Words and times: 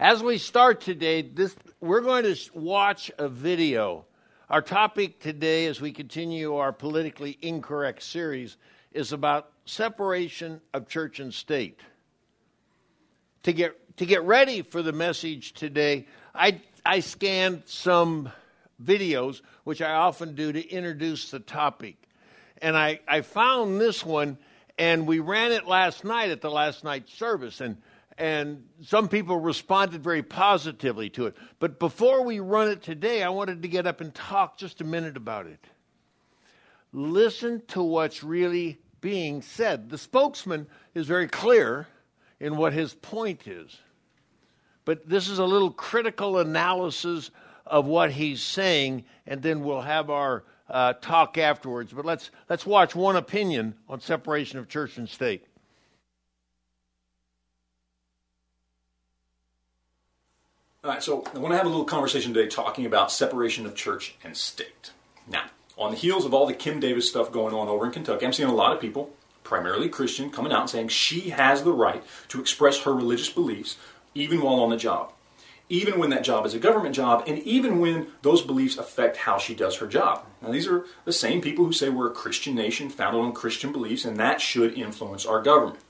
As 0.00 0.22
we 0.22 0.38
start 0.38 0.80
today, 0.80 1.22
this, 1.22 1.56
we're 1.80 2.02
going 2.02 2.22
to 2.22 2.36
watch 2.54 3.10
a 3.18 3.28
video. 3.28 4.04
Our 4.48 4.62
topic 4.62 5.18
today, 5.18 5.66
as 5.66 5.80
we 5.80 5.90
continue 5.90 6.54
our 6.54 6.72
politically 6.72 7.36
incorrect 7.42 8.04
series, 8.04 8.58
is 8.92 9.12
about 9.12 9.50
separation 9.64 10.60
of 10.72 10.86
church 10.86 11.18
and 11.18 11.34
state. 11.34 11.80
To 13.42 13.52
get, 13.52 13.96
to 13.96 14.06
get 14.06 14.22
ready 14.22 14.62
for 14.62 14.82
the 14.82 14.92
message 14.92 15.52
today, 15.54 16.06
I, 16.32 16.60
I 16.86 17.00
scanned 17.00 17.64
some 17.66 18.30
videos, 18.80 19.40
which 19.64 19.82
I 19.82 19.94
often 19.94 20.36
do 20.36 20.52
to 20.52 20.68
introduce 20.68 21.32
the 21.32 21.40
topic. 21.40 21.96
And 22.62 22.76
I, 22.76 23.00
I 23.08 23.22
found 23.22 23.80
this 23.80 24.06
one, 24.06 24.38
and 24.78 25.08
we 25.08 25.18
ran 25.18 25.50
it 25.50 25.66
last 25.66 26.04
night 26.04 26.30
at 26.30 26.40
the 26.40 26.52
last 26.52 26.84
night 26.84 27.08
service. 27.08 27.60
And, 27.60 27.78
and 28.18 28.64
some 28.82 29.08
people 29.08 29.38
responded 29.38 30.02
very 30.02 30.22
positively 30.22 31.08
to 31.10 31.26
it. 31.26 31.36
But 31.60 31.78
before 31.78 32.24
we 32.24 32.40
run 32.40 32.68
it 32.68 32.82
today, 32.82 33.22
I 33.22 33.28
wanted 33.28 33.62
to 33.62 33.68
get 33.68 33.86
up 33.86 34.00
and 34.00 34.12
talk 34.12 34.58
just 34.58 34.80
a 34.80 34.84
minute 34.84 35.16
about 35.16 35.46
it. 35.46 35.64
Listen 36.92 37.62
to 37.68 37.82
what's 37.82 38.24
really 38.24 38.78
being 39.00 39.40
said. 39.40 39.88
The 39.88 39.98
spokesman 39.98 40.66
is 40.94 41.06
very 41.06 41.28
clear 41.28 41.86
in 42.40 42.56
what 42.56 42.72
his 42.72 42.92
point 42.94 43.46
is. 43.46 43.76
But 44.84 45.08
this 45.08 45.28
is 45.28 45.38
a 45.38 45.44
little 45.44 45.70
critical 45.70 46.38
analysis 46.38 47.30
of 47.66 47.86
what 47.86 48.10
he's 48.10 48.42
saying, 48.42 49.04
and 49.26 49.42
then 49.42 49.62
we'll 49.62 49.82
have 49.82 50.10
our 50.10 50.44
uh, 50.68 50.94
talk 50.94 51.38
afterwards. 51.38 51.92
But 51.92 52.04
let's, 52.04 52.30
let's 52.48 52.66
watch 52.66 52.96
one 52.96 53.16
opinion 53.16 53.74
on 53.88 54.00
separation 54.00 54.58
of 54.58 54.68
church 54.68 54.96
and 54.96 55.08
state. 55.08 55.46
All 60.84 60.92
right, 60.92 61.02
so 61.02 61.24
I 61.34 61.38
want 61.38 61.52
to 61.52 61.56
have 61.56 61.66
a 61.66 61.68
little 61.68 61.84
conversation 61.84 62.32
today 62.32 62.48
talking 62.48 62.86
about 62.86 63.10
separation 63.10 63.66
of 63.66 63.74
church 63.74 64.14
and 64.22 64.36
state. 64.36 64.92
Now, 65.26 65.46
on 65.76 65.90
the 65.90 65.96
heels 65.96 66.24
of 66.24 66.32
all 66.32 66.46
the 66.46 66.54
Kim 66.54 66.78
Davis 66.78 67.08
stuff 67.08 67.32
going 67.32 67.52
on 67.52 67.66
over 67.66 67.84
in 67.84 67.90
Kentucky, 67.90 68.24
I'm 68.24 68.32
seeing 68.32 68.48
a 68.48 68.54
lot 68.54 68.72
of 68.72 68.80
people, 68.80 69.10
primarily 69.42 69.88
Christian, 69.88 70.30
coming 70.30 70.52
out 70.52 70.60
and 70.60 70.70
saying 70.70 70.88
she 70.88 71.30
has 71.30 71.64
the 71.64 71.72
right 71.72 72.04
to 72.28 72.40
express 72.40 72.82
her 72.82 72.94
religious 72.94 73.28
beliefs 73.28 73.76
even 74.14 74.40
while 74.40 74.60
on 74.60 74.70
the 74.70 74.76
job, 74.76 75.12
even 75.68 75.98
when 75.98 76.10
that 76.10 76.22
job 76.22 76.46
is 76.46 76.54
a 76.54 76.60
government 76.60 76.94
job, 76.94 77.24
and 77.26 77.40
even 77.40 77.80
when 77.80 78.06
those 78.22 78.42
beliefs 78.42 78.78
affect 78.78 79.16
how 79.16 79.36
she 79.36 79.56
does 79.56 79.78
her 79.78 79.86
job. 79.88 80.26
Now, 80.40 80.52
these 80.52 80.68
are 80.68 80.84
the 81.04 81.12
same 81.12 81.40
people 81.40 81.64
who 81.64 81.72
say 81.72 81.88
we're 81.88 82.06
a 82.06 82.14
Christian 82.14 82.54
nation 82.54 82.88
founded 82.88 83.20
on 83.20 83.32
Christian 83.32 83.72
beliefs, 83.72 84.04
and 84.04 84.16
that 84.18 84.40
should 84.40 84.78
influence 84.78 85.26
our 85.26 85.42
government. 85.42 85.80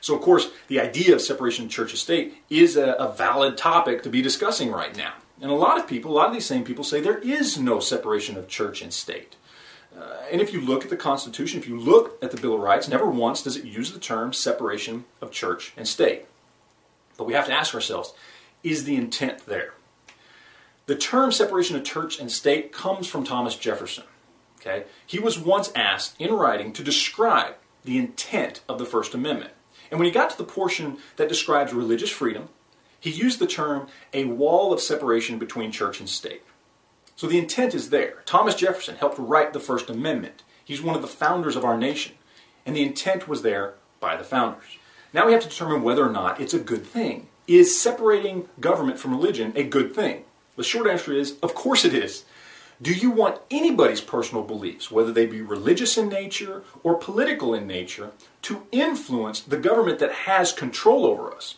So, 0.00 0.14
of 0.14 0.22
course, 0.22 0.50
the 0.68 0.80
idea 0.80 1.14
of 1.14 1.20
separation 1.20 1.66
of 1.66 1.70
church 1.70 1.90
and 1.90 1.98
state 1.98 2.34
is 2.48 2.76
a, 2.76 2.92
a 2.92 3.12
valid 3.12 3.56
topic 3.56 4.02
to 4.02 4.08
be 4.08 4.22
discussing 4.22 4.70
right 4.70 4.96
now. 4.96 5.14
And 5.40 5.50
a 5.50 5.54
lot 5.54 5.78
of 5.78 5.86
people, 5.86 6.10
a 6.10 6.14
lot 6.14 6.28
of 6.28 6.34
these 6.34 6.46
same 6.46 6.64
people 6.64 6.84
say 6.84 7.00
there 7.00 7.18
is 7.18 7.58
no 7.58 7.80
separation 7.80 8.36
of 8.36 8.48
church 8.48 8.82
and 8.82 8.92
state. 8.92 9.36
Uh, 9.98 10.16
and 10.30 10.40
if 10.40 10.52
you 10.52 10.60
look 10.60 10.84
at 10.84 10.90
the 10.90 10.96
Constitution, 10.96 11.58
if 11.58 11.68
you 11.68 11.78
look 11.78 12.22
at 12.22 12.30
the 12.30 12.40
Bill 12.40 12.54
of 12.54 12.60
Rights, 12.60 12.88
never 12.88 13.06
once 13.06 13.42
does 13.42 13.56
it 13.56 13.64
use 13.64 13.92
the 13.92 13.98
term 13.98 14.32
separation 14.32 15.04
of 15.20 15.30
church 15.30 15.72
and 15.76 15.88
state. 15.88 16.26
But 17.16 17.26
we 17.26 17.34
have 17.34 17.46
to 17.46 17.52
ask 17.52 17.74
ourselves 17.74 18.14
is 18.62 18.84
the 18.84 18.96
intent 18.96 19.46
there? 19.46 19.74
The 20.86 20.96
term 20.96 21.32
separation 21.32 21.76
of 21.76 21.84
church 21.84 22.18
and 22.18 22.30
state 22.30 22.72
comes 22.72 23.06
from 23.06 23.24
Thomas 23.24 23.56
Jefferson. 23.56 24.04
Okay? 24.60 24.84
He 25.06 25.18
was 25.18 25.38
once 25.38 25.72
asked 25.74 26.20
in 26.20 26.32
writing 26.32 26.72
to 26.74 26.82
describe 26.82 27.54
the 27.84 27.98
intent 27.98 28.60
of 28.68 28.78
the 28.78 28.84
First 28.84 29.14
Amendment. 29.14 29.52
And 29.90 29.98
when 29.98 30.06
he 30.06 30.12
got 30.12 30.30
to 30.30 30.38
the 30.38 30.44
portion 30.44 30.98
that 31.16 31.28
describes 31.28 31.72
religious 31.72 32.10
freedom, 32.10 32.48
he 33.00 33.10
used 33.10 33.38
the 33.38 33.46
term 33.46 33.88
a 34.12 34.24
wall 34.24 34.72
of 34.72 34.80
separation 34.80 35.38
between 35.38 35.72
church 35.72 36.00
and 36.00 36.08
state. 36.08 36.42
So 37.16 37.26
the 37.26 37.38
intent 37.38 37.74
is 37.74 37.90
there. 37.90 38.22
Thomas 38.24 38.54
Jefferson 38.54 38.96
helped 38.96 39.18
write 39.18 39.52
the 39.52 39.60
First 39.60 39.90
Amendment. 39.90 40.42
He's 40.64 40.82
one 40.82 40.96
of 40.96 41.02
the 41.02 41.08
founders 41.08 41.56
of 41.56 41.64
our 41.64 41.76
nation. 41.76 42.14
And 42.64 42.76
the 42.76 42.82
intent 42.82 43.26
was 43.26 43.42
there 43.42 43.74
by 44.00 44.16
the 44.16 44.24
founders. 44.24 44.78
Now 45.12 45.26
we 45.26 45.32
have 45.32 45.42
to 45.42 45.48
determine 45.48 45.82
whether 45.82 46.06
or 46.06 46.12
not 46.12 46.40
it's 46.40 46.54
a 46.54 46.60
good 46.60 46.86
thing. 46.86 47.26
Is 47.46 47.80
separating 47.80 48.48
government 48.60 48.98
from 48.98 49.10
religion 49.10 49.52
a 49.56 49.64
good 49.64 49.94
thing? 49.94 50.24
The 50.56 50.62
short 50.62 50.88
answer 50.88 51.12
is, 51.12 51.36
of 51.42 51.54
course 51.54 51.84
it 51.84 51.94
is. 51.94 52.24
Do 52.82 52.94
you 52.94 53.10
want 53.10 53.42
anybody's 53.50 54.00
personal 54.00 54.42
beliefs, 54.42 54.90
whether 54.90 55.12
they 55.12 55.26
be 55.26 55.42
religious 55.42 55.98
in 55.98 56.08
nature 56.08 56.62
or 56.82 56.94
political 56.94 57.52
in 57.52 57.66
nature, 57.66 58.12
to 58.42 58.66
influence 58.72 59.40
the 59.40 59.58
government 59.58 59.98
that 59.98 60.12
has 60.12 60.52
control 60.52 61.04
over 61.04 61.30
us? 61.30 61.56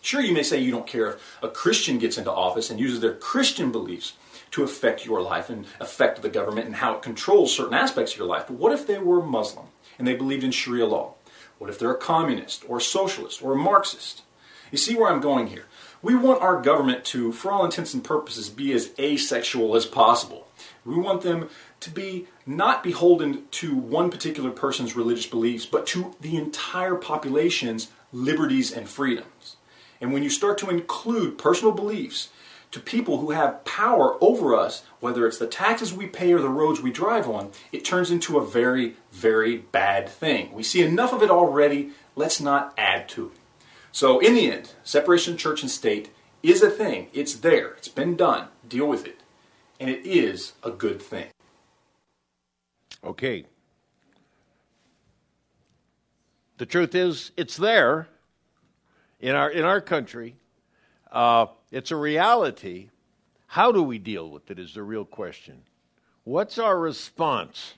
Sure, 0.00 0.20
you 0.20 0.32
may 0.32 0.44
say 0.44 0.60
you 0.60 0.70
don't 0.70 0.86
care 0.86 1.14
if 1.14 1.38
a 1.42 1.48
Christian 1.48 1.98
gets 1.98 2.16
into 2.16 2.30
office 2.30 2.70
and 2.70 2.78
uses 2.78 3.00
their 3.00 3.14
Christian 3.14 3.72
beliefs 3.72 4.12
to 4.52 4.62
affect 4.62 5.04
your 5.04 5.20
life 5.20 5.50
and 5.50 5.66
affect 5.80 6.22
the 6.22 6.28
government 6.28 6.66
and 6.66 6.76
how 6.76 6.94
it 6.94 7.02
controls 7.02 7.54
certain 7.54 7.74
aspects 7.74 8.12
of 8.12 8.18
your 8.18 8.28
life. 8.28 8.44
But 8.46 8.56
what 8.56 8.72
if 8.72 8.86
they 8.86 8.98
were 8.98 9.20
Muslim 9.20 9.66
and 9.98 10.06
they 10.06 10.14
believed 10.14 10.44
in 10.44 10.52
Sharia 10.52 10.86
law? 10.86 11.14
What 11.58 11.70
if 11.70 11.78
they're 11.78 11.90
a 11.90 11.98
communist 11.98 12.64
or 12.68 12.78
a 12.78 12.80
socialist 12.80 13.42
or 13.42 13.52
a 13.52 13.56
Marxist? 13.56 14.22
You 14.70 14.78
see 14.78 14.94
where 14.94 15.10
I'm 15.10 15.20
going 15.20 15.48
here? 15.48 15.66
We 16.02 16.14
want 16.14 16.40
our 16.40 16.62
government 16.62 17.04
to, 17.06 17.30
for 17.32 17.52
all 17.52 17.64
intents 17.64 17.92
and 17.92 18.02
purposes, 18.02 18.48
be 18.48 18.72
as 18.72 18.90
asexual 18.98 19.76
as 19.76 19.84
possible. 19.84 20.48
We 20.84 20.96
want 20.96 21.20
them 21.22 21.50
to 21.80 21.90
be 21.90 22.26
not 22.46 22.82
beholden 22.82 23.44
to 23.52 23.74
one 23.74 24.10
particular 24.10 24.50
person's 24.50 24.96
religious 24.96 25.26
beliefs, 25.26 25.66
but 25.66 25.86
to 25.88 26.14
the 26.20 26.36
entire 26.36 26.94
population's 26.94 27.90
liberties 28.12 28.72
and 28.72 28.88
freedoms. 28.88 29.56
And 30.00 30.12
when 30.12 30.22
you 30.22 30.30
start 30.30 30.56
to 30.58 30.70
include 30.70 31.36
personal 31.36 31.72
beliefs 31.72 32.30
to 32.70 32.80
people 32.80 33.18
who 33.18 33.32
have 33.32 33.64
power 33.64 34.16
over 34.22 34.54
us, 34.54 34.82
whether 35.00 35.26
it's 35.26 35.38
the 35.38 35.46
taxes 35.46 35.92
we 35.92 36.06
pay 36.06 36.32
or 36.32 36.40
the 36.40 36.48
roads 36.48 36.80
we 36.80 36.90
drive 36.90 37.28
on, 37.28 37.50
it 37.72 37.84
turns 37.84 38.10
into 38.10 38.38
a 38.38 38.46
very, 38.46 38.96
very 39.12 39.58
bad 39.58 40.08
thing. 40.08 40.52
We 40.52 40.62
see 40.62 40.82
enough 40.82 41.12
of 41.12 41.22
it 41.22 41.30
already. 41.30 41.90
Let's 42.16 42.40
not 42.40 42.72
add 42.78 43.08
to 43.10 43.26
it. 43.26 43.39
So, 43.92 44.20
in 44.20 44.34
the 44.34 44.50
end, 44.50 44.72
separation 44.84 45.36
church 45.36 45.62
and 45.62 45.70
state 45.70 46.10
is 46.42 46.62
a 46.62 46.70
thing. 46.70 47.08
It's 47.12 47.34
there, 47.34 47.72
it's 47.72 47.88
been 47.88 48.16
done. 48.16 48.48
Deal 48.68 48.86
with 48.86 49.06
it. 49.06 49.20
And 49.78 49.90
it 49.90 50.06
is 50.06 50.52
a 50.62 50.70
good 50.70 51.00
thing. 51.02 51.28
Okay. 53.02 53.46
The 56.58 56.66
truth 56.66 56.94
is, 56.94 57.32
it's 57.36 57.56
there 57.56 58.06
in 59.18 59.34
our, 59.34 59.50
in 59.50 59.64
our 59.64 59.80
country. 59.80 60.36
Uh, 61.10 61.46
it's 61.70 61.90
a 61.90 61.96
reality. 61.96 62.90
How 63.46 63.72
do 63.72 63.82
we 63.82 63.98
deal 63.98 64.30
with 64.30 64.50
it 64.50 64.58
is 64.58 64.74
the 64.74 64.82
real 64.82 65.04
question. 65.04 65.62
What's 66.24 66.58
our 66.58 66.78
response? 66.78 67.74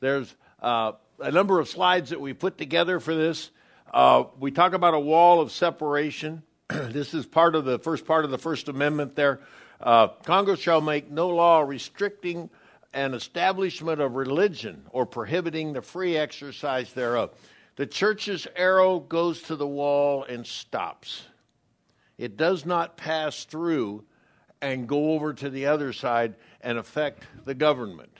There's 0.00 0.34
uh, 0.60 0.92
a 1.20 1.30
number 1.30 1.60
of 1.60 1.68
slides 1.68 2.10
that 2.10 2.20
we 2.20 2.32
put 2.32 2.58
together 2.58 2.98
for 2.98 3.14
this. 3.14 3.50
Uh, 3.94 4.24
we 4.40 4.50
talk 4.50 4.72
about 4.72 4.92
a 4.92 4.98
wall 4.98 5.40
of 5.40 5.52
separation. 5.52 6.42
this 6.68 7.14
is 7.14 7.26
part 7.26 7.54
of 7.54 7.64
the 7.64 7.78
first 7.78 8.04
part 8.04 8.24
of 8.24 8.32
the 8.32 8.38
First 8.38 8.68
Amendment 8.68 9.14
there. 9.14 9.38
Uh, 9.80 10.08
Congress 10.08 10.58
shall 10.58 10.80
make 10.80 11.12
no 11.12 11.28
law 11.28 11.60
restricting 11.60 12.50
an 12.92 13.14
establishment 13.14 14.00
of 14.00 14.16
religion 14.16 14.82
or 14.90 15.06
prohibiting 15.06 15.72
the 15.72 15.80
free 15.80 16.16
exercise 16.16 16.92
thereof. 16.92 17.30
The 17.76 17.86
church's 17.86 18.48
arrow 18.56 18.98
goes 18.98 19.42
to 19.42 19.54
the 19.54 19.66
wall 19.66 20.24
and 20.24 20.44
stops. 20.44 21.26
It 22.18 22.36
does 22.36 22.66
not 22.66 22.96
pass 22.96 23.44
through 23.44 24.02
and 24.60 24.88
go 24.88 25.12
over 25.12 25.32
to 25.34 25.48
the 25.48 25.66
other 25.66 25.92
side 25.92 26.34
and 26.60 26.78
affect 26.78 27.22
the 27.44 27.54
government. 27.54 28.18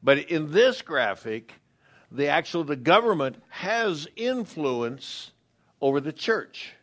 But 0.00 0.30
in 0.30 0.52
this 0.52 0.80
graphic, 0.80 1.54
the 2.12 2.28
actual 2.28 2.62
the 2.62 2.76
government 2.76 3.42
has 3.48 4.06
influence 4.16 5.32
over 5.80 6.00
the 6.00 6.12
church. 6.12 6.74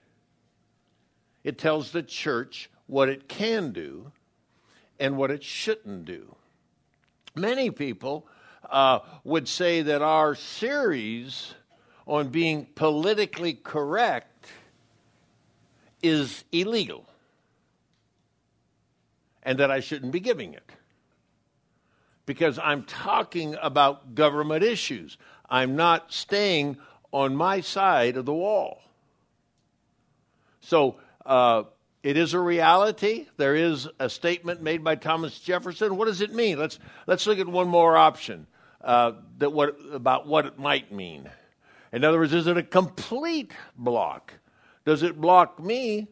It 1.44 1.58
tells 1.58 1.92
the 1.92 2.04
church 2.04 2.70
what 2.88 3.10
it 3.10 3.30
can 3.30 3.72
do 3.72 4.12
and 5.00 5.18
what 5.18 5.30
it 5.30 5.44
shouldn't 5.44 6.06
do. 6.06 6.36
Many 7.36 7.70
people 7.70 8.28
uh, 8.70 9.00
would 9.24 9.48
say 9.48 9.84
that 9.84 10.02
our 10.02 10.34
series 10.34 11.54
on 12.08 12.30
being 12.30 12.66
politically 12.74 13.54
correct 13.54 14.48
is 16.02 16.44
illegal 16.52 17.06
and 19.44 19.60
that 19.60 19.70
I 19.70 19.80
shouldn't 19.80 20.12
be 20.12 20.20
giving 20.20 20.54
it 20.54 20.70
because 22.30 22.60
I'm 22.60 22.84
talking 22.84 23.56
about 23.60 24.14
government 24.14 24.64
issues. 24.64 25.18
I'm 25.50 25.76
not 25.76 26.14
staying 26.14 26.78
on 27.12 27.36
my 27.36 27.62
side 27.62 28.18
of 28.18 28.26
the 28.26 28.34
wall. 28.36 28.84
So 30.60 30.98
uh, 31.26 31.64
it 32.04 32.18
is 32.18 32.36
a 32.36 32.40
reality. 32.40 33.26
There 33.38 33.56
is 33.56 33.88
a 34.00 34.12
statement 34.12 34.62
made 34.62 34.84
by 34.84 34.94
Thomas 34.94 35.40
Jefferson. 35.40 35.98
What 35.98 36.06
does 36.06 36.22
it 36.22 36.32
mean? 36.32 36.60
Let's 36.60 36.78
let's 37.08 37.26
look 37.26 37.40
at 37.40 37.48
one 37.48 37.68
more 37.68 37.98
option 37.98 38.46
uh, 38.82 39.14
that 39.40 39.52
what 39.52 39.76
about 39.92 40.28
what 40.28 40.46
it 40.46 40.60
might 40.60 40.92
mean. 40.92 41.28
In 41.92 42.04
other 42.04 42.20
words, 42.20 42.32
is 42.32 42.46
it 42.46 42.58
a 42.58 42.62
complete 42.62 43.54
block? 43.76 44.36
Does 44.86 45.02
it 45.02 45.20
block 45.20 45.60
me 45.60 46.10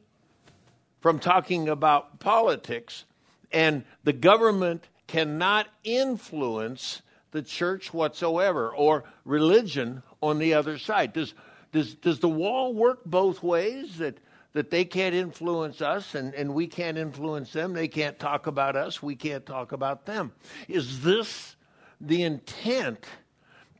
from 0.99 1.19
talking 1.19 1.69
about 1.69 2.19
politics, 2.19 3.05
and 3.51 3.85
the 4.03 4.13
government 4.13 4.87
cannot 5.07 5.68
influence 5.83 7.01
the 7.31 7.42
church 7.42 7.94
whatsoever 7.94 8.69
or 8.74 9.04
religion 9.25 10.04
on 10.21 10.39
the 10.39 10.54
other 10.54 10.77
side. 10.77 11.13
Does, 11.13 11.33
does, 11.71 11.95
does 11.95 12.19
the 12.19 12.30
wall 12.30 12.74
work 12.74 13.06
both 13.06 13.44
ways? 13.44 13.98
That, 13.98 14.19
that 14.54 14.71
they 14.71 14.86
can't 14.86 15.13
influence 15.13 15.81
us 15.81 16.15
and, 16.15 16.33
and 16.33 16.54
we 16.54 16.68
can't 16.68 16.98
influence 16.98 17.54
them? 17.54 17.74
They 17.74 17.88
can't 17.88 18.18
talk 18.18 18.48
about 18.48 18.75
us, 18.75 19.04
we 19.04 19.15
can't 19.15 19.45
talk 19.45 19.71
about 19.71 20.06
them. 20.06 20.31
Is 20.68 21.01
this 21.01 21.56
the 22.01 22.24
intent 22.24 23.06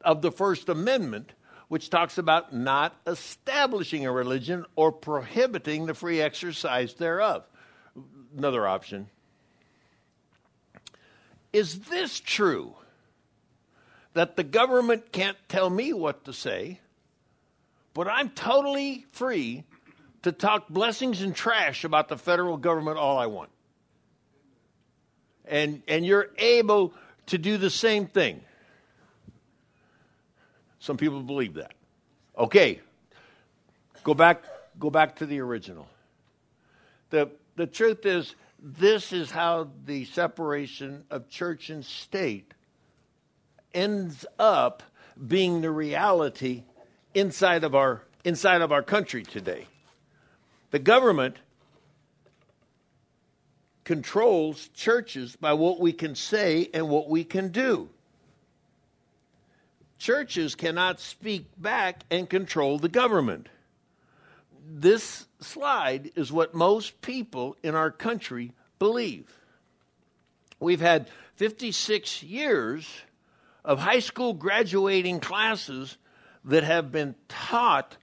of 0.02 0.22
the 0.22 0.32
First 0.32 0.70
Amendment, 0.70 1.34
which 1.68 1.90
talks 1.90 2.18
about 2.18 2.54
not 2.54 2.96
establishing 3.08 4.06
a 4.06 4.12
religion 4.12 4.66
or 4.76 4.92
prohibiting 4.92 5.86
the 5.86 5.94
free 5.94 6.22
exercise 6.22 6.94
thereof? 6.94 7.44
Another 8.38 8.68
option. 8.68 9.10
Is 11.58 11.80
this 11.80 12.20
true? 12.20 12.76
that 14.18 14.36
the 14.36 14.44
government 14.44 15.12
can't 15.12 15.38
tell 15.48 15.70
me 15.70 15.94
what 15.94 16.26
to 16.26 16.34
say, 16.34 16.80
but 17.94 18.08
I'm 18.08 18.32
totally 18.32 19.06
free 19.12 19.64
to 20.24 20.32
talk 20.32 20.68
blessings 20.70 21.22
and 21.22 21.36
trash 21.36 21.84
about 21.84 22.08
the 22.08 22.18
federal 22.18 22.58
government 22.58 22.98
all 22.98 23.20
I 23.20 23.28
want. 23.28 23.52
And, 25.46 25.84
and 25.88 26.04
you're 26.04 26.32
able 26.40 26.96
to 27.28 27.38
do 27.38 27.58
the 27.58 27.70
same 27.70 28.08
thing. 28.08 28.42
Some 30.80 30.98
people 30.98 31.22
believe 31.22 31.54
that. 31.54 31.74
Okay, 32.36 32.82
go 34.04 34.16
back, 34.16 34.44
go 34.80 34.90
back 34.90 35.18
to 35.18 35.28
the 35.28 35.40
original. 35.42 35.88
The, 37.12 37.30
the 37.56 37.68
truth 37.68 38.04
is, 38.08 38.34
this 38.76 39.14
is 39.14 39.32
how 39.32 39.70
the 39.86 40.04
separation 40.04 41.06
of 41.10 41.30
church 41.30 41.70
and 41.70 41.86
state 41.86 42.54
ends 43.74 44.26
up 44.38 44.84
being 45.26 45.62
the 45.62 45.72
reality 45.72 46.64
inside 47.14 47.64
of 47.64 47.74
our 47.74 48.04
inside 48.26 48.62
of 48.62 48.74
our 48.74 48.84
country 48.84 49.24
today. 49.24 49.68
The 50.72 50.80
government 50.80 51.38
controls 53.86 54.68
churches 54.74 55.38
by 55.38 55.54
what 55.54 55.80
we 55.80 55.94
can 55.94 56.14
say 56.14 56.70
and 56.74 56.90
what 56.90 57.08
we 57.08 57.24
can 57.24 57.50
do. 57.54 57.88
Churches 59.98 60.56
cannot 60.56 61.00
speak 61.00 61.46
back 61.58 62.04
and 62.12 62.30
control 62.30 62.80
the 62.80 62.90
government. 62.90 63.48
This 64.70 65.27
slide 65.40 66.12
is 66.16 66.32
what 66.32 66.54
most 66.54 67.02
people 67.02 67.56
in 67.64 67.76
our 67.76 67.92
country 67.92 68.54
believe. 68.80 69.40
We've 70.60 70.82
had 70.82 71.10
56 71.36 72.24
years 72.24 72.88
of 73.64 73.80
high 73.80 74.00
school 74.00 74.34
graduating 74.34 75.20
classes 75.20 75.98
that 76.46 76.64
have 76.64 76.92
been 76.92 77.16
taught 77.28 77.98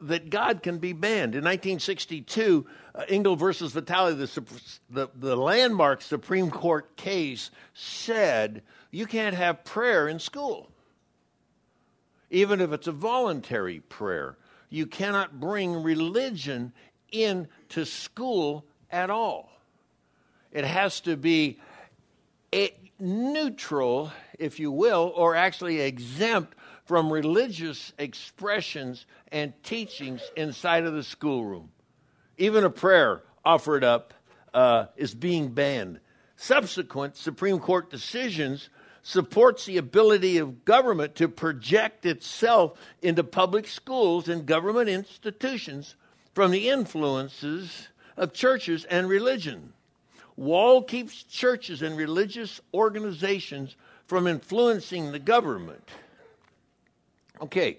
that 0.00 0.30
God 0.30 0.62
can 0.62 0.78
be 0.78 0.92
banned. 0.92 1.34
In 1.34 1.44
1962, 1.44 2.66
uh, 2.94 3.04
Engel 3.08 3.36
versus 3.36 3.72
Vitale, 3.72 4.14
the, 4.14 4.42
the, 4.90 5.08
the 5.14 5.36
landmark 5.36 6.02
Supreme 6.02 6.50
Court 6.50 6.96
case, 6.96 7.50
said 7.72 8.62
you 8.90 9.06
can't 9.06 9.36
have 9.36 9.64
prayer 9.64 10.08
in 10.08 10.18
school, 10.18 10.70
even 12.30 12.60
if 12.60 12.72
it's 12.72 12.88
a 12.88 12.92
voluntary 12.92 13.80
prayer. 13.80 14.36
You 14.72 14.86
cannot 14.86 15.38
bring 15.38 15.82
religion 15.82 16.72
into 17.10 17.84
school 17.84 18.64
at 18.90 19.10
all. 19.10 19.50
It 20.50 20.64
has 20.64 21.00
to 21.02 21.14
be 21.18 21.60
neutral, 22.98 24.10
if 24.38 24.58
you 24.58 24.72
will, 24.72 25.12
or 25.14 25.36
actually 25.36 25.80
exempt 25.80 26.54
from 26.86 27.12
religious 27.12 27.92
expressions 27.98 29.04
and 29.30 29.52
teachings 29.62 30.22
inside 30.36 30.84
of 30.84 30.94
the 30.94 31.02
schoolroom. 31.02 31.70
Even 32.38 32.64
a 32.64 32.70
prayer 32.70 33.22
offered 33.44 33.84
up 33.84 34.14
uh, 34.54 34.86
is 34.96 35.14
being 35.14 35.48
banned. 35.48 36.00
Subsequent 36.36 37.18
Supreme 37.18 37.58
Court 37.58 37.90
decisions 37.90 38.70
supports 39.02 39.66
the 39.66 39.76
ability 39.76 40.38
of 40.38 40.64
government 40.64 41.14
to 41.16 41.28
project 41.28 42.06
itself 42.06 42.78
into 43.02 43.24
public 43.24 43.66
schools 43.66 44.28
and 44.28 44.46
government 44.46 44.88
institutions 44.88 45.96
from 46.34 46.50
the 46.50 46.68
influences 46.68 47.88
of 48.16 48.32
churches 48.32 48.84
and 48.84 49.08
religion. 49.08 49.72
Wall 50.36 50.82
keeps 50.82 51.24
churches 51.24 51.82
and 51.82 51.96
religious 51.96 52.60
organizations 52.72 53.76
from 54.06 54.26
influencing 54.26 55.12
the 55.12 55.18
government. 55.18 55.88
Okay, 57.40 57.78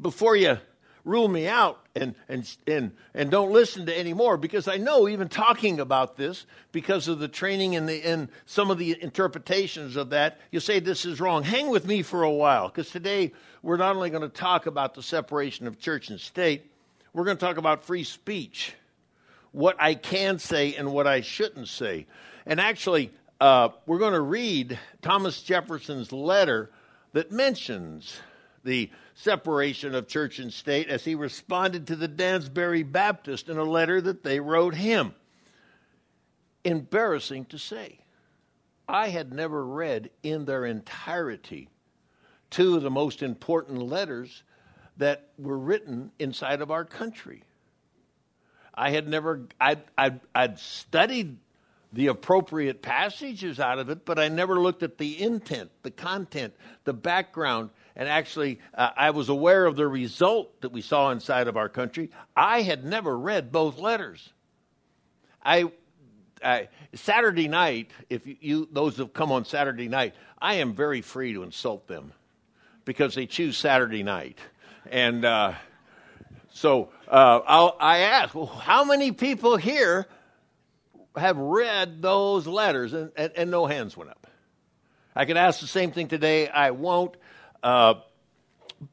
before 0.00 0.34
you 0.34 0.58
rule 1.04 1.28
me 1.28 1.46
out 1.46 1.84
and, 2.00 2.14
and, 2.28 2.56
and, 2.66 2.92
and 3.14 3.30
don't 3.30 3.52
listen 3.52 3.86
to 3.86 3.96
any 3.96 4.14
more, 4.14 4.36
because 4.36 4.66
I 4.66 4.78
know 4.78 5.08
even 5.08 5.28
talking 5.28 5.78
about 5.78 6.16
this, 6.16 6.46
because 6.72 7.06
of 7.06 7.18
the 7.18 7.28
training 7.28 7.76
and, 7.76 7.88
the, 7.88 8.02
and 8.02 8.28
some 8.46 8.70
of 8.70 8.78
the 8.78 9.00
interpretations 9.00 9.96
of 9.96 10.10
that, 10.10 10.40
you 10.50 10.58
say 10.58 10.80
this 10.80 11.04
is 11.04 11.20
wrong. 11.20 11.42
Hang 11.42 11.68
with 11.68 11.86
me 11.86 12.02
for 12.02 12.22
a 12.22 12.30
while, 12.30 12.68
because 12.68 12.90
today 12.90 13.32
we're 13.62 13.76
not 13.76 13.94
only 13.94 14.10
going 14.10 14.22
to 14.22 14.28
talk 14.28 14.66
about 14.66 14.94
the 14.94 15.02
separation 15.02 15.66
of 15.66 15.78
church 15.78 16.10
and 16.10 16.18
state, 16.18 16.70
we're 17.12 17.24
going 17.24 17.36
to 17.36 17.44
talk 17.44 17.58
about 17.58 17.84
free 17.84 18.04
speech 18.04 18.74
what 19.52 19.76
I 19.80 19.94
can 19.94 20.38
say 20.38 20.74
and 20.74 20.92
what 20.92 21.06
I 21.06 21.20
shouldn't 21.20 21.68
say. 21.68 22.06
And 22.46 22.60
actually, 22.60 23.10
uh, 23.40 23.70
we're 23.86 23.98
going 23.98 24.12
to 24.12 24.20
read 24.20 24.78
Thomas 25.02 25.42
Jefferson's 25.42 26.12
letter 26.12 26.70
that 27.12 27.32
mentions 27.32 28.20
the 28.64 28.90
separation 29.14 29.94
of 29.94 30.08
church 30.08 30.38
and 30.38 30.52
state 30.52 30.88
as 30.88 31.04
he 31.04 31.14
responded 31.14 31.86
to 31.86 31.96
the 31.96 32.08
Dansbury 32.08 32.82
Baptist 32.82 33.48
in 33.48 33.58
a 33.58 33.64
letter 33.64 34.00
that 34.00 34.22
they 34.22 34.40
wrote 34.40 34.74
him. 34.74 35.14
Embarrassing 36.64 37.46
to 37.46 37.58
say. 37.58 38.00
I 38.88 39.08
had 39.08 39.32
never 39.32 39.64
read 39.64 40.10
in 40.22 40.44
their 40.44 40.64
entirety 40.64 41.68
two 42.50 42.76
of 42.76 42.82
the 42.82 42.90
most 42.90 43.22
important 43.22 43.82
letters 43.82 44.42
that 44.96 45.28
were 45.38 45.58
written 45.58 46.10
inside 46.18 46.60
of 46.60 46.70
our 46.70 46.84
country. 46.84 47.44
I 48.74 48.90
had 48.90 49.08
never, 49.08 49.46
I'd, 49.60 49.82
I'd, 49.96 50.20
I'd 50.34 50.58
studied 50.58 51.38
the 51.92 52.08
appropriate 52.08 52.82
passages 52.82 53.58
out 53.58 53.78
of 53.78 53.90
it, 53.90 54.04
but 54.04 54.18
I 54.18 54.28
never 54.28 54.60
looked 54.60 54.82
at 54.82 54.98
the 54.98 55.20
intent, 55.22 55.70
the 55.82 55.90
content, 55.90 56.54
the 56.84 56.92
background, 56.92 57.70
and 58.00 58.08
actually 58.08 58.58
uh, 58.74 58.90
I 58.96 59.10
was 59.10 59.28
aware 59.28 59.66
of 59.66 59.76
the 59.76 59.86
result 59.86 60.62
that 60.62 60.72
we 60.72 60.80
saw 60.80 61.10
inside 61.10 61.48
of 61.48 61.56
our 61.58 61.68
country. 61.68 62.10
I 62.34 62.62
had 62.62 62.82
never 62.82 63.16
read 63.16 63.52
both 63.52 63.78
letters. 63.78 64.32
I, 65.44 65.70
I 66.42 66.68
Saturday 66.94 67.46
night, 67.46 67.90
if 68.08 68.26
you, 68.26 68.36
you 68.40 68.68
those 68.72 68.96
have 68.96 69.12
come 69.12 69.30
on 69.30 69.44
Saturday 69.44 69.86
night, 69.86 70.14
I 70.40 70.54
am 70.54 70.72
very 70.72 71.02
free 71.02 71.34
to 71.34 71.42
insult 71.42 71.86
them 71.88 72.12
because 72.86 73.14
they 73.14 73.26
choose 73.26 73.56
Saturday 73.56 74.02
night, 74.02 74.38
and. 74.90 75.24
Uh, 75.24 75.52
so 76.52 76.88
uh, 77.06 77.70
I 77.78 77.98
ask, 77.98 78.34
well, 78.34 78.44
how 78.44 78.82
many 78.82 79.12
people 79.12 79.56
here 79.56 80.08
have 81.16 81.38
read 81.38 82.02
those 82.02 82.44
letters? 82.44 82.92
And, 82.92 83.12
and, 83.16 83.32
and, 83.36 83.50
no 83.52 83.66
hands 83.66 83.96
went 83.96 84.10
up. 84.10 84.26
I 85.14 85.26
could 85.26 85.36
ask 85.36 85.60
the 85.60 85.68
same 85.68 85.92
thing 85.92 86.08
today. 86.08 86.48
I 86.48 86.72
won't. 86.72 87.16
Uh, 87.62 87.94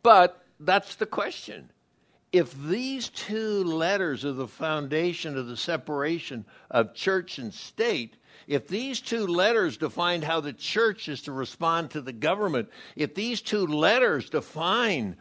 but 0.03 0.43
that's 0.59 0.95
the 0.95 1.05
question. 1.05 1.69
If 2.33 2.53
these 2.61 3.09
two 3.09 3.63
letters 3.63 4.25
are 4.25 4.33
the 4.33 4.47
foundation 4.47 5.37
of 5.37 5.47
the 5.47 5.57
separation 5.57 6.45
of 6.69 6.93
church 6.93 7.37
and 7.37 7.53
state, 7.53 8.17
if 8.47 8.67
these 8.67 8.99
two 9.01 9.27
letters 9.27 9.77
define 9.77 10.21
how 10.21 10.41
the 10.41 10.53
church 10.53 11.07
is 11.07 11.21
to 11.23 11.31
respond 11.31 11.91
to 11.91 12.01
the 12.01 12.13
government, 12.13 12.69
if 12.95 13.15
these 13.15 13.41
two 13.41 13.65
letters 13.65 14.29
define 14.29 15.15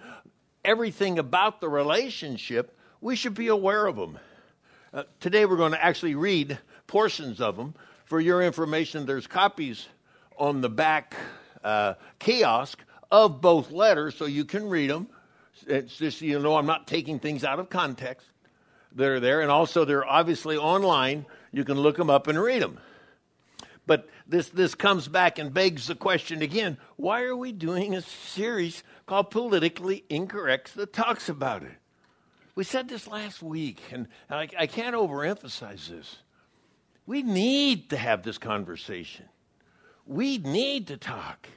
everything 0.64 1.18
about 1.18 1.60
the 1.60 1.68
relationship, 1.68 2.76
we 3.00 3.14
should 3.14 3.34
be 3.34 3.48
aware 3.48 3.86
of 3.86 3.96
them. 3.96 4.18
Uh, 4.92 5.04
today 5.20 5.46
we're 5.46 5.56
going 5.56 5.72
to 5.72 5.84
actually 5.84 6.14
read 6.14 6.58
portions 6.86 7.40
of 7.40 7.56
them. 7.56 7.74
For 8.04 8.20
your 8.20 8.42
information, 8.42 9.06
there's 9.06 9.26
copies 9.26 9.86
on 10.36 10.60
the 10.60 10.68
back 10.68 11.14
uh, 11.64 11.94
kiosk 12.18 12.82
of 13.10 13.40
both 13.40 13.70
letters 13.70 14.16
so 14.16 14.26
you 14.26 14.44
can 14.44 14.68
read 14.68 14.90
them. 14.90 15.08
It's 15.66 15.96
just, 15.96 16.20
you 16.20 16.38
know, 16.38 16.56
I'm 16.56 16.66
not 16.66 16.86
taking 16.86 17.18
things 17.18 17.44
out 17.44 17.58
of 17.58 17.70
context 17.70 18.26
that 18.94 19.08
are 19.08 19.20
there. 19.20 19.40
And 19.40 19.50
also, 19.50 19.84
they're 19.84 20.06
obviously 20.06 20.56
online. 20.56 21.26
You 21.52 21.64
can 21.64 21.78
look 21.78 21.96
them 21.96 22.10
up 22.10 22.26
and 22.26 22.40
read 22.40 22.62
them. 22.62 22.78
But 23.86 24.08
this, 24.26 24.48
this 24.48 24.74
comes 24.74 25.08
back 25.08 25.38
and 25.38 25.54
begs 25.54 25.86
the 25.86 25.94
question 25.94 26.42
again 26.42 26.76
why 26.96 27.22
are 27.22 27.36
we 27.36 27.52
doing 27.52 27.94
a 27.94 28.02
series 28.02 28.82
called 29.06 29.30
Politically 29.30 30.04
Incorrect 30.10 30.74
that 30.74 30.92
talks 30.92 31.28
about 31.28 31.62
it? 31.62 31.76
we 32.56 32.64
said 32.64 32.88
this 32.88 33.06
last 33.06 33.42
week, 33.42 33.82
and 33.92 34.08
I, 34.30 34.48
I 34.58 34.66
can't 34.66 34.96
overemphasize 34.96 35.88
this. 35.88 36.16
We 37.04 37.22
need 37.22 37.90
to 37.90 37.98
have 37.98 38.22
this 38.22 38.38
conversation. 38.38 39.26
We 40.06 40.38
need 40.38 40.88
to 40.88 40.96
talk. 40.96 41.48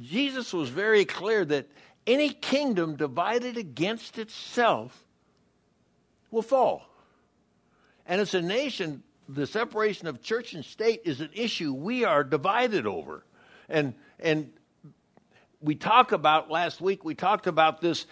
Jesus 0.00 0.52
was 0.52 0.68
very 0.68 1.04
clear 1.04 1.44
that 1.44 1.66
any 2.06 2.30
kingdom 2.30 2.96
divided 2.96 3.56
against 3.56 4.18
itself 4.18 5.04
will 6.30 6.42
fall. 6.42 6.86
And 8.06 8.20
as 8.20 8.34
a 8.34 8.42
nation, 8.42 9.02
the 9.28 9.46
separation 9.46 10.06
of 10.06 10.22
church 10.22 10.52
and 10.52 10.64
state 10.64 11.02
is 11.04 11.20
an 11.20 11.30
issue 11.32 11.72
we 11.72 12.04
are 12.04 12.22
divided 12.22 12.86
over. 12.86 13.24
And, 13.68 13.94
and 14.20 14.52
we 15.60 15.74
talk 15.74 16.12
about 16.12 16.50
last 16.50 16.80
week, 16.80 17.04
we 17.04 17.14
talked 17.14 17.46
about 17.46 17.80
this 17.80 18.06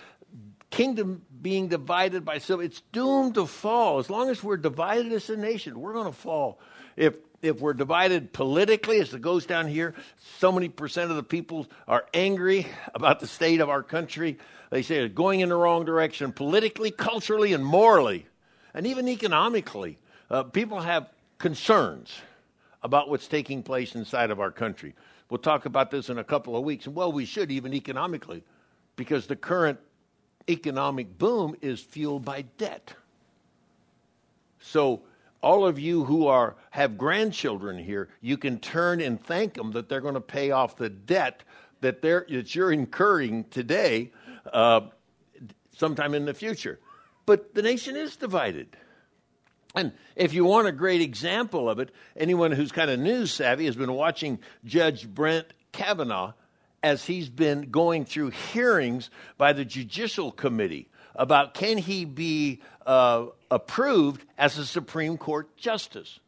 kingdom 0.71 1.23
being 1.43 1.69
divided 1.69 2.25
by 2.25 2.39
civil. 2.39 2.65
It's 2.65 2.81
doomed 2.93 3.35
to 3.35 3.47
fall. 3.47 3.99
As 3.99 4.09
long 4.09 4.31
as 4.31 4.43
we're 4.43 4.57
divided 4.57 5.13
as 5.13 5.29
a 5.29 5.37
nation, 5.37 5.79
we're 5.79 5.93
going 5.93 6.07
to 6.07 6.13
fall. 6.13 6.59
If 6.97 7.17
if 7.43 7.61
we're 7.61 7.75
divided 7.75 8.33
politically, 8.33 9.01
as 9.01 9.13
it 9.13 9.21
goes 9.21 9.45
down 9.47 9.67
here, 9.67 9.95
so 10.39 10.53
many 10.53 10.69
percent 10.69 11.11
of 11.11 11.17
the 11.17 11.23
people 11.23 11.69
are 11.89 12.07
angry 12.15 12.69
about 12.95 13.21
the 13.21 13.27
state 13.27 13.61
of 13.61 13.69
our 13.69 13.83
country. 13.83 14.39
They 14.71 14.83
say 14.83 15.05
it's 15.05 15.15
going 15.15 15.41
in 15.41 15.49
the 15.49 15.57
wrong 15.57 15.85
direction 15.85 16.33
politically, 16.33 16.93
culturally, 16.93 17.53
and 17.53 17.65
morally, 17.65 18.27
and 18.73 18.87
even 18.87 19.09
economically. 19.09 19.99
Uh, 20.31 20.45
people 20.45 20.81
have 20.81 21.11
concerns 21.39 22.15
about 22.83 23.11
what's 23.11 23.29
taking 23.29 23.63
place 23.63 23.95
inside 23.95 24.31
of 24.31 24.41
our 24.41 24.51
country. 24.51 24.95
We'll 25.29 25.39
talk 25.39 25.67
about 25.67 25.91
this 25.91 26.09
in 26.09 26.19
a 26.19 26.25
couple 26.25 26.57
of 26.57 26.65
weeks. 26.65 26.87
And 26.87 26.95
well, 26.95 27.13
we 27.13 27.25
should 27.25 27.51
even 27.51 27.75
economically, 27.75 28.45
because 28.97 29.27
the 29.27 29.37
current 29.37 29.79
economic 30.49 31.19
boom 31.19 31.57
is 31.61 31.81
fueled 31.81 32.25
by 32.25 32.43
debt. 32.59 32.95
So, 34.61 35.03
all 35.43 35.67
of 35.67 35.79
you 35.79 36.05
who 36.05 36.27
are 36.27 36.57
have 36.71 36.97
grandchildren 36.97 37.79
here, 37.79 38.09
you 38.21 38.37
can 38.37 38.59
turn 38.59 39.01
and 39.01 39.23
thank 39.23 39.55
them 39.55 39.73
that 39.73 39.89
they're 39.89 40.01
going 40.01 40.15
to 40.15 40.21
pay 40.21 40.51
off 40.51 40.77
the 40.77 40.89
debt 40.89 41.43
that 41.81 42.01
they're 42.01 42.25
that 42.31 42.55
you're 42.55 42.73
incurring 42.73 43.45
today, 43.45 44.13
uh, 44.53 44.81
sometime 45.77 46.15
in 46.15 46.25
the 46.25 46.35
future. 46.35 46.79
But 47.27 47.55
the 47.55 47.63
nation 47.63 47.97
is 47.97 48.17
divided. 48.17 48.77
And 49.75 49.93
if 50.17 50.35
you 50.35 50.45
want 50.45 50.69
a 50.69 50.73
great 50.73 51.01
example 51.01 51.69
of 51.69 51.79
it, 51.79 51.91
anyone 52.17 52.53
who's 52.53 52.73
kind 52.73 52.91
of 52.91 52.99
news 52.99 53.33
savvy 53.33 53.67
has 53.67 53.77
been 53.77 53.93
watching 53.93 54.39
Judge 54.65 55.09
Brett 55.09 55.53
Kavanaugh 55.73 56.35
as 56.83 57.07
he's 57.07 57.29
been 57.29 57.71
going 57.71 58.05
through 58.05 58.31
hearings 58.31 59.09
by 59.39 59.53
the 59.53 59.65
Judicial 59.65 60.31
Committee 60.31 60.89
about 61.15 61.55
can 61.55 61.79
he 61.79 62.05
be 62.05 62.61
uh, 62.87 63.27
approved 63.53 64.25
as 64.39 64.57
a 64.57 64.65
Supreme 64.65 65.19
Court 65.19 65.55
justice. 65.57 66.19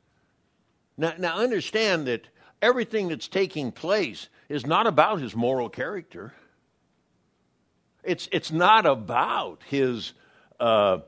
Now, 0.97 1.15
now, 1.19 1.39
understand 1.39 2.07
that 2.07 2.29
everything 2.61 3.09
that's 3.09 3.27
taking 3.29 3.73
place 3.73 4.29
is 4.49 4.67
not 4.67 4.87
about 4.87 5.21
his 5.21 5.35
moral 5.35 5.71
character. 5.71 6.35
It's, 8.05 8.29
it's 8.31 8.53
not 8.53 8.85
about 8.85 9.63
his 9.67 10.13
uh, 10.61 10.99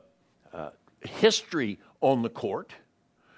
uh, 0.51 0.71
history 1.01 1.79
on 2.01 2.23
the 2.23 2.29
court. 2.29 2.73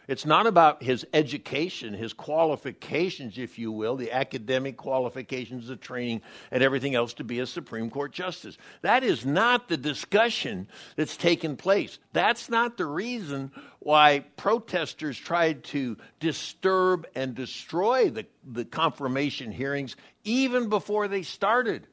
It's 0.10 0.26
not 0.26 0.48
about 0.48 0.82
his 0.82 1.06
education, 1.14 1.94
his 1.94 2.14
qualifications, 2.14 3.38
if 3.38 3.60
you 3.60 3.72
will, 3.72 3.96
the 3.96 4.12
academic 4.12 4.76
qualifications, 4.76 5.68
the 5.68 5.76
training, 5.76 6.24
and 6.50 6.64
everything 6.64 6.96
else 6.96 7.14
to 7.14 7.24
be 7.24 7.42
a 7.42 7.46
Supreme 7.46 7.92
Court 7.92 8.12
justice. 8.12 8.58
That 8.82 9.04
is 9.04 9.24
not 9.24 9.68
the 9.68 9.78
discussion 9.78 10.68
that's 10.96 11.16
taken 11.16 11.58
place. 11.58 12.00
That's 12.12 12.50
not 12.50 12.76
the 12.76 12.88
reason 12.88 13.52
why 13.78 14.26
protesters 14.36 15.16
tried 15.16 15.64
to 15.66 15.96
disturb 16.20 17.06
and 17.14 17.36
destroy 17.36 18.10
the, 18.10 18.26
the 18.44 18.66
confirmation 18.66 19.52
hearings 19.52 19.96
even 20.24 20.70
before 20.70 21.08
they 21.08 21.22
started. 21.22 21.86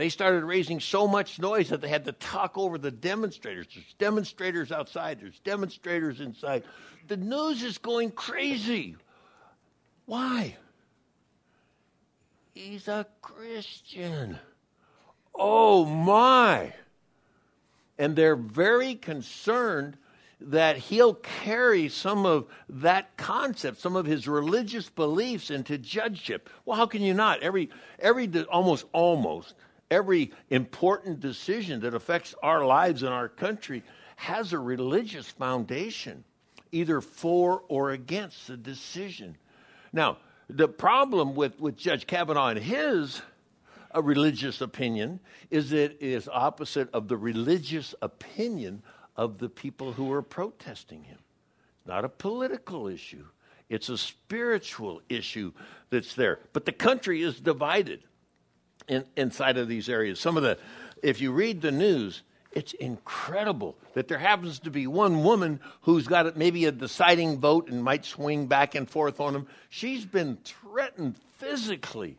They 0.00 0.08
started 0.08 0.44
raising 0.44 0.80
so 0.80 1.06
much 1.06 1.38
noise 1.38 1.68
that 1.68 1.82
they 1.82 1.88
had 1.90 2.06
to 2.06 2.12
talk 2.12 2.56
over 2.56 2.78
the 2.78 2.90
demonstrators. 2.90 3.66
There's 3.74 3.94
demonstrators 3.98 4.72
outside, 4.72 5.20
there's 5.20 5.38
demonstrators 5.40 6.22
inside. 6.22 6.64
The 7.08 7.18
news 7.18 7.62
is 7.62 7.76
going 7.76 8.12
crazy. 8.12 8.96
Why? 10.06 10.56
He's 12.54 12.88
a 12.88 13.06
Christian. 13.20 14.38
Oh 15.34 15.84
my. 15.84 16.72
And 17.98 18.16
they're 18.16 18.36
very 18.36 18.94
concerned 18.94 19.98
that 20.40 20.78
he'll 20.78 21.12
carry 21.12 21.90
some 21.90 22.24
of 22.24 22.46
that 22.70 23.18
concept, 23.18 23.78
some 23.78 23.96
of 23.96 24.06
his 24.06 24.26
religious 24.26 24.88
beliefs 24.88 25.50
into 25.50 25.76
judgeship. 25.76 26.48
Well, 26.64 26.78
how 26.78 26.86
can 26.86 27.02
you 27.02 27.12
not? 27.12 27.42
Every, 27.42 27.68
every, 27.98 28.30
almost, 28.44 28.86
almost 28.94 29.54
every 29.90 30.32
important 30.48 31.20
decision 31.20 31.80
that 31.80 31.94
affects 31.94 32.34
our 32.42 32.64
lives 32.64 33.02
and 33.02 33.12
our 33.12 33.28
country 33.28 33.82
has 34.16 34.52
a 34.52 34.58
religious 34.58 35.28
foundation, 35.28 36.24
either 36.72 37.00
for 37.00 37.62
or 37.68 37.90
against 37.90 38.46
the 38.46 38.56
decision. 38.56 39.36
Now, 39.92 40.18
the 40.48 40.68
problem 40.68 41.34
with, 41.34 41.58
with 41.58 41.76
Judge 41.76 42.06
Kavanaugh 42.06 42.48
and 42.48 42.58
his 42.58 43.22
uh, 43.94 44.02
religious 44.02 44.60
opinion 44.60 45.20
is 45.50 45.70
that 45.70 45.92
it 45.92 45.96
is 46.00 46.28
opposite 46.28 46.88
of 46.92 47.08
the 47.08 47.16
religious 47.16 47.94
opinion 48.02 48.82
of 49.16 49.38
the 49.38 49.48
people 49.48 49.92
who 49.92 50.12
are 50.12 50.22
protesting 50.22 51.02
him. 51.02 51.18
Not 51.86 52.04
a 52.04 52.08
political 52.08 52.88
issue, 52.88 53.24
it's 53.68 53.88
a 53.88 53.98
spiritual 53.98 55.00
issue 55.08 55.52
that's 55.90 56.14
there. 56.14 56.40
But 56.52 56.66
the 56.66 56.72
country 56.72 57.22
is 57.22 57.40
divided 57.40 58.02
in, 58.88 59.04
inside 59.16 59.56
of 59.56 59.68
these 59.68 59.88
areas. 59.88 60.20
Some 60.20 60.36
of 60.36 60.42
the, 60.42 60.58
if 61.02 61.20
you 61.20 61.32
read 61.32 61.62
the 61.62 61.72
news, 61.72 62.22
it's 62.52 62.72
incredible 62.74 63.76
that 63.94 64.08
there 64.08 64.18
happens 64.18 64.58
to 64.60 64.70
be 64.70 64.86
one 64.86 65.22
woman 65.22 65.60
who's 65.82 66.06
got 66.06 66.36
maybe 66.36 66.64
a 66.64 66.72
deciding 66.72 67.38
vote 67.38 67.68
and 67.68 67.82
might 67.82 68.04
swing 68.04 68.46
back 68.46 68.74
and 68.74 68.88
forth 68.88 69.20
on 69.20 69.34
him. 69.34 69.46
She's 69.68 70.04
been 70.04 70.38
threatened 70.44 71.16
physically 71.38 72.16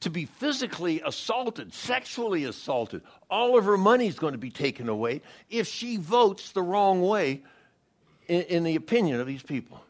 to 0.00 0.10
be 0.10 0.26
physically 0.26 1.00
assaulted, 1.04 1.72
sexually 1.72 2.44
assaulted. 2.44 3.02
All 3.30 3.56
of 3.56 3.64
her 3.64 3.78
money 3.78 4.06
is 4.06 4.18
going 4.18 4.32
to 4.32 4.38
be 4.38 4.50
taken 4.50 4.88
away 4.88 5.22
if 5.48 5.66
she 5.66 5.96
votes 5.96 6.52
the 6.52 6.62
wrong 6.62 7.00
way 7.00 7.42
in, 8.28 8.42
in 8.42 8.64
the 8.64 8.76
opinion 8.76 9.20
of 9.20 9.26
these 9.26 9.42
people. 9.42 9.82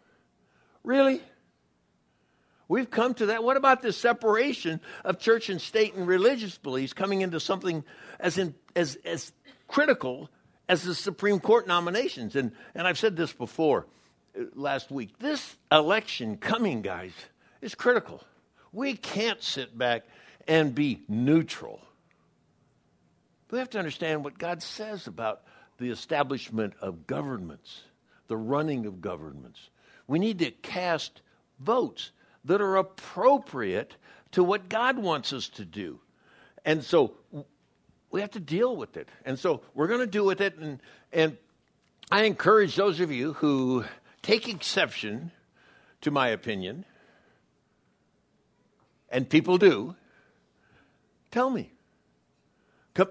Really? 0.84 1.20
We've 2.68 2.90
come 2.90 3.14
to 3.14 3.26
that. 3.26 3.44
What 3.44 3.56
about 3.56 3.82
this 3.82 3.96
separation 3.96 4.80
of 5.04 5.18
church 5.18 5.48
and 5.48 5.60
state 5.60 5.94
and 5.94 6.06
religious 6.06 6.58
beliefs 6.58 6.92
coming 6.92 7.20
into 7.20 7.38
something 7.38 7.84
as, 8.18 8.38
in, 8.38 8.54
as, 8.74 8.96
as 9.04 9.32
critical 9.68 10.30
as 10.68 10.82
the 10.82 10.94
Supreme 10.94 11.38
Court 11.38 11.68
nominations? 11.68 12.34
And, 12.34 12.52
and 12.74 12.86
I've 12.86 12.98
said 12.98 13.16
this 13.16 13.32
before 13.32 13.86
uh, 14.38 14.44
last 14.54 14.90
week. 14.90 15.18
This 15.20 15.56
election 15.70 16.38
coming, 16.38 16.82
guys, 16.82 17.12
is 17.60 17.76
critical. 17.76 18.22
We 18.72 18.96
can't 18.96 19.42
sit 19.42 19.76
back 19.78 20.02
and 20.48 20.74
be 20.74 21.02
neutral. 21.08 21.80
We 23.50 23.58
have 23.58 23.70
to 23.70 23.78
understand 23.78 24.24
what 24.24 24.38
God 24.38 24.60
says 24.60 25.06
about 25.06 25.42
the 25.78 25.90
establishment 25.90 26.74
of 26.80 27.06
governments, 27.06 27.82
the 28.26 28.36
running 28.36 28.86
of 28.86 29.00
governments. 29.00 29.70
We 30.08 30.18
need 30.18 30.40
to 30.40 30.50
cast 30.50 31.22
votes 31.60 32.10
that 32.46 32.60
are 32.60 32.76
appropriate 32.76 33.96
to 34.32 34.42
what 34.42 34.68
God 34.68 34.98
wants 34.98 35.32
us 35.32 35.48
to 35.50 35.64
do. 35.64 36.00
And 36.64 36.82
so 36.82 37.14
we 38.10 38.20
have 38.20 38.30
to 38.32 38.40
deal 38.40 38.74
with 38.76 38.96
it. 38.96 39.08
And 39.24 39.38
so 39.38 39.60
we're 39.74 39.88
going 39.88 40.00
to 40.00 40.06
deal 40.06 40.26
with 40.26 40.40
it. 40.40 40.56
And, 40.56 40.80
and 41.12 41.36
I 42.10 42.24
encourage 42.24 42.76
those 42.76 43.00
of 43.00 43.12
you 43.12 43.34
who 43.34 43.84
take 44.22 44.48
exception 44.48 45.32
to 46.00 46.10
my 46.10 46.28
opinion, 46.28 46.84
and 49.10 49.28
people 49.28 49.58
do, 49.58 49.96
tell 51.30 51.50
me. 51.50 51.72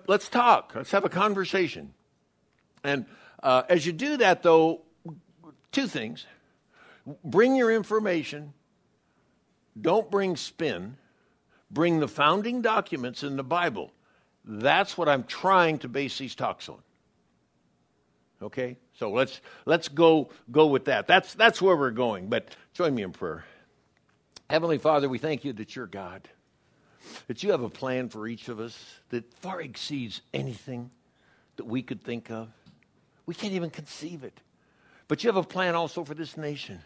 Let's 0.07 0.29
talk. 0.29 0.73
Let's 0.75 0.91
have 0.91 1.05
a 1.05 1.09
conversation. 1.09 1.93
And 2.83 3.05
uh, 3.43 3.63
as 3.69 3.85
you 3.85 3.91
do 3.91 4.17
that, 4.17 4.43
though, 4.43 4.81
two 5.71 5.87
things 5.87 6.25
bring 7.23 7.55
your 7.55 7.71
information 7.71 8.53
don't 9.79 10.09
bring 10.09 10.35
spin, 10.35 10.97
bring 11.69 11.99
the 11.99 12.07
founding 12.07 12.61
documents 12.61 13.23
in 13.23 13.35
the 13.35 13.43
Bible. 13.43 13.91
That's 14.43 14.97
what 14.97 15.09
I'm 15.09 15.23
trying 15.23 15.79
to 15.79 15.89
base 15.89 16.17
these 16.17 16.35
talks 16.35 16.69
on. 16.69 16.79
Okay? 18.41 18.77
So 18.93 19.11
let's 19.11 19.41
let's 19.65 19.87
go 19.87 20.29
go 20.51 20.67
with 20.67 20.85
that. 20.85 21.07
That's 21.07 21.33
that's 21.33 21.61
where 21.61 21.75
we're 21.75 21.91
going. 21.91 22.27
But 22.27 22.55
join 22.73 22.93
me 22.93 23.03
in 23.03 23.11
prayer. 23.11 23.45
Heavenly 24.49 24.77
Father, 24.77 25.09
we 25.09 25.17
thank 25.17 25.43
you 25.43 25.53
that 25.53 25.75
you're 25.75 25.87
God. 25.87 26.27
That 27.27 27.43
you 27.43 27.51
have 27.51 27.61
a 27.61 27.69
plan 27.69 28.09
for 28.09 28.27
each 28.27 28.47
of 28.49 28.59
us 28.59 28.77
that 29.09 29.31
far 29.35 29.61
exceeds 29.61 30.21
anything 30.33 30.91
that 31.55 31.65
we 31.65 31.81
could 31.81 32.03
think 32.03 32.31
of. 32.31 32.49
We 33.25 33.33
can't 33.33 33.53
even 33.53 33.69
conceive 33.69 34.23
it. 34.23 34.39
But 35.07 35.23
you 35.23 35.27
have 35.27 35.37
a 35.37 35.43
plan 35.43 35.75
also 35.75 36.03
for 36.03 36.13
this 36.13 36.37
nation. 36.37 36.81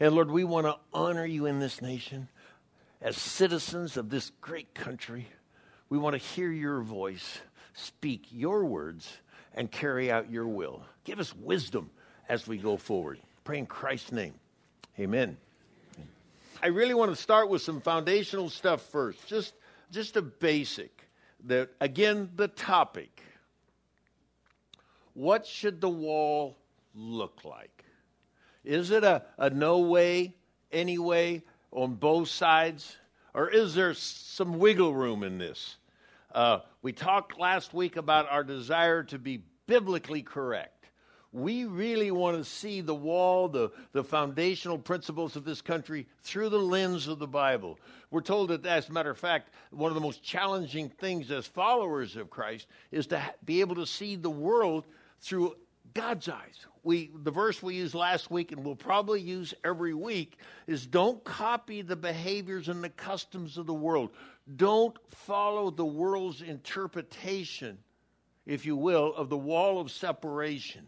And 0.00 0.14
Lord, 0.14 0.30
we 0.30 0.44
want 0.44 0.66
to 0.66 0.76
honor 0.92 1.24
you 1.24 1.46
in 1.46 1.60
this 1.60 1.80
nation 1.80 2.28
as 3.00 3.16
citizens 3.16 3.96
of 3.96 4.10
this 4.10 4.30
great 4.40 4.74
country. 4.74 5.28
We 5.88 5.98
want 5.98 6.14
to 6.14 6.18
hear 6.18 6.50
your 6.50 6.80
voice, 6.80 7.40
speak 7.74 8.26
your 8.30 8.64
words, 8.64 9.10
and 9.54 9.70
carry 9.70 10.10
out 10.10 10.30
your 10.30 10.46
will. 10.46 10.82
Give 11.04 11.20
us 11.20 11.34
wisdom 11.34 11.90
as 12.28 12.46
we 12.46 12.56
go 12.58 12.76
forward. 12.76 13.18
Pray 13.44 13.58
in 13.58 13.66
Christ's 13.66 14.12
name. 14.12 14.34
Amen. 14.98 15.36
I 16.62 16.68
really 16.68 16.94
want 16.94 17.10
to 17.10 17.20
start 17.20 17.48
with 17.48 17.60
some 17.60 17.80
foundational 17.80 18.48
stuff 18.48 18.82
first, 18.82 19.26
just, 19.26 19.54
just 19.90 20.16
a 20.16 20.22
basic. 20.22 21.08
The, 21.44 21.68
again, 21.80 22.30
the 22.36 22.46
topic. 22.46 23.20
What 25.14 25.44
should 25.44 25.80
the 25.80 25.88
wall 25.88 26.56
look 26.94 27.40
like? 27.44 27.71
Is 28.64 28.90
it 28.90 29.04
a, 29.04 29.22
a 29.38 29.50
no 29.50 29.80
way, 29.80 30.34
anyway, 30.70 31.42
on 31.70 31.94
both 31.94 32.28
sides? 32.28 32.96
Or 33.34 33.48
is 33.48 33.74
there 33.74 33.94
some 33.94 34.58
wiggle 34.58 34.94
room 34.94 35.22
in 35.22 35.38
this? 35.38 35.76
Uh, 36.34 36.60
we 36.82 36.92
talked 36.92 37.38
last 37.38 37.74
week 37.74 37.96
about 37.96 38.30
our 38.30 38.44
desire 38.44 39.02
to 39.04 39.18
be 39.18 39.42
biblically 39.66 40.22
correct 40.22 40.82
we 41.32 41.64
really 41.64 42.10
want 42.10 42.36
to 42.36 42.44
see 42.44 42.82
the 42.82 42.94
wall, 42.94 43.48
the, 43.48 43.70
the 43.92 44.04
foundational 44.04 44.78
principles 44.78 45.34
of 45.34 45.44
this 45.44 45.62
country 45.62 46.06
through 46.22 46.50
the 46.50 46.58
lens 46.58 47.08
of 47.08 47.18
the 47.18 47.26
Bible. 47.26 47.78
We're 48.10 48.20
told 48.20 48.50
that, 48.50 48.66
as 48.66 48.90
a 48.90 48.92
matter 48.92 49.10
of 49.10 49.18
fact, 49.18 49.50
one 49.70 49.90
of 49.90 49.94
the 49.94 50.00
most 50.02 50.22
challenging 50.22 50.90
things 50.90 51.30
as 51.30 51.46
followers 51.46 52.16
of 52.16 52.28
Christ 52.28 52.66
is 52.90 53.06
to 53.08 53.22
be 53.44 53.60
able 53.60 53.76
to 53.76 53.86
see 53.86 54.16
the 54.16 54.30
world 54.30 54.84
through 55.20 55.56
God's 55.94 56.28
eyes. 56.28 56.66
We, 56.84 57.10
the 57.14 57.30
verse 57.30 57.62
we 57.62 57.76
used 57.76 57.94
last 57.94 58.30
week 58.30 58.50
and 58.50 58.64
we'll 58.64 58.74
probably 58.74 59.20
use 59.20 59.54
every 59.64 59.94
week 59.94 60.38
is 60.66 60.86
don't 60.86 61.22
copy 61.22 61.82
the 61.82 61.94
behaviors 61.94 62.68
and 62.68 62.82
the 62.82 62.88
customs 62.88 63.56
of 63.56 63.66
the 63.66 63.74
world. 63.74 64.10
Don't 64.56 64.96
follow 65.10 65.70
the 65.70 65.84
world's 65.84 66.42
interpretation, 66.42 67.78
if 68.46 68.66
you 68.66 68.76
will, 68.76 69.14
of 69.14 69.28
the 69.28 69.38
wall 69.38 69.80
of 69.80 69.92
separation. 69.92 70.84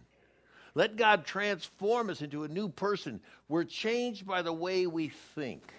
Let 0.75 0.97
God 0.97 1.25
transform 1.25 2.11
us 2.11 2.21
into 2.21 2.43
a 2.43 2.49
new 2.49 2.69
person. 2.69 3.21
We're 3.49 3.63
changed 3.63 4.27
by 4.27 4.43
the 4.43 4.53
way 4.53 4.89
we 4.89 5.13
think. 5.37 5.73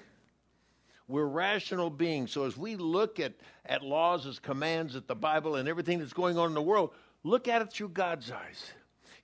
We're 1.08 1.26
rational 1.26 1.90
beings. 1.90 2.32
So 2.32 2.46
as 2.46 2.58
we 2.58 2.78
look 2.78 3.20
at, 3.20 3.34
at 3.66 3.84
laws 3.84 4.26
as 4.26 4.40
commands 4.40 4.96
at 4.96 5.08
the 5.08 5.16
Bible 5.16 5.56
and 5.56 5.68
everything 5.68 6.00
that's 6.00 6.14
going 6.14 6.38
on 6.38 6.48
in 6.48 6.54
the 6.54 6.62
world, 6.62 6.92
look 7.24 7.50
at 7.50 7.62
it 7.62 7.72
through 7.72 7.90
God's 7.90 8.32
eyes. 8.32 8.72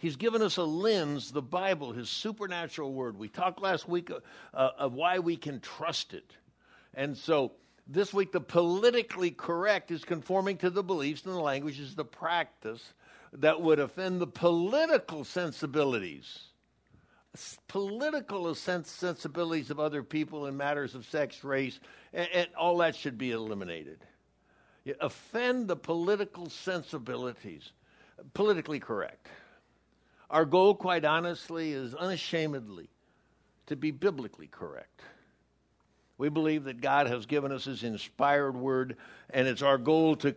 He's 0.02 0.16
given 0.16 0.42
us 0.42 0.58
a 0.58 0.64
lens, 0.64 1.32
the 1.32 1.44
Bible, 1.44 1.92
His 1.92 2.10
supernatural 2.10 2.92
word. 2.92 3.20
We 3.20 3.28
talked 3.28 3.62
last 3.62 3.88
week 3.88 4.10
uh, 4.10 4.16
uh, 4.52 4.72
of 4.80 4.94
why 4.94 5.20
we 5.20 5.38
can 5.38 5.60
trust 5.60 6.16
it. 6.16 6.34
And 6.96 7.16
so 7.16 7.52
this 7.88 8.12
week, 8.12 8.32
the 8.32 8.42
politically 8.42 9.30
correct 9.30 9.92
is 9.92 10.04
conforming 10.04 10.58
to 10.58 10.72
the 10.72 10.82
beliefs 10.82 11.24
and 11.26 11.36
the 11.36 11.40
languages, 11.40 11.94
the 11.94 12.04
practice 12.04 12.82
that 13.34 13.62
would 13.62 13.78
offend 13.78 14.20
the 14.20 14.26
political 14.26 15.24
sensibilities, 15.24 16.46
political 17.68 18.56
sensibilities 18.56 19.70
of 19.70 19.80
other 19.80 20.02
people 20.02 20.48
in 20.48 20.58
matters 20.58 20.96
of 20.96 21.06
sex, 21.06 21.44
race, 21.44 21.80
and, 22.12 22.28
and 22.34 22.48
all 22.58 22.78
that 22.78 22.96
should 22.96 23.20
be 23.20 23.30
eliminated. 23.30 24.00
You 24.84 24.96
offend 25.00 25.68
the 25.68 25.76
political 25.76 26.50
sensibilities, 26.50 27.72
politically 28.34 28.80
correct. 28.80 29.28
Our 30.32 30.46
goal, 30.46 30.76
quite 30.76 31.04
honestly, 31.04 31.74
is 31.74 31.94
unashamedly 31.94 32.90
to 33.68 33.76
be 33.76 33.92
biblically 33.92 34.48
correct. 34.48 35.02
We 36.18 36.30
believe 36.30 36.64
that 36.64 36.80
God 36.80 37.08
has 37.08 37.26
given 37.26 37.52
us 37.52 37.66
His 37.66 37.84
inspired 37.84 38.56
word, 38.56 38.96
and 39.30 39.46
it's 39.46 39.62
our 39.62 39.78
goal 39.78 40.16
to, 40.18 40.34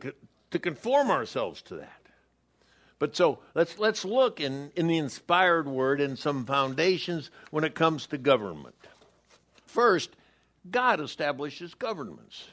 to 0.51 0.59
conform 0.59 1.13
ourselves 1.13 1.63
to 1.63 1.77
that. 1.77 2.01
But 2.99 3.15
so 3.15 3.39
let's, 3.55 3.79
let's 3.79 4.05
look 4.05 4.41
in, 4.41 4.73
in 4.75 4.89
the 4.89 4.99
inspired 4.99 5.69
word 5.69 6.01
and 6.01 6.19
some 6.19 6.45
foundations 6.45 7.31
when 7.51 7.63
it 7.63 7.77
comes 7.77 8.07
to 8.09 8.19
government. 8.19 8.75
First, 9.67 10.11
God 10.69 11.01
establishes 11.01 11.75
governments. 11.75 12.49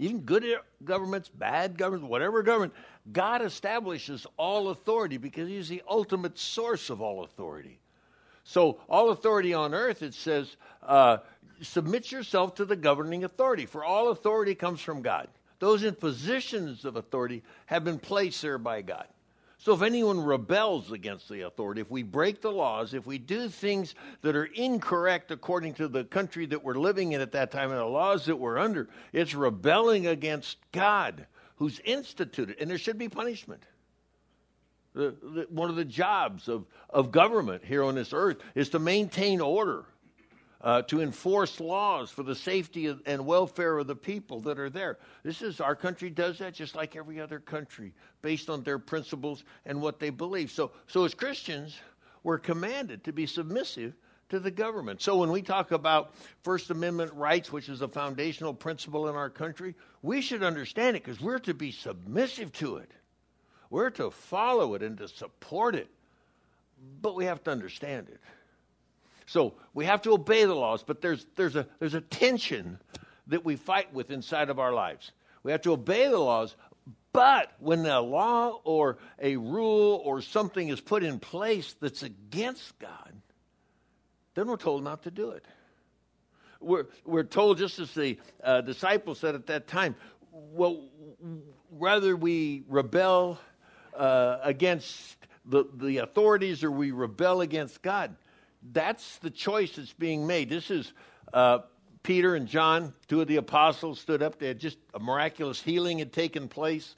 Even 0.00 0.20
good 0.20 0.44
governments, 0.82 1.28
bad 1.28 1.76
governments, 1.76 2.08
whatever 2.08 2.42
government, 2.42 2.72
God 3.12 3.42
establishes 3.42 4.26
all 4.38 4.70
authority 4.70 5.18
because 5.18 5.46
He's 5.46 5.68
the 5.68 5.82
ultimate 5.86 6.38
source 6.38 6.88
of 6.88 7.02
all 7.02 7.22
authority. 7.22 7.78
So, 8.44 8.80
all 8.88 9.10
authority 9.10 9.52
on 9.52 9.74
earth, 9.74 10.02
it 10.02 10.14
says, 10.14 10.56
uh, 10.82 11.18
submit 11.60 12.10
yourself 12.10 12.54
to 12.54 12.64
the 12.64 12.76
governing 12.76 13.24
authority, 13.24 13.66
for 13.66 13.84
all 13.84 14.08
authority 14.08 14.54
comes 14.54 14.80
from 14.80 15.02
God. 15.02 15.28
Those 15.58 15.84
in 15.84 15.94
positions 15.94 16.86
of 16.86 16.96
authority 16.96 17.42
have 17.66 17.84
been 17.84 17.98
placed 17.98 18.40
there 18.40 18.56
by 18.56 18.80
God. 18.80 19.06
So 19.62 19.74
if 19.74 19.82
anyone 19.82 20.18
rebels 20.24 20.90
against 20.90 21.28
the 21.28 21.42
authority, 21.42 21.82
if 21.82 21.90
we 21.90 22.02
break 22.02 22.40
the 22.40 22.50
laws, 22.50 22.94
if 22.94 23.06
we 23.06 23.18
do 23.18 23.50
things 23.50 23.94
that 24.22 24.34
are 24.34 24.46
incorrect 24.46 25.30
according 25.30 25.74
to 25.74 25.86
the 25.86 26.04
country 26.04 26.46
that 26.46 26.64
we're 26.64 26.78
living 26.78 27.12
in 27.12 27.20
at 27.20 27.32
that 27.32 27.50
time 27.50 27.70
and 27.70 27.78
the 27.78 27.84
laws 27.84 28.24
that 28.24 28.36
we're 28.36 28.58
under, 28.58 28.88
it's 29.12 29.34
rebelling 29.34 30.06
against 30.06 30.56
God 30.72 31.26
who's 31.56 31.78
instituted, 31.80 32.56
and 32.58 32.70
there 32.70 32.78
should 32.78 32.96
be 32.96 33.10
punishment. 33.10 33.62
The, 34.94 35.14
the, 35.22 35.46
one 35.50 35.68
of 35.68 35.76
the 35.76 35.84
jobs 35.84 36.48
of, 36.48 36.64
of 36.88 37.12
government 37.12 37.62
here 37.62 37.84
on 37.84 37.94
this 37.94 38.14
earth 38.14 38.38
is 38.54 38.70
to 38.70 38.78
maintain 38.78 39.42
order 39.42 39.84
uh, 40.62 40.82
to 40.82 41.00
enforce 41.00 41.58
laws 41.60 42.10
for 42.10 42.22
the 42.22 42.34
safety 42.34 42.94
and 43.06 43.26
welfare 43.26 43.78
of 43.78 43.86
the 43.86 43.96
people 43.96 44.40
that 44.40 44.58
are 44.58 44.70
there. 44.70 44.98
This 45.22 45.42
is 45.42 45.60
our 45.60 45.74
country 45.74 46.10
does 46.10 46.38
that 46.38 46.54
just 46.54 46.74
like 46.74 46.96
every 46.96 47.20
other 47.20 47.38
country, 47.38 47.94
based 48.22 48.50
on 48.50 48.62
their 48.62 48.78
principles 48.78 49.44
and 49.64 49.80
what 49.80 49.98
they 49.98 50.10
believe. 50.10 50.50
So, 50.50 50.72
so 50.86 51.04
as 51.04 51.14
Christians, 51.14 51.78
we're 52.22 52.38
commanded 52.38 53.04
to 53.04 53.12
be 53.12 53.26
submissive 53.26 53.94
to 54.28 54.38
the 54.38 54.50
government. 54.50 55.00
So 55.02 55.16
when 55.16 55.30
we 55.30 55.42
talk 55.42 55.72
about 55.72 56.14
First 56.42 56.70
Amendment 56.70 57.12
rights, 57.14 57.50
which 57.50 57.68
is 57.68 57.82
a 57.82 57.88
foundational 57.88 58.54
principle 58.54 59.08
in 59.08 59.14
our 59.14 59.30
country, 59.30 59.74
we 60.02 60.20
should 60.20 60.42
understand 60.42 60.96
it 60.96 61.04
because 61.04 61.20
we're 61.20 61.40
to 61.40 61.54
be 61.54 61.72
submissive 61.72 62.52
to 62.54 62.76
it. 62.76 62.90
We're 63.70 63.90
to 63.90 64.10
follow 64.10 64.74
it 64.74 64.82
and 64.82 64.98
to 64.98 65.08
support 65.08 65.74
it. 65.74 65.88
But 67.02 67.14
we 67.14 67.24
have 67.26 67.42
to 67.44 67.50
understand 67.50 68.08
it. 68.08 68.20
So 69.30 69.54
we 69.74 69.84
have 69.84 70.02
to 70.02 70.12
obey 70.12 70.44
the 70.44 70.56
laws, 70.56 70.82
but 70.82 71.00
there's, 71.00 71.24
there's, 71.36 71.54
a, 71.54 71.64
there's 71.78 71.94
a 71.94 72.00
tension 72.00 72.80
that 73.28 73.44
we 73.44 73.54
fight 73.54 73.94
with 73.94 74.10
inside 74.10 74.50
of 74.50 74.58
our 74.58 74.72
lives. 74.72 75.12
We 75.44 75.52
have 75.52 75.62
to 75.62 75.70
obey 75.70 76.08
the 76.08 76.18
laws, 76.18 76.56
but 77.12 77.52
when 77.60 77.86
a 77.86 78.00
law 78.00 78.60
or 78.64 78.98
a 79.20 79.36
rule 79.36 80.02
or 80.04 80.20
something 80.20 80.68
is 80.68 80.80
put 80.80 81.04
in 81.04 81.20
place 81.20 81.76
that's 81.80 82.02
against 82.02 82.76
God, 82.80 83.12
then 84.34 84.48
we're 84.48 84.56
told 84.56 84.82
not 84.82 85.04
to 85.04 85.12
do 85.12 85.30
it. 85.30 85.44
We're, 86.58 86.86
we're 87.04 87.22
told, 87.22 87.58
just 87.58 87.78
as 87.78 87.94
the 87.94 88.18
uh, 88.42 88.62
disciples 88.62 89.20
said 89.20 89.36
at 89.36 89.46
that 89.46 89.68
time, 89.68 89.94
well, 90.32 90.88
rather 91.70 92.16
we 92.16 92.64
rebel 92.66 93.38
uh, 93.96 94.38
against 94.42 95.18
the, 95.44 95.66
the 95.72 95.98
authorities 95.98 96.64
or 96.64 96.72
we 96.72 96.90
rebel 96.90 97.42
against 97.42 97.80
God 97.80 98.16
that's 98.72 99.18
the 99.18 99.30
choice 99.30 99.76
that's 99.76 99.92
being 99.92 100.26
made. 100.26 100.48
This 100.48 100.70
is 100.70 100.92
uh, 101.32 101.60
Peter 102.02 102.34
and 102.34 102.46
John, 102.46 102.94
two 103.08 103.20
of 103.20 103.28
the 103.28 103.36
apostles, 103.36 104.00
stood 104.00 104.22
up. 104.22 104.38
They 104.38 104.48
had 104.48 104.58
just 104.58 104.78
a 104.94 104.98
miraculous 104.98 105.60
healing 105.60 105.98
had 105.98 106.12
taken 106.12 106.48
place. 106.48 106.94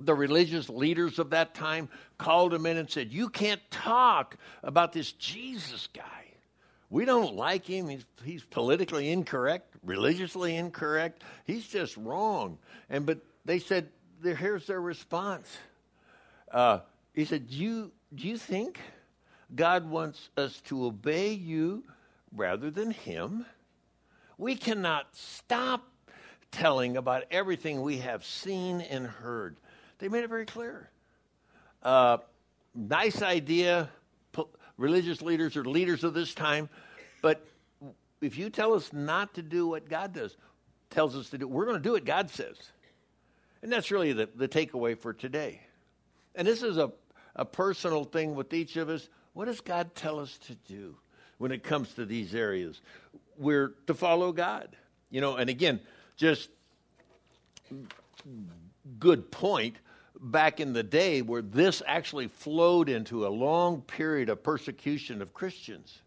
The 0.00 0.14
religious 0.14 0.68
leaders 0.68 1.18
of 1.18 1.30
that 1.30 1.54
time 1.54 1.88
called 2.18 2.54
him 2.54 2.66
in 2.66 2.76
and 2.76 2.88
said, 2.88 3.12
You 3.12 3.28
can't 3.28 3.60
talk 3.70 4.36
about 4.62 4.92
this 4.92 5.12
Jesus 5.12 5.88
guy. 5.92 6.04
We 6.90 7.04
don't 7.04 7.34
like 7.34 7.66
him. 7.66 7.88
He's, 7.88 8.06
he's 8.24 8.44
politically 8.44 9.10
incorrect, 9.10 9.74
religiously 9.84 10.56
incorrect. 10.56 11.22
He's 11.44 11.66
just 11.66 11.96
wrong. 11.96 12.58
And 12.88 13.04
but 13.04 13.18
they 13.44 13.58
said, 13.58 13.88
here's 14.22 14.66
their 14.66 14.80
response. 14.80 15.54
Uh, 16.50 16.80
he 17.12 17.24
said, 17.24 17.48
do 17.48 17.56
you, 17.56 17.92
do 18.14 18.26
you 18.26 18.38
think 18.38 18.78
God 19.54 19.88
wants 19.88 20.30
us 20.36 20.60
to 20.62 20.84
obey 20.86 21.32
you 21.32 21.84
rather 22.34 22.70
than 22.70 22.90
Him. 22.90 23.46
We 24.36 24.56
cannot 24.56 25.06
stop 25.14 25.88
telling 26.50 26.96
about 26.96 27.24
everything 27.30 27.82
we 27.82 27.98
have 27.98 28.24
seen 28.24 28.80
and 28.80 29.06
heard. 29.06 29.56
They 29.98 30.08
made 30.08 30.24
it 30.24 30.28
very 30.28 30.46
clear. 30.46 30.90
Uh, 31.82 32.18
nice 32.74 33.22
idea, 33.22 33.90
religious 34.76 35.22
leaders 35.22 35.56
or 35.56 35.64
leaders 35.64 36.04
of 36.04 36.14
this 36.14 36.34
time, 36.34 36.68
but 37.22 37.44
if 38.20 38.36
you 38.36 38.50
tell 38.50 38.74
us 38.74 38.92
not 38.92 39.34
to 39.34 39.42
do 39.42 39.66
what 39.66 39.88
God 39.88 40.12
does, 40.12 40.36
tells 40.90 41.16
us 41.16 41.30
to 41.30 41.38
do, 41.38 41.46
we're 41.46 41.64
going 41.64 41.76
to 41.76 41.82
do 41.82 41.92
what 41.92 42.04
God 42.04 42.30
says. 42.30 42.56
And 43.62 43.72
that's 43.72 43.90
really 43.90 44.12
the, 44.12 44.28
the 44.34 44.48
takeaway 44.48 44.96
for 44.96 45.12
today. 45.12 45.60
And 46.34 46.46
this 46.46 46.62
is 46.62 46.76
a 46.76 46.92
a 47.38 47.44
personal 47.44 48.04
thing 48.04 48.34
with 48.34 48.52
each 48.52 48.76
of 48.76 48.88
us. 48.90 49.08
What 49.38 49.44
does 49.44 49.60
God 49.60 49.94
tell 49.94 50.18
us 50.18 50.36
to 50.48 50.56
do 50.66 50.96
when 51.36 51.52
it 51.52 51.62
comes 51.62 51.94
to 51.94 52.04
these 52.04 52.34
areas? 52.34 52.80
We're 53.36 53.68
to 53.86 53.94
follow 53.94 54.32
God. 54.32 54.74
You 55.10 55.20
know, 55.20 55.36
and 55.36 55.48
again, 55.48 55.78
just 56.16 56.50
good 58.98 59.30
point 59.30 59.76
back 60.20 60.58
in 60.58 60.72
the 60.72 60.82
day 60.82 61.22
where 61.22 61.40
this 61.40 61.84
actually 61.86 62.26
flowed 62.26 62.88
into 62.88 63.28
a 63.28 63.28
long 63.28 63.82
period 63.82 64.28
of 64.28 64.42
persecution 64.42 65.22
of 65.22 65.32
Christians. 65.32 66.02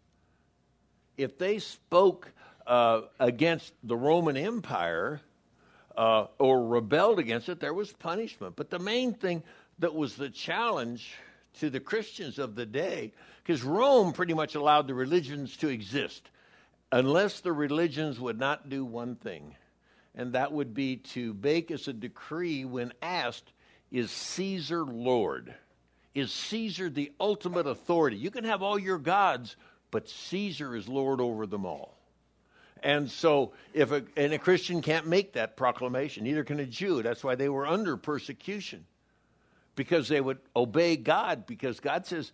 If 1.16 1.38
they 1.38 1.60
spoke 1.60 2.34
uh, 2.68 3.04
against 3.18 3.72
the 3.82 3.96
Roman 3.96 4.36
Empire 4.36 5.22
uh, 5.96 6.26
or 6.38 6.68
rebelled 6.68 7.20
against 7.20 7.48
it, 7.48 7.62
there 7.62 7.74
was 7.74 7.94
punishment. 7.94 8.58
But 8.58 8.70
the 8.70 8.80
main 8.80 9.14
thing 9.14 9.42
that 9.80 9.96
was 9.96 10.18
the 10.18 10.30
challenge 10.30 11.14
to 11.60 11.70
the 11.70 11.80
Christians 11.80 12.40
of 12.40 12.56
the 12.56 12.66
day, 12.66 13.14
because 13.44 13.64
Rome 13.64 14.14
pretty 14.14 14.34
much 14.34 14.56
allowed 14.56 14.88
the 14.88 14.94
religions 14.94 15.58
to 15.58 15.68
exist, 15.68 16.30
unless 16.92 17.40
the 17.40 17.52
religions 17.52 18.20
would 18.20 18.40
not 18.40 18.70
do 18.70 18.86
one 18.86 19.16
thing, 19.16 19.56
and 20.16 20.34
that 20.34 20.52
would 20.52 20.74
be 20.74 20.98
to 20.98 21.36
make 21.42 21.72
as 21.72 21.88
a 21.88 21.94
decree 21.94 22.66
when 22.66 22.94
asked, 23.02 23.52
Is 23.92 24.12
Caesar 24.12 24.84
Lord? 24.84 25.54
Is 26.14 26.32
Caesar 26.32 26.90
the 26.90 27.12
ultimate 27.20 27.68
authority? 27.68 28.18
You 28.18 28.32
can 28.32 28.44
have 28.44 28.62
all 28.62 28.78
your 28.78 28.98
gods, 28.98 29.56
but 29.92 30.10
Caesar 30.10 30.76
is 30.76 30.88
Lord 30.88 31.22
over 31.22 31.46
them 31.46 31.66
all. 31.66 31.98
And 32.84 33.10
so, 33.10 33.54
if 33.74 33.92
a, 33.92 34.04
and 34.18 34.34
a 34.34 34.40
Christian 34.40 34.82
can't 34.82 35.06
make 35.06 35.34
that 35.34 35.56
proclamation, 35.56 36.24
neither 36.24 36.44
can 36.44 36.60
a 36.60 36.66
Jew. 36.66 37.04
That's 37.04 37.24
why 37.24 37.36
they 37.36 37.48
were 37.48 37.68
under 37.68 37.96
persecution, 37.96 38.86
because 39.82 40.08
they 40.08 40.22
would 40.22 40.38
obey 40.56 40.96
God, 40.96 41.48
because 41.48 41.80
God 41.80 42.06
says, 42.06 42.32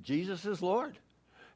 Jesus 0.00 0.46
is 0.46 0.62
Lord. 0.62 0.96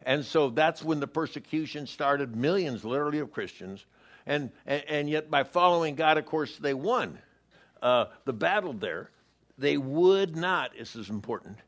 And 0.02 0.24
so 0.24 0.50
that's 0.50 0.82
when 0.82 0.98
the 0.98 1.06
persecution 1.06 1.86
started, 1.86 2.34
millions 2.34 2.84
literally 2.84 3.20
of 3.20 3.30
Christians. 3.30 3.86
And, 4.26 4.50
and, 4.66 4.82
and 4.88 5.08
yet, 5.08 5.30
by 5.30 5.44
following 5.44 5.94
God, 5.94 6.18
of 6.18 6.26
course, 6.26 6.58
they 6.58 6.74
won 6.74 7.20
uh, 7.80 8.06
the 8.24 8.32
battle 8.32 8.72
there. 8.72 9.12
They 9.56 9.76
would 9.76 10.34
not, 10.34 10.72
this 10.76 10.96
is 10.96 11.08
important, 11.08 11.58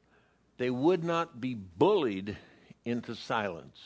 they 0.56 0.70
would 0.70 1.04
not 1.04 1.40
be 1.40 1.54
bullied 1.54 2.36
into 2.84 3.14
silence 3.14 3.78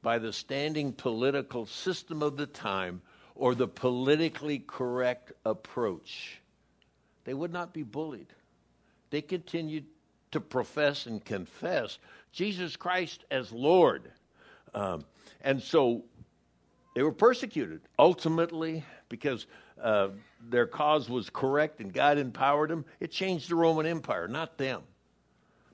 by 0.00 0.18
the 0.18 0.32
standing 0.32 0.94
political 0.94 1.66
system 1.66 2.22
of 2.22 2.38
the 2.38 2.46
time 2.46 3.02
or 3.34 3.54
the 3.54 3.68
politically 3.68 4.58
correct 4.58 5.32
approach. 5.44 6.40
They 7.26 7.34
would 7.34 7.52
not 7.52 7.74
be 7.74 7.82
bullied. 7.82 8.28
They 9.10 9.20
continued 9.20 9.84
to 10.30 10.40
profess 10.40 11.06
and 11.06 11.22
confess 11.22 11.98
Jesus 12.32 12.76
Christ 12.76 13.24
as 13.30 13.50
Lord. 13.52 14.12
Um, 14.74 15.04
and 15.42 15.60
so 15.60 16.04
they 16.94 17.02
were 17.02 17.12
persecuted 17.12 17.80
ultimately 17.98 18.84
because 19.08 19.46
uh, 19.82 20.08
their 20.48 20.66
cause 20.66 21.10
was 21.10 21.28
correct 21.28 21.80
and 21.80 21.92
God 21.92 22.16
empowered 22.16 22.70
them. 22.70 22.84
It 23.00 23.10
changed 23.10 23.50
the 23.50 23.56
Roman 23.56 23.86
Empire, 23.86 24.28
not 24.28 24.56
them. 24.56 24.82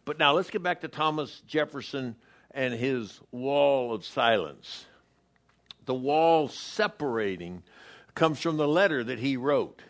But 0.06 0.18
now 0.18 0.32
let's 0.32 0.50
get 0.50 0.62
back 0.62 0.80
to 0.80 0.88
Thomas 0.88 1.42
Jefferson 1.46 2.16
and 2.52 2.72
his 2.72 3.20
wall 3.30 3.92
of 3.92 4.06
silence. 4.06 4.86
The 5.84 5.94
wall 5.94 6.48
separating 6.48 7.62
comes 8.14 8.40
from 8.40 8.56
the 8.56 8.68
letter 8.68 9.04
that 9.04 9.18
he 9.18 9.36
wrote. 9.36 9.82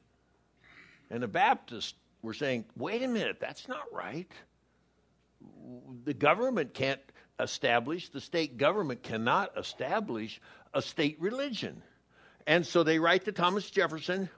And 1.09 1.23
the 1.23 1.27
Baptists 1.27 1.93
were 2.21 2.33
saying, 2.33 2.65
wait 2.75 3.03
a 3.03 3.07
minute, 3.07 3.37
that's 3.39 3.67
not 3.67 3.83
right. 3.91 4.29
The 6.05 6.13
government 6.13 6.73
can't 6.73 7.01
establish, 7.39 8.09
the 8.09 8.21
state 8.21 8.57
government 8.57 9.03
cannot 9.03 9.57
establish 9.57 10.41
a 10.73 10.81
state 10.81 11.17
religion. 11.19 11.81
And 12.45 12.65
so 12.65 12.83
they 12.83 12.99
write 12.99 13.25
to 13.25 13.31
Thomas 13.31 13.69
Jefferson, 13.69 14.29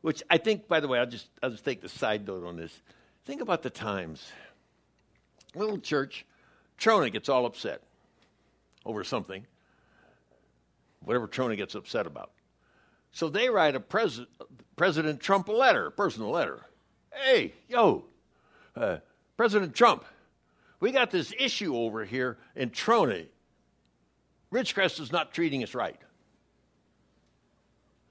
which 0.00 0.22
I 0.30 0.38
think, 0.38 0.68
by 0.68 0.80
the 0.80 0.88
way, 0.88 0.98
I'll 0.98 1.06
just, 1.06 1.28
I'll 1.42 1.50
just 1.50 1.64
take 1.64 1.82
the 1.82 1.88
side 1.88 2.26
note 2.26 2.44
on 2.44 2.56
this. 2.56 2.72
Think 3.24 3.40
about 3.40 3.62
the 3.62 3.70
times. 3.70 4.30
Little 5.54 5.78
church, 5.78 6.26
Trona 6.78 7.10
gets 7.12 7.28
all 7.28 7.46
upset 7.46 7.82
over 8.84 9.02
something, 9.04 9.46
whatever 11.00 11.26
Trona 11.26 11.56
gets 11.56 11.74
upset 11.74 12.06
about. 12.06 12.32
So 13.12 13.28
they 13.28 13.48
write 13.48 13.76
a 13.76 13.80
pres- 13.80 14.26
President 14.76 15.20
Trump 15.20 15.48
a 15.48 15.52
letter, 15.52 15.90
personal 15.90 16.30
letter. 16.30 16.60
Hey, 17.12 17.54
yo, 17.68 18.04
uh, 18.76 18.96
President 19.36 19.74
Trump, 19.74 20.04
we 20.80 20.90
got 20.90 21.10
this 21.10 21.32
issue 21.38 21.76
over 21.76 22.04
here 22.04 22.38
in 22.56 22.70
Trona. 22.70 23.26
Ridgecrest 24.52 25.00
is 25.00 25.12
not 25.12 25.32
treating 25.32 25.62
us 25.62 25.74
right. 25.74 25.98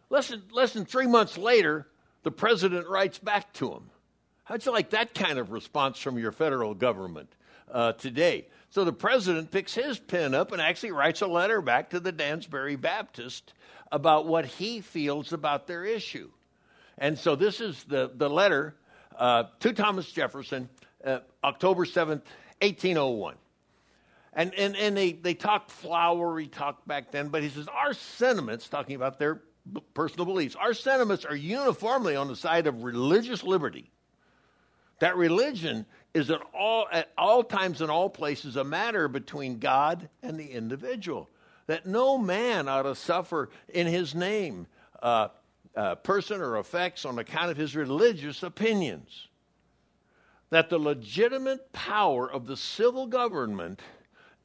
Less 0.09 0.29
than, 0.29 0.43
less 0.51 0.73
than 0.73 0.85
three 0.85 1.07
months 1.07 1.37
later, 1.37 1.87
the 2.23 2.31
president 2.31 2.87
writes 2.87 3.19
back 3.19 3.51
to 3.53 3.73
him. 3.73 3.89
How'd 4.45 4.65
you 4.65 4.73
like 4.73 4.89
that 4.89 5.13
kind 5.13 5.39
of 5.39 5.51
response 5.51 5.99
from 5.99 6.17
your 6.17 6.33
federal 6.33 6.73
government 6.73 7.33
uh, 7.71 7.93
today? 7.93 8.47
So 8.71 8.83
the 8.83 8.91
president 8.91 9.51
picks 9.51 9.73
his 9.73 9.99
pen 9.99 10.35
up 10.35 10.51
and 10.51 10.61
actually 10.61 10.91
writes 10.91 11.21
a 11.21 11.27
letter 11.27 11.61
back 11.61 11.91
to 11.91 12.01
the 12.01 12.11
Dansbury 12.11 12.75
Baptist 12.75 13.53
about 13.89 14.27
what 14.27 14.45
he 14.45 14.81
feels 14.81 15.31
about 15.31 15.67
their 15.67 15.85
issue. 15.85 16.29
And 16.97 17.17
so 17.17 17.37
this 17.37 17.61
is 17.61 17.85
the, 17.85 18.11
the 18.13 18.29
letter 18.29 18.75
uh, 19.17 19.45
to 19.61 19.71
Thomas 19.71 20.11
Jefferson, 20.11 20.67
uh, 21.05 21.19
October 21.41 21.85
7th, 21.85 22.23
1801. 22.59 23.35
And, 24.33 24.53
and, 24.55 24.75
and 24.75 24.97
they, 24.97 25.13
they 25.13 25.35
talk 25.35 25.69
flowery 25.69 26.47
talk 26.47 26.85
back 26.85 27.11
then, 27.11 27.29
but 27.29 27.43
he 27.43 27.49
says, 27.49 27.67
Our 27.69 27.93
sentiments, 27.93 28.67
talking 28.67 28.95
about 28.95 29.19
their 29.19 29.41
personal 29.93 30.25
beliefs. 30.25 30.57
Our 30.57 30.73
sentiments 30.73 31.23
are 31.23 31.35
uniformly 31.35 32.17
on 32.17 32.27
the 32.27 32.35
side 32.35 32.67
of 32.67 32.83
religious 32.83 33.43
liberty. 33.43 33.92
That 34.99 35.17
religion 35.17 35.85
is 36.13 36.29
at 36.29 36.41
all, 36.53 36.87
at 36.91 37.11
all 37.17 37.43
times 37.43 37.81
and 37.81 37.89
all 37.89 38.09
places 38.09 38.55
a 38.55 38.63
matter 38.63 39.07
between 39.07 39.59
God 39.59 40.09
and 40.21 40.39
the 40.39 40.51
individual. 40.51 41.29
That 41.67 41.85
no 41.85 42.17
man 42.17 42.67
ought 42.67 42.83
to 42.83 42.95
suffer 42.95 43.49
in 43.69 43.87
his 43.87 44.13
name. 44.13 44.67
Uh, 45.01 45.29
uh, 45.75 45.95
person 45.95 46.41
or 46.41 46.57
effects 46.57 47.05
on 47.05 47.17
account 47.19 47.51
of 47.51 47.57
his 47.57 47.75
religious 47.75 48.43
opinions. 48.43 49.27
That 50.49 50.69
the 50.69 50.77
legitimate 50.77 51.71
power 51.73 52.31
of 52.31 52.45
the 52.45 52.57
civil 52.57 53.07
government 53.07 53.81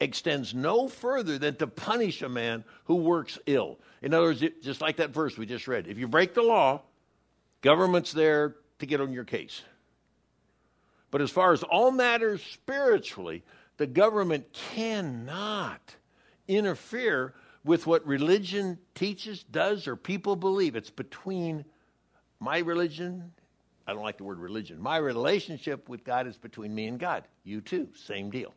extends 0.01 0.55
no 0.55 0.89
further 0.89 1.39
than 1.39 1.57
to 1.57 1.67
punish 1.67 2.23
a 2.23 2.29
man 2.29 2.65
who 2.85 2.95
works 2.97 3.39
ill. 3.47 3.79
In 4.01 4.15
other 4.15 4.29
words, 4.29 4.43
just 4.63 4.81
like 4.81 4.97
that 4.97 5.11
verse 5.11 5.37
we 5.37 5.45
just 5.45 5.69
read, 5.69 5.87
if 5.87 5.99
you 5.99 6.09
break 6.09 6.35
the 6.35 6.43
law, 6.43 6.83
government's 7.61 8.13
there 8.13 8.57
to 8.79 8.87
get 8.87 9.01
on 9.01 9.13
your 9.13 9.25
case. 9.25 9.63
But 11.11 11.21
as 11.21 11.31
far 11.31 11.53
as 11.53 11.63
all 11.63 11.91
matters 11.91 12.43
spiritually, 12.43 13.43
the 13.79 13.87
government 13.87 14.53
cannot 14.53 15.81
interfere 16.47 17.35
with 17.65 17.87
what 17.87 18.07
religion 18.07 18.79
teaches, 18.95 19.43
does, 19.45 19.87
or 19.87 19.97
people 19.97 20.37
believe. 20.37 20.77
It's 20.77 20.91
between 20.91 21.65
my 22.41 22.59
religion, 22.59 23.33
I 23.87 23.93
don't 23.93 24.03
like 24.03 24.19
the 24.19 24.25
word 24.25 24.39
religion, 24.39 24.81
my 24.81 24.97
relationship 24.97 25.89
with 25.89 26.05
God 26.05 26.27
is 26.27 26.37
between 26.37 26.75
me 26.75 26.87
and 26.87 26.99
God. 26.99 27.25
You 27.45 27.61
too, 27.61 27.89
same 27.95 28.31
deal. 28.31 28.55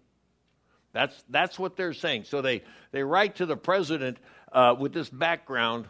That's, 0.94 1.24
that's 1.30 1.58
what 1.58 1.78
they're 1.78 1.94
saying. 1.94 2.26
So 2.26 2.42
they, 2.42 2.64
they 2.92 3.04
write 3.04 3.36
to 3.38 3.46
the 3.46 3.56
president 3.56 4.18
uh, 4.52 4.76
with 4.78 4.94
this 4.94 5.10
background 5.10 5.88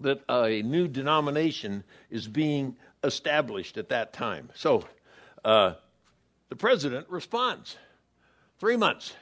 that 0.00 0.22
a 0.28 0.60
new 0.62 0.88
denomination 0.88 1.84
is 2.10 2.26
being 2.26 2.76
established 3.04 3.78
at 3.78 3.90
that 3.90 4.12
time. 4.12 4.50
So 4.54 4.84
uh, 5.44 5.74
the 6.54 6.58
president 6.58 7.10
responds 7.10 7.76
three 8.60 8.76
months 8.76 9.12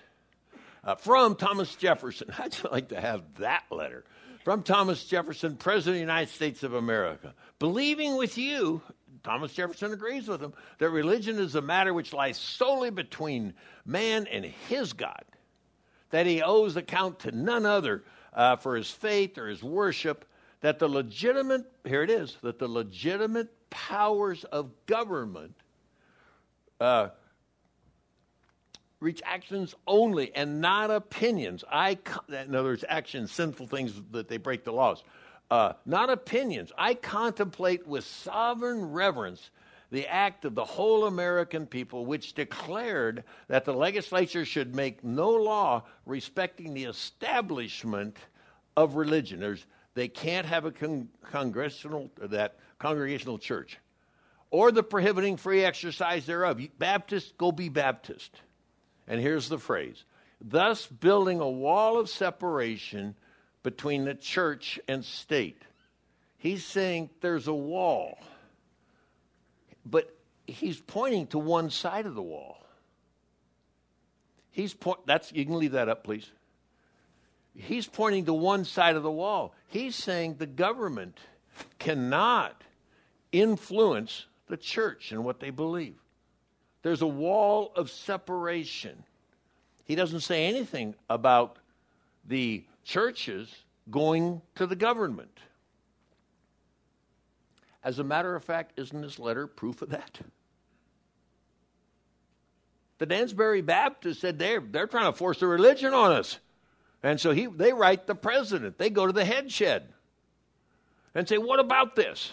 uh, 0.85 0.97
from 0.97 1.35
Thomas 1.35 1.75
Jefferson. 1.77 2.29
I'd 2.39 2.55
like 2.71 2.91
to 2.91 3.01
have 3.01 3.23
that 3.39 3.63
letter. 3.71 4.05
From 4.45 4.63
Thomas 4.63 5.03
Jefferson, 5.07 5.57
President 5.57 5.95
of 5.95 5.95
the 5.95 6.01
United 6.01 6.29
States 6.29 6.63
of 6.63 6.75
America. 6.75 7.33
Believing 7.59 8.19
with 8.19 8.37
you, 8.37 8.83
Thomas 9.23 9.55
Jefferson 9.55 9.95
agrees 9.95 10.29
with 10.29 10.43
him, 10.43 10.53
that 10.77 10.91
religion 10.91 11.39
is 11.39 11.55
a 11.55 11.63
matter 11.63 11.95
which 11.95 12.13
lies 12.13 12.37
solely 12.37 12.91
between 12.91 13.55
man 13.87 14.27
and 14.27 14.45
his 14.45 14.93
God, 14.93 15.25
that 16.11 16.27
he 16.27 16.43
owes 16.43 16.77
account 16.77 17.21
to 17.21 17.33
none 17.33 17.65
other 17.65 18.05
uh, 18.35 18.57
for 18.57 18.77
his 18.77 18.91
faith 18.91 19.39
or 19.39 19.49
his 19.49 19.63
worship, 19.63 20.27
that 20.61 20.79
the 20.79 20.89
legitimate, 20.89 21.65
here 21.87 22.03
it 22.03 22.11
is, 22.11 22.37
that 22.43 22.59
the 22.59 22.69
legitimate 22.69 23.49
powers 23.71 24.45
of 24.45 24.71
government 24.85 25.55
uh, 26.79 27.09
reach 29.03 29.21
actions 29.25 29.75
only 29.87 30.35
and 30.35 30.61
not 30.61 30.91
opinions. 30.91 31.65
I, 31.71 31.99
in 32.29 32.55
other 32.55 32.71
words, 32.71 32.85
actions, 32.89 33.33
sinful 33.33 33.67
things 33.67 34.01
that 34.13 34.29
they 34.29 34.37
break 34.37 34.65
the 34.65 34.73
laws. 34.73 35.03
Uh, 35.51 35.75
not 35.85 36.09
opinions. 36.09 36.73
I 36.79 36.95
contemplate 36.95 37.87
with 37.87 38.05
sovereign 38.05 38.93
reverence 38.93 39.51
the 39.91 40.07
act 40.07 40.47
of 40.47 40.55
the 40.55 40.65
whole 40.65 41.05
American 41.05 41.67
people, 41.67 42.07
which 42.07 42.33
declared 42.33 43.25
that 43.49 43.67
the 43.67 43.75
legislature 43.75 44.47
should 44.47 44.75
make 44.75 45.05
no 45.05 45.29
law 45.29 45.83
respecting 46.07 46.73
the 46.73 46.85
establishment 46.85 48.17
of 48.75 48.95
religion. 48.95 49.41
There's, 49.41 49.67
they 49.93 50.09
can't 50.09 50.47
have 50.47 50.65
a 50.65 50.71
con- 50.73 51.09
congressional 51.31 52.11
that 52.19 52.57
congregational 52.79 53.39
church, 53.39 53.79
or 54.51 54.73
the 54.73 54.83
prohibiting 54.83 55.37
free 55.37 55.63
exercise 55.63 56.25
thereof. 56.25 56.59
Baptists, 56.79 57.35
go 57.37 57.53
be 57.53 57.69
Baptist. 57.69 58.41
And 59.13 59.21
here's 59.21 59.51
the 59.51 59.59
phrase 59.59 60.05
thus 60.41 60.87
building 60.87 61.39
a 61.39 61.49
wall 61.49 62.01
of 62.01 62.09
separation 62.09 63.15
between 63.63 64.07
the 64.07 64.15
church 64.15 64.81
and 64.89 65.05
state. 65.05 65.61
He's 66.39 66.65
saying 66.65 67.11
there's 67.21 67.47
a 67.47 67.53
wall, 67.53 68.19
but 69.85 70.17
he's 70.47 70.81
pointing 70.81 71.27
to 71.27 71.39
one 71.39 71.69
side 71.69 72.07
of 72.07 72.15
the 72.15 72.23
wall. 72.23 72.65
He's 74.51 74.73
point, 74.73 75.01
that's 75.05 75.31
you 75.31 75.45
can 75.45 75.59
leave 75.59 75.73
that 75.73 75.91
up, 75.91 76.05
please. 76.05 76.31
He's 77.55 77.87
pointing 77.87 78.25
to 78.25 78.33
one 78.33 78.65
side 78.65 78.97
of 78.97 79.03
the 79.03 79.11
wall. 79.11 79.55
He's 79.69 79.95
saying 79.95 80.37
the 80.39 80.47
government 80.47 81.19
cannot 81.79 82.65
influence 83.31 84.25
the 84.49 84.57
church 84.57 85.13
and 85.13 85.23
what 85.23 85.39
they 85.39 85.51
believe. 85.51 86.02
There's 86.83 87.03
a 87.03 87.07
wall 87.07 87.73
of 87.77 87.91
separation. 87.91 89.05
He 89.85 89.95
doesn't 89.95 90.21
say 90.21 90.47
anything 90.47 90.95
about 91.09 91.59
the 92.27 92.65
churches 92.85 93.49
going 93.91 94.43
to 94.57 94.67
the 94.67 94.77
government. 94.77 95.39
As 97.85 97.99
a 97.99 98.05
matter 98.05 98.35
of 98.35 98.45
fact, 98.45 98.79
isn't 98.79 99.01
this 99.01 99.19
letter 99.19 99.47
proof 99.47 99.83
of 99.83 99.91
that? 99.91 100.21
The 102.99 103.07
Dansbury 103.07 103.63
Baptists 103.63 104.21
said 104.21 104.39
they're, 104.39 104.61
they're 104.61 104.87
trying 104.87 105.11
to 105.11 105.17
force 105.17 105.43
a 105.43 105.47
religion 105.47 105.93
on 105.93 106.13
us. 106.13 106.39
And 107.03 107.21
so 107.21 107.33
he, 107.33 107.47
they 107.47 107.73
write 107.73 108.07
the 108.07 108.15
president. 108.15 108.79
They 108.79 108.91
go 108.91 109.07
to 109.07 109.13
the 109.13 109.25
head 109.25 109.51
shed 109.51 109.89
and 111.15 111.29
say, 111.29 111.39
What 111.39 111.59
about 111.59 111.97
this? 111.97 112.33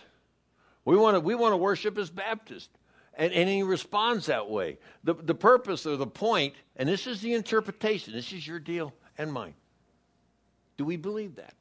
We 0.86 0.96
want 0.96 1.16
to, 1.16 1.20
we 1.22 1.34
want 1.34 1.54
to 1.54 1.58
worship 1.58 1.98
as 1.98 2.12
Baptists. 2.12 2.70
And, 3.20 3.34
and 3.34 3.50
he 3.50 3.64
responds 3.64 4.28
that 4.28 4.50
way. 4.50 4.78
The, 5.04 5.14
the 5.14 5.36
purpose 5.36 5.86
or 5.86 5.98
the 5.98 6.08
point, 6.08 6.54
and 6.78 6.88
this 6.88 7.06
is 7.06 7.20
the 7.20 7.34
interpretation, 7.34 8.14
this 8.14 8.32
is 8.32 8.48
your 8.48 8.60
deal 8.60 8.94
and 9.18 9.32
mine. 9.34 9.56
Do 10.78 10.86
we 10.86 10.96
believe 10.96 11.36
that? 11.36 11.54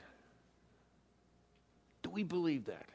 Do 2.05 2.11
we 2.11 2.23
believe 2.23 2.66
that? 2.66 2.87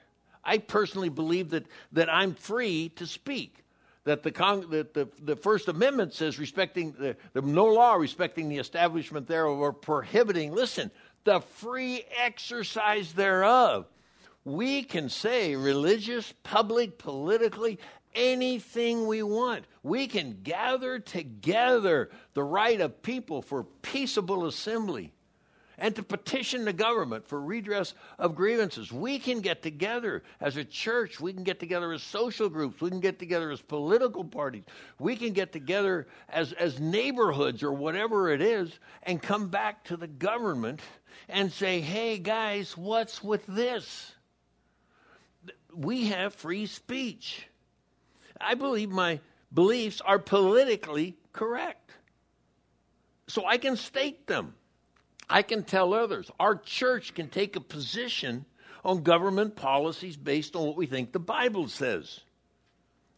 I 0.45 0.60
personally 0.60 1.10
believe 1.10 1.49
that, 1.49 1.65
that 1.91 2.12
I'm 2.12 2.36
free 2.36 2.88
to 2.95 3.06
speak. 3.06 3.65
That 4.06 4.23
the, 4.23 4.32
Cong- 4.32 4.69
that 4.69 4.93
the, 4.93 5.10
the 5.21 5.36
First 5.36 5.67
Amendment 5.67 6.13
says 6.13 6.39
respecting 6.39 6.93
the, 6.93 7.17
the 7.34 7.41
no 7.41 7.65
law 7.65 7.95
respecting 7.95 8.47
the 8.47 8.60
establishment 8.60 9.28
thereof 9.28 9.60
or 9.60 9.73
prohibiting, 9.73 10.54
listen, 10.54 10.89
the 11.26 11.41
free 11.41 12.06
exercise 12.17 13.12
thereof. 13.12 13.88
We 14.45 14.84
can 14.84 15.08
say 15.08 15.56
religious, 15.56 16.34
public, 16.43 16.97
politically, 16.97 17.80
anything 18.15 19.08
we 19.08 19.23
want. 19.23 19.65
We 19.82 20.08
can 20.08 20.39
gather 20.43 20.99
together 20.99 22.10
the 22.34 22.43
right 22.43 22.80
of 22.80 23.02
people 23.02 23.41
for 23.41 23.63
peaceable 23.82 24.45
assembly 24.45 25.13
and 25.78 25.95
to 25.95 26.04
petition 26.04 26.65
the 26.65 26.73
government 26.73 27.28
for 27.28 27.41
redress 27.41 27.93
of 28.19 28.36
grievances. 28.36 28.91
We 28.91 29.19
can 29.19 29.41
get 29.41 29.62
together 29.62 30.23
as 30.39 30.58
a 30.58 30.63
church. 30.63 31.19
We 31.19 31.34
can 31.34 31.43
get 31.43 31.60
together 31.60 31.91
as 31.91 32.04
social 32.04 32.49
groups. 32.49 32.80
We 32.80 32.89
can 32.89 32.99
get 32.99 33.19
together 33.19 33.52
as 33.52 33.62
political 33.62 34.23
parties. 34.23 34.63
We 34.99 35.15
can 35.15 35.34
get 35.34 35.52
together 35.52 36.08
as, 36.30 36.54
as 36.54 36.80
neighborhoods 36.80 37.63
or 37.63 37.73
whatever 37.73 38.30
it 38.30 38.41
is 38.41 38.71
and 39.04 39.21
come 39.21 39.49
back 39.49 39.84
to 39.86 39.97
the 39.97 40.08
government 40.08 40.80
and 41.28 41.52
say, 41.52 41.82
hey, 41.82 42.17
guys, 42.17 42.78
what's 42.78 43.23
with 43.23 43.45
this? 43.47 44.13
We 45.76 46.08
have 46.10 46.36
free 46.36 46.67
speech. 46.67 47.47
I 48.39 48.55
believe 48.55 48.89
my 48.89 49.19
beliefs 49.53 50.01
are 50.01 50.19
politically 50.19 51.17
correct. 51.31 51.91
So 53.27 53.45
I 53.45 53.57
can 53.57 53.77
state 53.77 54.27
them. 54.27 54.55
I 55.29 55.41
can 55.41 55.63
tell 55.63 55.93
others. 55.93 56.29
Our 56.39 56.55
church 56.55 57.13
can 57.13 57.29
take 57.29 57.55
a 57.55 57.61
position 57.61 58.45
on 58.83 59.03
government 59.03 59.55
policies 59.55 60.17
based 60.17 60.55
on 60.55 60.67
what 60.67 60.75
we 60.75 60.85
think 60.85 61.11
the 61.11 61.19
Bible 61.19 61.67
says. 61.67 62.19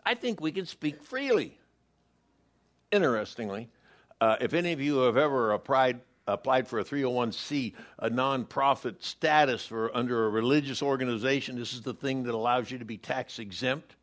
I 0.05 0.13
think 0.13 0.39
we 0.39 0.51
can 0.51 0.65
speak 0.65 1.01
freely. 1.01 1.57
Interestingly, 2.91 3.69
uh, 4.21 4.37
if 4.39 4.53
any 4.53 4.71
of 4.71 4.79
you 4.79 4.99
have 4.99 5.17
ever 5.17 5.51
applied, 5.51 5.99
applied 6.27 6.67
for 6.67 6.79
a 6.79 6.83
301c, 6.83 7.73
a 7.99 8.09
nonprofit 8.09 9.03
status 9.03 9.65
for 9.65 9.95
under 9.97 10.27
a 10.27 10.29
religious 10.29 10.83
organization, 10.83 11.57
this 11.57 11.73
is 11.73 11.81
the 11.81 11.93
thing 11.93 12.23
that 12.23 12.35
allows 12.35 12.69
you 12.69 12.77
to 12.77 12.85
be 12.85 12.97
tax 12.97 13.39
exempt. 13.39 13.95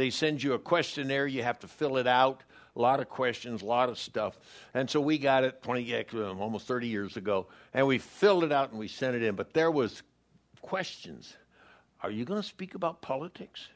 They 0.00 0.10
send 0.10 0.42
you 0.42 0.54
a 0.54 0.58
questionnaire, 0.58 1.26
you 1.26 1.42
have 1.42 1.58
to 1.60 1.68
fill 1.68 1.98
it 1.98 2.06
out 2.06 2.42
a 2.76 2.80
lot 2.80 3.00
of 3.00 3.08
questions, 3.08 3.62
a 3.62 3.66
lot 3.66 3.88
of 3.88 3.98
stuff. 3.98 4.38
And 4.74 4.88
so 4.88 5.00
we 5.00 5.18
got 5.18 5.44
it 5.44 5.62
20, 5.62 5.92
eh, 5.92 6.04
almost 6.14 6.66
30 6.66 6.88
years 6.88 7.16
ago, 7.16 7.46
and 7.74 7.86
we 7.86 7.98
filled 7.98 8.44
it 8.44 8.52
out 8.52 8.70
and 8.70 8.78
we 8.78 8.88
sent 8.88 9.14
it 9.14 9.22
in. 9.22 9.34
But 9.34 9.52
there 9.52 9.70
was 9.70 10.02
questions. 10.62 11.36
Are 12.02 12.10
you 12.10 12.24
going 12.24 12.40
to 12.40 12.46
speak 12.46 12.74
about 12.74 13.02
politics? 13.02 13.68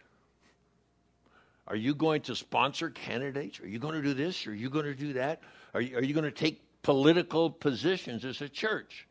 Are 1.67 1.77
you 1.77 1.95
going 1.95 2.23
to 2.23 2.35
sponsor 2.37 2.91
candidates? 2.91 3.61
Are 3.61 3.69
you 3.69 3.79
going 3.79 3.95
to 3.95 4.03
do 4.03 4.15
this? 4.15 4.47
Are 4.47 4.55
you 4.55 4.71
going 4.71 4.85
to 4.85 4.95
do 4.95 5.15
that? 5.15 5.43
Are 5.73 5.81
you, 5.81 5.97
are 5.97 6.03
you 6.03 6.15
going 6.15 6.25
to 6.25 6.31
take 6.31 6.63
political 6.83 7.51
positions 7.51 8.25
as 8.25 8.41
a 8.41 8.49
church? 8.49 9.07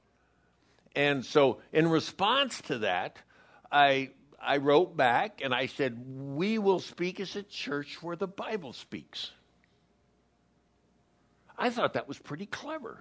And 0.96 1.26
so, 1.26 1.60
in 1.72 1.88
response 1.88 2.62
to 2.64 2.80
that, 2.80 3.18
I, 3.72 4.12
I 4.46 4.58
wrote 4.58 4.96
back 4.98 5.42
and 5.44 5.54
I 5.54 5.68
said, 5.68 5.98
We 6.06 6.58
will 6.58 6.80
speak 6.80 7.20
as 7.20 7.36
a 7.36 7.44
church 7.44 8.02
where 8.02 8.16
the 8.16 8.28
Bible 8.28 8.74
speaks. 8.74 9.32
I 11.58 11.70
thought 11.70 11.94
that 11.94 12.08
was 12.08 12.18
pretty 12.18 12.46
clever. 12.46 13.00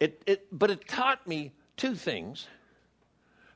It, 0.00 0.22
it, 0.26 0.46
but 0.52 0.70
it 0.70 0.86
taught 0.86 1.26
me 1.26 1.52
two 1.76 1.94
things. 1.94 2.46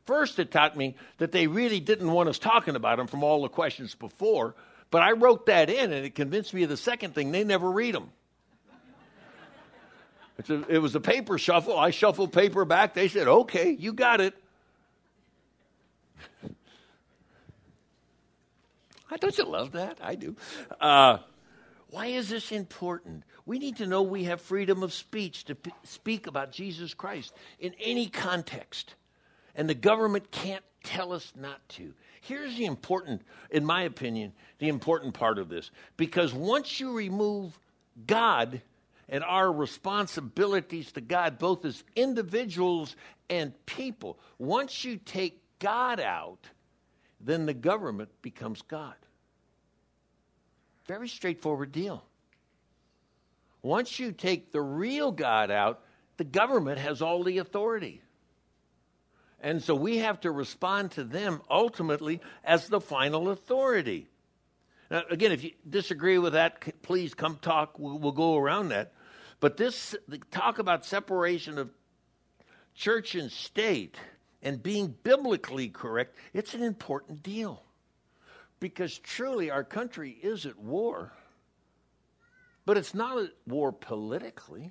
first, 0.07 0.39
it 0.39 0.51
taught 0.51 0.77
me 0.77 0.97
that 1.19 1.33
they 1.33 1.47
really 1.47 1.81
didn't 1.81 2.11
want 2.11 2.29
us 2.29 2.39
talking 2.39 2.77
about 2.77 2.97
them 2.97 3.07
from 3.07 3.23
all 3.23 3.43
the 3.43 3.49
questions 3.49 3.95
before. 3.95 4.55
But 4.91 5.03
I 5.03 5.13
wrote 5.13 5.47
that 5.47 5.71
in, 5.71 5.93
and 5.93 6.05
it 6.05 6.15
convinced 6.15 6.53
me 6.55 6.63
of 6.65 6.69
the 6.69 6.77
second 6.77 7.15
thing 7.15 7.31
they 7.31 7.45
never 7.45 7.71
read 7.71 7.95
them. 7.95 8.11
A, 10.49 10.75
it 10.75 10.79
was 10.79 10.95
a 10.95 11.01
paper 11.01 11.37
shuffle. 11.37 11.79
I 11.79 11.91
shuffled 11.91 12.33
paper 12.33 12.65
back. 12.65 12.95
They 12.95 13.09
said, 13.09 13.29
okay, 13.29 13.71
you 13.71 13.93
got 13.93 14.21
it. 14.21 14.35
Don't 19.21 19.37
you 19.37 19.45
love 19.45 19.73
that? 19.73 19.99
I 20.01 20.15
do. 20.15 20.37
Uh, 20.81 21.19
why 21.91 22.07
is 22.07 22.29
this 22.29 22.53
important? 22.53 23.25
We 23.45 23.59
need 23.59 23.77
to 23.77 23.87
know 23.87 24.03
we 24.03 24.25
have 24.25 24.41
freedom 24.41 24.83
of 24.83 24.93
speech 24.93 25.45
to 25.47 25.57
p- 25.57 25.73
speak 25.85 26.27
about 26.27 26.53
Jesus 26.53 26.95
Christ 26.95 27.35
in 27.59 27.75
any 27.81 28.07
context. 28.07 28.95
And 29.55 29.69
the 29.69 29.75
government 29.75 30.31
can't 30.31 30.65
tell 30.85 31.13
us 31.13 31.33
not 31.37 31.69
to. 31.71 31.93
Here's 32.21 32.57
the 32.57 32.67
important, 32.67 33.23
in 33.51 33.65
my 33.65 33.83
opinion, 33.83 34.33
the 34.59 34.69
important 34.69 35.15
part 35.15 35.39
of 35.39 35.49
this. 35.49 35.71
Because 35.97 36.33
once 36.33 36.79
you 36.79 36.93
remove 36.93 37.59
God 38.07 38.63
and 39.09 39.25
our 39.25 39.53
responsibilities 39.53 40.93
to 40.93 41.01
God, 41.01 41.39
both 41.39 41.65
as 41.65 41.83
individuals 41.97 42.95
and 43.29 43.53
people, 43.67 44.19
once 44.39 44.85
you 44.85 44.97
take 44.97 45.43
God 45.61 46.01
out, 46.01 46.49
then 47.21 47.47
the 47.47 47.55
government 47.55 48.11
becomes 48.23 48.63
God. 48.63 48.95
Very 50.87 51.09
straightforward 51.09 51.71
deal. 51.71 52.03
Once 53.63 53.99
you 53.99 54.11
take 54.11 54.51
the 54.51 54.61
real 54.61 55.13
God 55.13 55.51
out, 55.51 55.83
the 56.17 56.25
government 56.25 56.79
has 56.79 57.01
all 57.03 57.23
the 57.23 57.39
authority. 57.39 58.03
And 59.41 59.63
so 59.63 59.75
we 59.75 59.99
have 59.99 60.21
to 60.21 60.31
respond 60.31 60.93
to 60.93 61.05
them 61.05 61.41
ultimately 61.51 62.21
as 62.45 62.69
the 62.69 62.81
final 62.81 63.31
authority. 63.31 64.09
Now, 64.91 65.03
again, 65.11 65.33
if 65.33 65.45
you 65.45 65.53
disagree 65.69 66.19
with 66.19 66.33
that, 66.33 66.83
please 66.83 67.15
come 67.15 67.39
talk. 67.41 67.79
We'll, 67.79 68.13
go 68.13 68.37
around 68.37 68.71
that. 68.71 68.93
But 69.39 69.57
this 69.57 69.95
talk 70.31 70.59
about 70.59 70.85
separation 70.85 71.59
of 71.59 71.71
church 72.75 73.15
and 73.15 73.31
state 73.31 73.97
and 74.43 74.63
being 74.63 74.95
biblically 75.03 75.69
correct, 75.69 76.17
it's 76.33 76.55
an 76.55 76.63
important 76.63 77.23
deal. 77.23 77.63
Because 78.59 78.99
truly, 78.99 79.51
our 79.51 79.65
country 79.65 80.11
is 80.23 80.47
at 80.47 80.59
war. 80.59 81.13
But 82.67 82.77
it's 82.77 82.95
not 82.95 83.19
at 83.19 83.31
war 83.47 83.73
politically, 83.73 84.71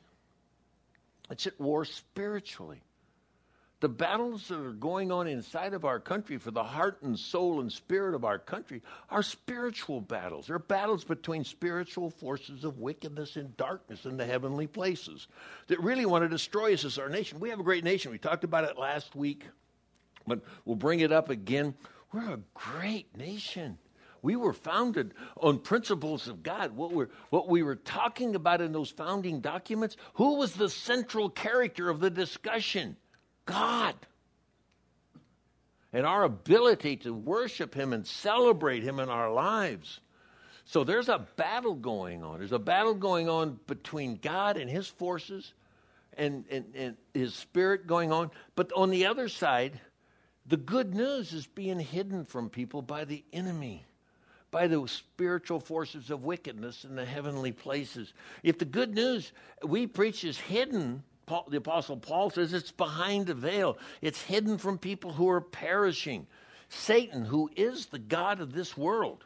it's 1.30 1.48
at 1.48 1.60
war 1.60 1.86
spiritually. 1.86 2.82
The 3.82 3.90
battles 3.90 4.50
that 4.50 4.60
are 4.60 4.74
going 4.74 5.10
on 5.10 5.28
inside 5.28 5.74
of 5.74 5.86
our 5.86 6.02
country 6.02 6.38
for 6.38 6.52
the 6.52 6.64
heart 6.64 7.02
and 7.02 7.18
soul 7.18 7.62
and 7.62 7.72
spirit 7.72 8.14
of 8.14 8.26
our 8.26 8.38
country 8.38 8.82
are 9.10 9.24
spiritual 9.24 10.02
battles. 10.02 10.48
They're 10.48 10.60
battles 10.60 11.06
between 11.06 11.46
spiritual 11.46 12.10
forces 12.10 12.66
of 12.66 12.80
wickedness 12.80 13.38
and 13.38 13.56
darkness 13.56 14.06
in 14.06 14.18
the 14.18 14.26
heavenly 14.26 14.68
places 14.68 15.28
that 15.68 15.80
really 15.80 16.06
want 16.06 16.26
to 16.26 16.30
destroy 16.30 16.74
us 16.74 16.84
as 16.84 16.98
our 16.98 17.08
nation. 17.08 17.40
We 17.40 17.50
have 17.52 17.62
a 17.62 17.64
great 17.64 17.86
nation. 17.86 18.12
We 18.12 18.18
talked 18.18 18.44
about 18.44 18.66
it 18.66 18.78
last 18.78 19.16
week, 19.16 19.46
but 20.30 20.42
we'll 20.64 20.78
bring 20.78 21.02
it 21.02 21.12
up 21.12 21.30
again. 21.30 21.76
We're 22.14 22.34
a 22.34 22.40
great 22.54 23.18
nation. 23.18 23.78
We 24.22 24.36
were 24.36 24.54
founded 24.54 25.14
on 25.38 25.60
principles 25.60 26.28
of 26.28 26.44
God. 26.44 26.76
What, 26.76 26.92
we're, 26.92 27.10
what 27.30 27.48
we 27.48 27.64
were 27.64 27.76
talking 27.76 28.36
about 28.36 28.62
in 28.62 28.72
those 28.72 28.90
founding 28.90 29.40
documents, 29.42 29.96
who 30.14 30.36
was 30.36 30.54
the 30.54 30.70
central 30.70 31.30
character 31.30 31.90
of 31.90 32.00
the 32.00 32.10
discussion? 32.10 32.98
God. 33.46 33.96
And 35.94 36.06
our 36.06 36.24
ability 36.24 36.98
to 36.98 37.14
worship 37.14 37.74
Him 37.74 37.94
and 37.94 38.06
celebrate 38.06 38.84
Him 38.84 39.00
in 39.00 39.10
our 39.10 39.32
lives. 39.32 40.02
So 40.66 40.84
there's 40.84 41.10
a 41.10 41.26
battle 41.36 41.74
going 41.74 42.24
on. 42.24 42.40
There's 42.40 42.52
a 42.52 42.60
battle 42.60 42.94
going 42.94 43.28
on 43.28 43.60
between 43.66 44.18
God 44.18 44.58
and 44.58 44.70
His 44.70 44.88
forces 44.88 45.54
and, 46.16 46.46
and, 46.52 46.66
and 46.76 46.98
His 47.14 47.34
Spirit 47.34 47.88
going 47.88 48.12
on. 48.12 48.30
But 48.56 48.72
on 48.76 48.92
the 48.92 49.08
other 49.08 49.30
side, 49.30 49.80
the 50.50 50.58
good 50.58 50.96
news 50.96 51.32
is 51.32 51.46
being 51.46 51.80
hidden 51.80 52.26
from 52.26 52.50
people 52.50 52.82
by 52.82 53.06
the 53.06 53.24
enemy, 53.32 53.86
by 54.50 54.66
the 54.66 54.86
spiritual 54.88 55.60
forces 55.60 56.10
of 56.10 56.24
wickedness 56.26 56.84
in 56.84 56.96
the 56.96 57.06
heavenly 57.06 57.52
places. 57.52 58.14
If 58.42 58.58
the 58.58 58.66
good 58.66 58.96
news 58.96 59.32
we 59.64 59.86
preach 59.86 60.24
is 60.24 60.40
hidden, 60.40 61.04
Paul, 61.28 61.46
the 61.50 61.58
Apostle 61.58 61.98
Paul 61.98 62.32
says 62.32 62.52
it's 62.52 62.72
behind 62.72 63.30
a 63.30 63.36
veil, 63.36 63.78
it's 64.02 64.24
hidden 64.24 64.58
from 64.58 64.80
people 64.80 65.14
who 65.14 65.30
are 65.30 65.42
perishing. 65.42 66.26
Satan, 66.68 67.26
who 67.26 67.52
is 67.56 67.86
the 67.88 68.00
God 68.00 68.42
of 68.42 68.52
this 68.52 68.76
world, 68.76 69.24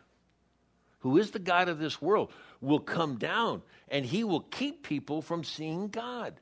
who 1.00 1.18
is 1.18 1.32
the 1.32 1.40
God 1.40 1.70
of 1.70 1.80
this 1.80 2.02
world, 2.02 2.34
will 2.60 2.80
come 2.80 3.16
down 3.16 3.62
and 3.88 4.06
he 4.06 4.26
will 4.26 4.42
keep 4.42 4.84
people 4.84 5.22
from 5.22 5.46
seeing 5.46 5.88
God, 5.88 6.34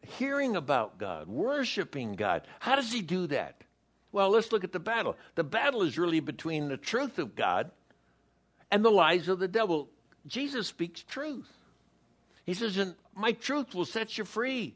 hearing 0.00 0.56
about 0.56 0.98
God, 0.98 1.28
worshiping 1.28 2.14
God. 2.14 2.46
How 2.60 2.76
does 2.76 2.90
he 2.90 3.02
do 3.02 3.26
that? 3.26 3.62
Well, 4.12 4.30
let's 4.30 4.52
look 4.52 4.64
at 4.64 4.72
the 4.72 4.80
battle. 4.80 5.16
The 5.34 5.44
battle 5.44 5.82
is 5.82 5.98
really 5.98 6.20
between 6.20 6.68
the 6.68 6.76
truth 6.76 7.18
of 7.18 7.34
God 7.34 7.70
and 8.70 8.84
the 8.84 8.90
lies 8.90 9.28
of 9.28 9.38
the 9.38 9.48
devil. 9.48 9.88
Jesus 10.26 10.68
speaks 10.68 11.02
truth. 11.02 11.50
He 12.44 12.54
says, 12.54 12.76
and 12.78 12.94
my 13.14 13.32
truth 13.32 13.74
will 13.74 13.84
set 13.84 14.16
you 14.16 14.24
free 14.24 14.74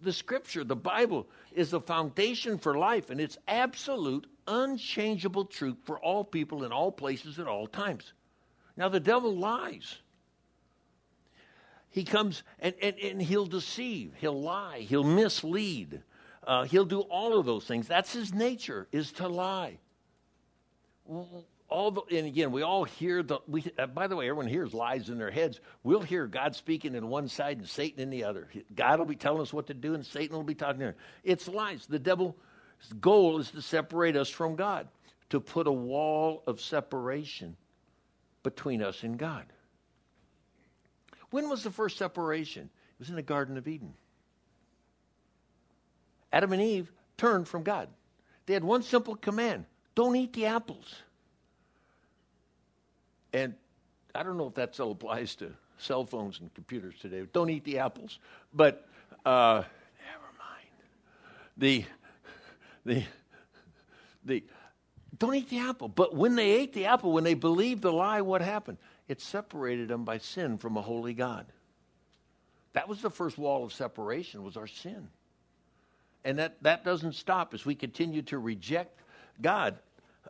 the 0.00 0.12
scripture, 0.12 0.64
the 0.64 0.76
Bible, 0.76 1.26
is 1.52 1.70
the 1.70 1.80
foundation 1.80 2.58
for 2.58 2.76
life, 2.76 3.10
and 3.10 3.20
it's 3.20 3.38
absolute, 3.48 4.26
unchangeable 4.46 5.44
truth 5.44 5.76
for 5.84 5.98
all 5.98 6.24
people 6.24 6.64
in 6.64 6.72
all 6.72 6.92
places 6.92 7.38
at 7.38 7.46
all 7.46 7.66
times. 7.66 8.12
Now, 8.76 8.88
the 8.88 9.00
devil 9.00 9.36
lies. 9.36 9.98
He 11.90 12.04
comes 12.04 12.42
and, 12.60 12.74
and, 12.80 12.98
and 12.98 13.22
he'll 13.22 13.46
deceive, 13.46 14.12
he'll 14.18 14.40
lie, 14.40 14.80
he'll 14.80 15.04
mislead, 15.04 16.02
uh, 16.48 16.64
he'll 16.64 16.84
do 16.84 17.00
all 17.02 17.38
of 17.38 17.46
those 17.46 17.64
things. 17.64 17.86
That's 17.86 18.12
his 18.12 18.34
nature, 18.34 18.88
is 18.90 19.12
to 19.12 19.28
lie 19.28 19.78
all 21.68 21.90
the, 21.90 22.02
and 22.16 22.26
again, 22.26 22.50
we 22.50 22.62
all 22.62 22.84
hear 22.84 23.22
the, 23.22 23.38
we, 23.46 23.64
uh, 23.78 23.86
by 23.86 24.06
the 24.06 24.16
way, 24.16 24.28
everyone 24.28 24.46
hears 24.46 24.72
lies 24.72 25.10
in 25.10 25.18
their 25.18 25.30
heads. 25.30 25.60
We'll 25.82 26.00
hear 26.00 26.26
God 26.26 26.56
speaking 26.56 26.94
in 26.94 27.08
one 27.08 27.28
side 27.28 27.58
and 27.58 27.68
Satan 27.68 28.00
in 28.00 28.10
the 28.10 28.24
other. 28.24 28.48
God 28.74 28.98
will 28.98 29.06
be 29.06 29.16
telling 29.16 29.42
us 29.42 29.52
what 29.52 29.66
to 29.66 29.74
do 29.74 29.94
and 29.94 30.04
Satan 30.04 30.34
will 30.34 30.44
be 30.44 30.54
talking 30.54 30.80
to 30.80 30.88
us. 30.88 30.94
It's 31.24 31.46
lies. 31.46 31.86
The 31.86 31.98
devil's 31.98 32.34
goal 33.00 33.38
is 33.38 33.50
to 33.50 33.62
separate 33.62 34.16
us 34.16 34.30
from 34.30 34.56
God, 34.56 34.88
to 35.30 35.40
put 35.40 35.66
a 35.66 35.72
wall 35.72 36.42
of 36.46 36.60
separation 36.60 37.56
between 38.42 38.82
us 38.82 39.02
and 39.02 39.18
God. 39.18 39.44
When 41.30 41.50
was 41.50 41.62
the 41.62 41.70
first 41.70 41.98
separation? 41.98 42.64
It 42.64 42.98
was 42.98 43.10
in 43.10 43.16
the 43.16 43.22
Garden 43.22 43.58
of 43.58 43.68
Eden. 43.68 43.92
Adam 46.32 46.52
and 46.52 46.62
Eve 46.62 46.92
turned 47.16 47.48
from 47.48 47.62
God. 47.62 47.88
They 48.46 48.54
had 48.54 48.64
one 48.64 48.82
simple 48.82 49.16
command 49.16 49.66
don't 49.94 50.14
eat 50.14 50.32
the 50.32 50.46
apples. 50.46 50.94
And 53.32 53.54
I 54.14 54.22
don't 54.22 54.38
know 54.38 54.46
if 54.46 54.54
that 54.54 54.74
still 54.74 54.92
applies 54.92 55.34
to 55.36 55.50
cell 55.76 56.04
phones 56.04 56.38
and 56.38 56.54
computers 56.54 56.94
today. 57.00 57.26
Don't 57.32 57.50
eat 57.50 57.64
the 57.64 57.78
apples. 57.78 58.20
But 58.54 58.88
uh, 59.26 59.64
never 60.06 60.28
mind. 60.38 60.68
The, 61.56 61.84
the, 62.84 63.04
the, 64.24 64.44
don't 65.18 65.34
eat 65.34 65.48
the 65.48 65.58
apple. 65.58 65.88
But 65.88 66.14
when 66.14 66.36
they 66.36 66.52
ate 66.52 66.72
the 66.72 66.86
apple, 66.86 67.10
when 67.10 67.24
they 67.24 67.34
believed 67.34 67.82
the 67.82 67.92
lie, 67.92 68.20
what 68.20 68.40
happened? 68.40 68.78
It 69.08 69.20
separated 69.20 69.88
them 69.88 70.04
by 70.04 70.18
sin 70.18 70.58
from 70.58 70.76
a 70.76 70.82
holy 70.82 71.14
God. 71.14 71.46
That 72.74 72.88
was 72.88 73.02
the 73.02 73.10
first 73.10 73.36
wall 73.36 73.64
of 73.64 73.72
separation, 73.72 74.44
was 74.44 74.56
our 74.56 74.68
sin. 74.68 75.08
And 76.28 76.38
that, 76.38 76.62
that 76.62 76.84
doesn't 76.84 77.14
stop 77.14 77.54
as 77.54 77.64
we 77.64 77.74
continue 77.74 78.20
to 78.22 78.38
reject 78.38 79.00
God 79.40 79.78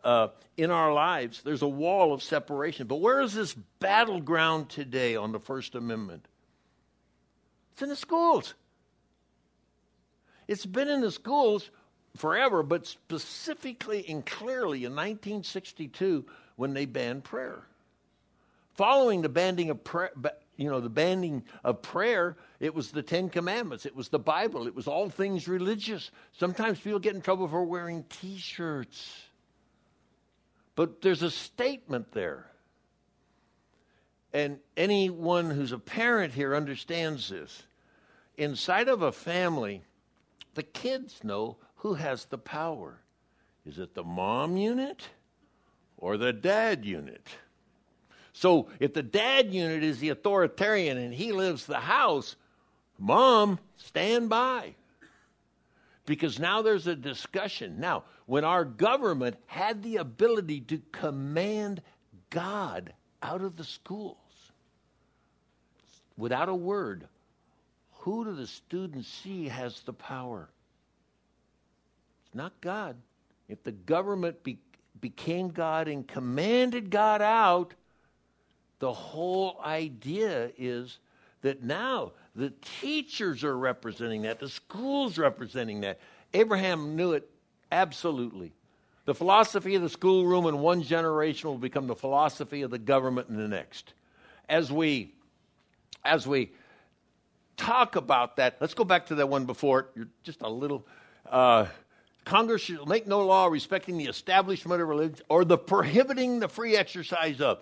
uh, 0.01 0.29
in 0.55 0.71
our 0.71 0.93
lives, 0.93 1.41
there's 1.43 1.61
a 1.61 1.67
wall 1.67 2.13
of 2.13 2.23
separation. 2.23 2.87
But 2.87 3.01
where 3.01 3.19
is 3.19 3.33
this 3.33 3.53
battleground 3.79 4.69
today 4.69 5.17
on 5.17 5.33
the 5.33 5.39
First 5.39 5.75
Amendment? 5.75 6.25
It's 7.73 7.81
in 7.81 7.89
the 7.89 7.97
schools. 7.97 8.53
It's 10.47 10.65
been 10.65 10.87
in 10.87 11.01
the 11.01 11.11
schools 11.11 11.69
forever, 12.15 12.63
but 12.63 12.87
specifically 12.87 14.05
and 14.07 14.25
clearly 14.25 14.85
in 14.85 14.93
1962 14.93 16.23
when 16.55 16.73
they 16.73 16.85
banned 16.85 17.25
prayer. 17.25 17.63
Following 18.75 19.21
the 19.21 19.27
banning 19.27 19.69
of 19.69 19.83
prayer, 19.83 20.11
you 20.59 20.69
know, 20.69 20.79
the 20.79 20.89
banning 20.89 21.43
of 21.63 21.81
prayer, 21.81 22.37
it 22.59 22.75
was 22.75 22.91
the 22.91 23.01
Ten 23.01 23.29
Commandments, 23.29 23.85
it 23.85 23.95
was 23.95 24.09
the 24.09 24.19
Bible, 24.19 24.67
it 24.67 24.75
was 24.75 24.87
all 24.87 25.09
things 25.09 25.47
religious. 25.47 26.11
Sometimes 26.33 26.79
people 26.79 26.99
get 26.99 27.15
in 27.15 27.21
trouble 27.21 27.47
for 27.47 27.63
wearing 27.63 28.03
T-shirts 28.09 29.29
but 30.79 31.01
there's 31.01 31.23
a 31.23 31.29
statement 31.29 32.13
there. 32.13 32.49
And 34.31 34.59
anyone 34.77 35.49
who's 35.49 35.73
a 35.73 35.77
parent 35.77 36.31
here 36.31 36.55
understands 36.55 37.27
this. 37.27 37.63
Inside 38.37 38.87
of 38.87 39.01
a 39.01 39.11
family, 39.11 39.83
the 40.53 40.63
kids 40.63 41.21
know 41.21 41.57
who 41.75 41.95
has 41.95 42.23
the 42.23 42.37
power? 42.37 43.01
Is 43.65 43.77
it 43.77 43.93
the 43.93 44.05
mom 44.05 44.55
unit 44.55 45.09
or 45.97 46.15
the 46.15 46.31
dad 46.31 46.85
unit? 46.85 47.27
So 48.33 48.69
if 48.79 48.93
the 48.93 49.03
dad 49.03 49.53
unit 49.53 49.83
is 49.83 49.99
the 49.99 50.09
authoritarian 50.09 50.97
and 50.97 51.13
he 51.13 51.31
lives 51.31 51.65
the 51.65 51.79
house, 51.79 52.35
mom, 52.97 53.59
stand 53.77 54.29
by. 54.29 54.75
Because 56.05 56.39
now 56.39 56.61
there's 56.61 56.87
a 56.87 56.95
discussion. 56.95 57.79
Now, 57.79 58.03
when 58.25 58.43
our 58.43 58.65
government 58.65 59.37
had 59.45 59.83
the 59.83 59.97
ability 59.97 60.61
to 60.61 60.81
command 60.91 61.81
God 62.29 62.93
out 63.21 63.41
of 63.41 63.57
the 63.57 63.63
schools 63.63 64.17
without 66.17 66.49
a 66.49 66.55
word, 66.55 67.07
who 67.99 68.25
do 68.25 68.33
the 68.33 68.47
students 68.47 69.07
see 69.07 69.47
has 69.47 69.81
the 69.81 69.93
power? 69.93 70.49
It's 72.25 72.35
not 72.35 72.59
God. 72.61 72.95
If 73.47 73.63
the 73.63 73.71
government 73.71 74.43
be, 74.43 74.59
became 75.01 75.49
God 75.49 75.87
and 75.87 76.07
commanded 76.07 76.89
God 76.89 77.21
out, 77.21 77.73
the 78.79 78.93
whole 78.93 79.59
idea 79.63 80.51
is 80.57 80.97
that 81.41 81.63
now 81.63 82.13
the 82.35 82.51
teachers 82.81 83.43
are 83.43 83.57
representing 83.57 84.23
that, 84.23 84.39
the 84.39 84.49
schools 84.49 85.17
representing 85.17 85.81
that. 85.81 85.99
Abraham 86.33 86.95
knew 86.95 87.13
it 87.13 87.29
absolutely. 87.71 88.53
The 89.05 89.15
philosophy 89.15 89.75
of 89.75 89.81
the 89.81 89.89
schoolroom 89.89 90.45
in 90.45 90.59
one 90.59 90.83
generation 90.83 91.49
will 91.49 91.57
become 91.57 91.87
the 91.87 91.95
philosophy 91.95 92.61
of 92.61 92.71
the 92.71 92.77
government 92.77 93.29
in 93.29 93.37
the 93.37 93.47
next. 93.47 93.93
As 94.47 94.71
we 94.71 95.13
as 96.05 96.25
we 96.25 96.51
talk 97.57 97.97
about 97.97 98.37
that, 98.37 98.55
let's 98.61 98.73
go 98.73 98.85
back 98.85 99.07
to 99.07 99.15
that 99.15 99.27
one 99.27 99.45
before. 99.45 99.89
You're 99.95 100.07
just 100.23 100.41
a 100.41 100.49
little 100.49 100.85
uh, 101.29 101.65
Congress 102.25 102.61
shall 102.61 102.85
make 102.85 103.07
no 103.07 103.25
law 103.25 103.47
respecting 103.47 103.97
the 103.97 104.05
establishment 104.05 104.81
of 104.81 104.87
religion 104.87 105.25
or 105.29 105.43
the 105.43 105.57
prohibiting 105.57 106.39
the 106.39 106.47
free 106.47 106.75
exercise 106.75 107.41
of. 107.41 107.59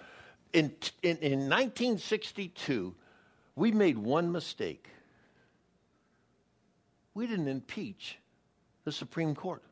In, 0.53 0.73
in, 1.03 1.17
in 1.17 1.39
1962, 1.49 2.95
we 3.55 3.71
made 3.71 3.97
one 3.97 4.31
mistake. 4.31 4.87
We 7.13 7.27
didn't 7.27 7.47
impeach 7.47 8.17
the 8.85 8.91
Supreme 8.91 9.35
Court. 9.35 9.63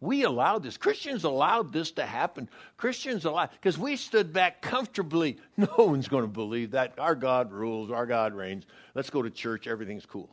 We 0.00 0.22
allowed 0.22 0.62
this. 0.62 0.76
Christians 0.76 1.24
allowed 1.24 1.72
this 1.72 1.90
to 1.92 2.06
happen. 2.06 2.48
Christians 2.76 3.24
allowed, 3.24 3.50
because 3.52 3.78
we 3.78 3.96
stood 3.96 4.32
back 4.32 4.62
comfortably. 4.62 5.38
No 5.56 5.68
one's 5.76 6.06
going 6.06 6.22
to 6.22 6.28
believe 6.28 6.72
that. 6.72 6.98
Our 6.98 7.16
God 7.16 7.52
rules, 7.52 7.90
our 7.90 8.06
God 8.06 8.32
reigns. 8.32 8.64
Let's 8.94 9.10
go 9.10 9.22
to 9.22 9.30
church, 9.30 9.66
everything's 9.66 10.06
cool. 10.06 10.30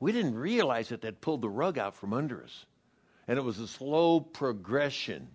We 0.00 0.10
didn't 0.10 0.34
realize 0.34 0.88
that 0.88 1.02
that 1.02 1.20
pulled 1.20 1.42
the 1.42 1.48
rug 1.48 1.78
out 1.78 1.94
from 1.94 2.12
under 2.12 2.42
us. 2.42 2.66
And 3.28 3.38
it 3.38 3.42
was 3.42 3.60
a 3.60 3.68
slow 3.68 4.18
progression 4.18 5.28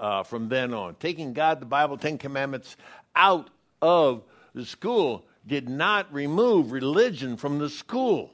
uh, 0.00 0.22
from 0.22 0.48
then 0.48 0.74
on. 0.74 0.94
Taking 0.96 1.32
God, 1.32 1.60
the 1.60 1.66
Bible, 1.66 1.96
Ten 1.96 2.18
Commandments 2.18 2.76
out 3.14 3.50
of 3.80 4.22
the 4.54 4.64
school 4.64 5.26
did 5.46 5.68
not 5.68 6.12
remove 6.12 6.72
religion 6.72 7.36
from 7.36 7.58
the 7.58 7.70
school. 7.70 8.32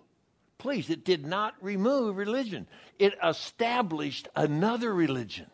Please, 0.59 0.91
it 0.91 1.05
did 1.05 1.27
not 1.27 1.55
remove 1.61 2.17
religion, 2.17 2.67
it 2.99 3.15
established 3.23 4.29
another 4.37 4.95
religion. 4.95 5.47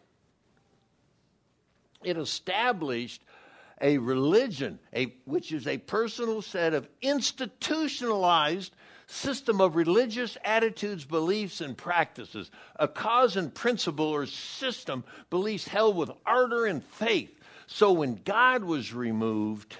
It 2.04 2.16
established 2.16 3.24
a 3.80 3.98
religion, 3.98 4.78
a, 4.94 5.14
which 5.24 5.52
is 5.52 5.66
a 5.66 5.78
personal 5.78 6.42
set 6.42 6.74
of 6.74 6.88
institutionalized 7.02 8.72
system 9.10 9.58
of 9.60 9.74
religious 9.74 10.36
attitudes, 10.44 11.04
beliefs, 11.06 11.62
and 11.62 11.76
practices, 11.76 12.50
a 12.76 12.86
cause 12.86 13.36
and 13.36 13.52
principle 13.54 14.06
or 14.06 14.26
system, 14.26 15.02
beliefs 15.30 15.66
held 15.66 15.96
with 15.96 16.10
ardor 16.26 16.66
and 16.66 16.84
faith. 16.84 17.34
So 17.66 17.90
when 17.92 18.20
God 18.24 18.62
was 18.62 18.92
removed, 18.92 19.76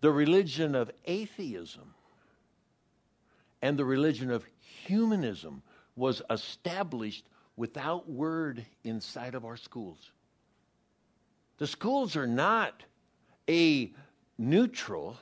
the 0.00 0.12
religion 0.12 0.76
of 0.76 0.90
atheism 1.04 1.94
and 3.60 3.76
the 3.76 3.84
religion 3.84 4.30
of 4.30 4.46
humanism 4.86 5.62
was 5.96 6.22
established 6.30 7.24
without 7.56 8.08
word 8.08 8.64
inside 8.84 9.34
of 9.34 9.44
our 9.44 9.56
schools. 9.56 10.12
The 11.58 11.66
schools 11.66 12.14
are 12.14 12.26
not 12.28 12.84
a 13.48 13.92
neutral 14.38 15.18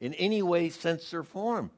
in 0.00 0.12
any 0.14 0.42
way, 0.42 0.68
sense, 0.68 1.12
or 1.14 1.22
form. 1.22 1.70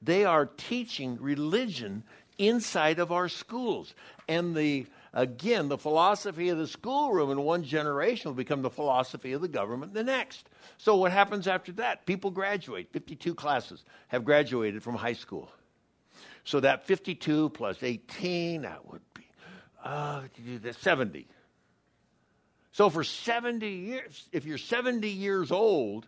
They 0.00 0.24
are 0.24 0.46
teaching 0.46 1.18
religion 1.20 2.04
inside 2.38 2.98
of 2.98 3.12
our 3.12 3.28
schools. 3.28 3.94
And 4.28 4.54
the 4.54 4.86
again, 5.12 5.68
the 5.68 5.78
philosophy 5.78 6.48
of 6.50 6.58
the 6.58 6.66
schoolroom 6.66 7.30
in 7.30 7.42
one 7.42 7.64
generation 7.64 8.30
will 8.30 8.36
become 8.36 8.62
the 8.62 8.70
philosophy 8.70 9.32
of 9.32 9.40
the 9.40 9.48
government 9.48 9.94
the 9.94 10.04
next. 10.04 10.48
So 10.76 10.96
what 10.96 11.12
happens 11.12 11.48
after 11.48 11.72
that? 11.72 12.06
People 12.06 12.30
graduate. 12.30 12.88
52 12.92 13.34
classes 13.34 13.84
have 14.08 14.24
graduated 14.24 14.82
from 14.82 14.94
high 14.94 15.14
school. 15.14 15.50
So 16.44 16.60
that 16.60 16.86
52 16.86 17.50
plus 17.50 17.82
18, 17.82 18.62
that 18.62 18.86
would 18.86 19.02
be 19.14 19.26
uh, 19.84 20.22
70. 20.80 21.26
So 22.72 22.88
for 22.90 23.02
70 23.02 23.68
years, 23.68 24.28
if 24.32 24.44
you're 24.44 24.58
70 24.58 25.08
years 25.08 25.50
old, 25.50 26.06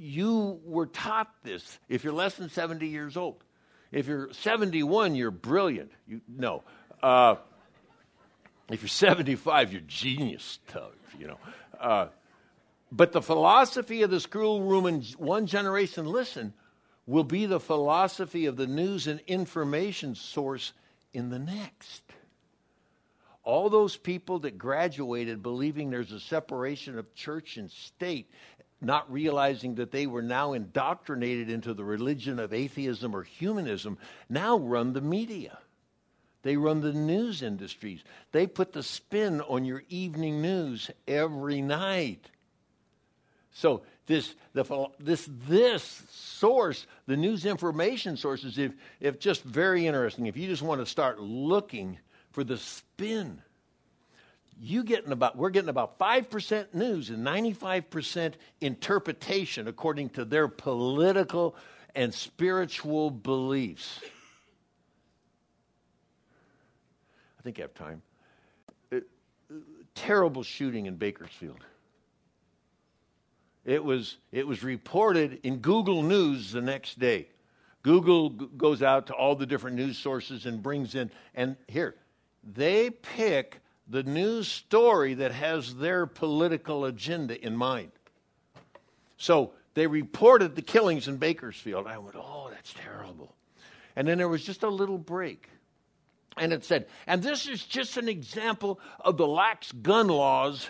you 0.00 0.58
were 0.64 0.86
taught 0.86 1.30
this 1.42 1.78
if 1.88 2.04
you're 2.04 2.14
less 2.14 2.34
than 2.36 2.48
70 2.48 2.86
years 2.86 3.18
old. 3.18 3.44
If 3.92 4.06
you're 4.06 4.32
71, 4.32 5.14
you're 5.14 5.30
brilliant. 5.30 5.90
You, 6.08 6.22
no. 6.26 6.62
Uh, 7.02 7.36
if 8.70 8.80
you're 8.80 8.88
75, 8.88 9.72
you're 9.72 9.82
genius, 9.82 10.58
you 11.18 11.26
know. 11.26 11.38
Uh, 11.78 12.06
but 12.90 13.12
the 13.12 13.20
philosophy 13.20 14.02
of 14.02 14.10
the 14.10 14.20
schoolroom 14.20 14.86
in 14.86 15.02
one 15.18 15.46
generation, 15.46 16.06
listen, 16.06 16.54
will 17.06 17.24
be 17.24 17.44
the 17.44 17.60
philosophy 17.60 18.46
of 18.46 18.56
the 18.56 18.66
news 18.66 19.06
and 19.06 19.20
information 19.26 20.14
source 20.14 20.72
in 21.12 21.28
the 21.28 21.38
next. 21.38 22.02
All 23.42 23.68
those 23.68 23.96
people 23.96 24.40
that 24.40 24.56
graduated 24.56 25.42
believing 25.42 25.90
there's 25.90 26.12
a 26.12 26.20
separation 26.20 26.98
of 26.98 27.14
church 27.14 27.56
and 27.58 27.70
state 27.70 28.30
not 28.80 29.10
realizing 29.12 29.74
that 29.76 29.90
they 29.90 30.06
were 30.06 30.22
now 30.22 30.52
indoctrinated 30.52 31.50
into 31.50 31.74
the 31.74 31.84
religion 31.84 32.38
of 32.38 32.52
atheism 32.52 33.14
or 33.14 33.22
humanism, 33.22 33.98
now 34.28 34.56
run 34.58 34.92
the 34.92 35.00
media. 35.00 35.58
They 36.42 36.56
run 36.56 36.80
the 36.80 36.92
news 36.92 37.42
industries. 37.42 38.02
They 38.32 38.46
put 38.46 38.72
the 38.72 38.82
spin 38.82 39.40
on 39.42 39.64
your 39.64 39.82
evening 39.90 40.40
news 40.40 40.90
every 41.06 41.60
night. 41.60 42.30
So 43.52 43.82
this 44.06 44.34
the, 44.54 44.88
this 44.98 45.28
this 45.46 46.02
source, 46.10 46.86
the 47.06 47.16
news 47.16 47.44
information 47.44 48.16
sources, 48.16 48.56
if 48.56 48.72
if 49.00 49.18
just 49.18 49.42
very 49.42 49.86
interesting. 49.86 50.26
If 50.26 50.36
you 50.36 50.46
just 50.46 50.62
want 50.62 50.80
to 50.80 50.86
start 50.86 51.20
looking 51.20 51.98
for 52.30 52.42
the 52.42 52.56
spin 52.56 53.42
you 54.60 54.84
getting 54.84 55.12
about 55.12 55.36
we're 55.36 55.50
getting 55.50 55.70
about 55.70 55.98
5% 55.98 56.74
news 56.74 57.10
and 57.10 57.26
95% 57.26 58.34
interpretation 58.60 59.66
according 59.66 60.10
to 60.10 60.24
their 60.24 60.48
political 60.48 61.56
and 61.94 62.12
spiritual 62.12 63.10
beliefs. 63.10 64.00
I 67.38 67.42
think 67.42 67.58
i 67.58 67.62
have 67.62 67.74
time. 67.74 68.02
It, 68.90 69.04
terrible 69.94 70.42
shooting 70.42 70.84
in 70.86 70.96
bakersfield. 70.96 71.64
It 73.64 73.82
was 73.82 74.18
it 74.30 74.46
was 74.46 74.62
reported 74.62 75.40
in 75.42 75.58
google 75.58 76.02
news 76.02 76.52
the 76.52 76.60
next 76.60 76.98
day. 76.98 77.28
Google 77.82 78.28
g- 78.30 78.48
goes 78.58 78.82
out 78.82 79.06
to 79.06 79.14
all 79.14 79.34
the 79.34 79.46
different 79.46 79.76
news 79.76 79.96
sources 79.96 80.44
and 80.44 80.62
brings 80.62 80.94
in 80.94 81.10
and 81.34 81.56
here 81.66 81.94
they 82.44 82.90
pick 82.90 83.60
the 83.90 84.02
news 84.04 84.46
story 84.46 85.14
that 85.14 85.32
has 85.32 85.74
their 85.74 86.06
political 86.06 86.84
agenda 86.84 87.44
in 87.44 87.56
mind. 87.56 87.90
So 89.16 89.52
they 89.74 89.88
reported 89.88 90.54
the 90.54 90.62
killings 90.62 91.08
in 91.08 91.16
Bakersfield. 91.16 91.88
I 91.88 91.98
went, 91.98 92.14
oh, 92.16 92.48
that's 92.50 92.72
terrible. 92.72 93.34
And 93.96 94.06
then 94.06 94.18
there 94.18 94.28
was 94.28 94.44
just 94.44 94.62
a 94.62 94.68
little 94.68 94.96
break. 94.96 95.48
And 96.36 96.52
it 96.52 96.64
said, 96.64 96.86
and 97.08 97.20
this 97.20 97.48
is 97.48 97.64
just 97.64 97.96
an 97.96 98.08
example 98.08 98.78
of 99.00 99.16
the 99.16 99.26
lax 99.26 99.72
gun 99.72 100.06
laws 100.06 100.68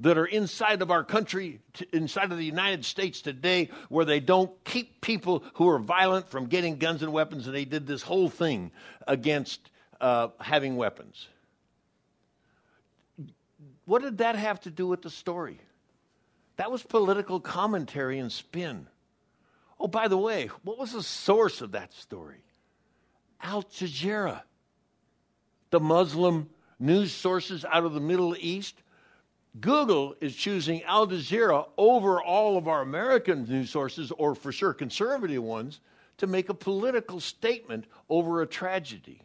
that 0.00 0.18
are 0.18 0.26
inside 0.26 0.82
of 0.82 0.90
our 0.90 1.04
country, 1.04 1.60
inside 1.92 2.32
of 2.32 2.36
the 2.36 2.44
United 2.44 2.84
States 2.84 3.22
today, 3.22 3.70
where 3.88 4.04
they 4.04 4.20
don't 4.20 4.52
keep 4.64 5.00
people 5.00 5.42
who 5.54 5.68
are 5.68 5.78
violent 5.78 6.28
from 6.28 6.46
getting 6.46 6.76
guns 6.76 7.02
and 7.02 7.12
weapons, 7.12 7.46
and 7.46 7.56
they 7.56 7.64
did 7.64 7.86
this 7.86 8.02
whole 8.02 8.28
thing 8.28 8.70
against 9.06 9.70
uh, 10.00 10.28
having 10.40 10.76
weapons. 10.76 11.28
What 13.84 14.02
did 14.02 14.18
that 14.18 14.36
have 14.36 14.60
to 14.60 14.70
do 14.70 14.86
with 14.86 15.02
the 15.02 15.10
story? 15.10 15.60
That 16.56 16.70
was 16.70 16.82
political 16.82 17.40
commentary 17.40 18.18
and 18.18 18.30
spin. 18.30 18.86
Oh, 19.80 19.88
by 19.88 20.08
the 20.08 20.18
way, 20.18 20.48
what 20.62 20.78
was 20.78 20.92
the 20.92 21.02
source 21.02 21.60
of 21.60 21.72
that 21.72 21.92
story? 21.92 22.44
Al 23.40 23.64
Jazeera, 23.64 24.42
the 25.70 25.80
Muslim 25.80 26.48
news 26.78 27.12
sources 27.12 27.64
out 27.64 27.84
of 27.84 27.92
the 27.92 28.00
Middle 28.00 28.36
East. 28.38 28.82
Google 29.60 30.14
is 30.20 30.36
choosing 30.36 30.82
Al 30.84 31.08
Jazeera 31.08 31.68
over 31.76 32.22
all 32.22 32.56
of 32.56 32.68
our 32.68 32.82
American 32.82 33.44
news 33.44 33.70
sources, 33.70 34.12
or 34.12 34.34
for 34.34 34.52
sure 34.52 34.72
conservative 34.72 35.42
ones, 35.42 35.80
to 36.18 36.26
make 36.28 36.48
a 36.48 36.54
political 36.54 37.18
statement 37.18 37.86
over 38.08 38.40
a 38.42 38.46
tragedy. 38.46 39.22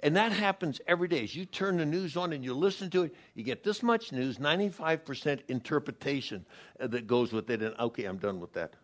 And 0.00 0.16
that 0.16 0.30
happens 0.30 0.80
every 0.86 1.08
day. 1.08 1.24
As 1.24 1.34
you 1.34 1.44
turn 1.44 1.78
the 1.78 1.86
news 1.86 2.16
on 2.16 2.32
and 2.32 2.44
you 2.44 2.54
listen 2.54 2.88
to 2.90 3.04
it, 3.04 3.14
you 3.34 3.42
get 3.42 3.64
this 3.64 3.82
much 3.82 4.12
news, 4.12 4.38
95% 4.38 5.40
interpretation 5.48 6.46
uh, 6.78 6.86
that 6.86 7.06
goes 7.06 7.32
with 7.32 7.50
it. 7.50 7.62
And 7.62 7.74
okay, 7.78 8.04
I'm 8.04 8.18
done 8.18 8.38
with 8.38 8.52
that. 8.52 8.74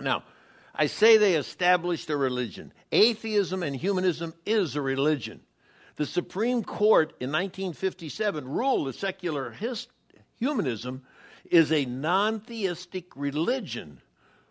Now, 0.00 0.24
I 0.74 0.86
say 0.86 1.16
they 1.16 1.36
established 1.36 2.10
a 2.10 2.16
religion. 2.16 2.72
Atheism 2.92 3.62
and 3.62 3.74
humanism 3.74 4.34
is 4.44 4.76
a 4.76 4.82
religion. 4.82 5.40
The 5.94 6.06
Supreme 6.06 6.62
Court 6.62 7.14
in 7.20 7.30
1957 7.30 8.46
ruled 8.46 8.88
that 8.88 8.96
secular 8.96 9.52
his, 9.52 9.86
humanism 10.38 11.02
is 11.50 11.72
a 11.72 11.86
non 11.86 12.40
theistic 12.40 13.16
religion 13.16 14.00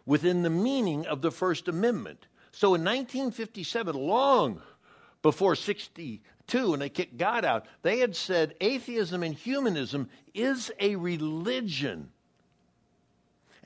within 0.05 0.41
the 0.41 0.49
meaning 0.49 1.05
of 1.05 1.21
the 1.21 1.31
First 1.31 1.67
Amendment. 1.67 2.27
So 2.55 2.67
in 2.67 2.85
1957, 2.85 3.93
long 3.97 4.61
before 5.21 5.55
62, 5.55 6.71
when 6.71 6.79
they 6.79 6.87
kicked 6.87 7.17
God 7.17 7.43
out, 7.43 7.65
they 7.81 7.99
had 7.99 8.15
said 8.15 8.55
atheism 8.61 9.23
and 9.23 9.35
humanism 9.35 10.09
is 10.33 10.71
a 10.79 10.95
religion. 10.95 12.11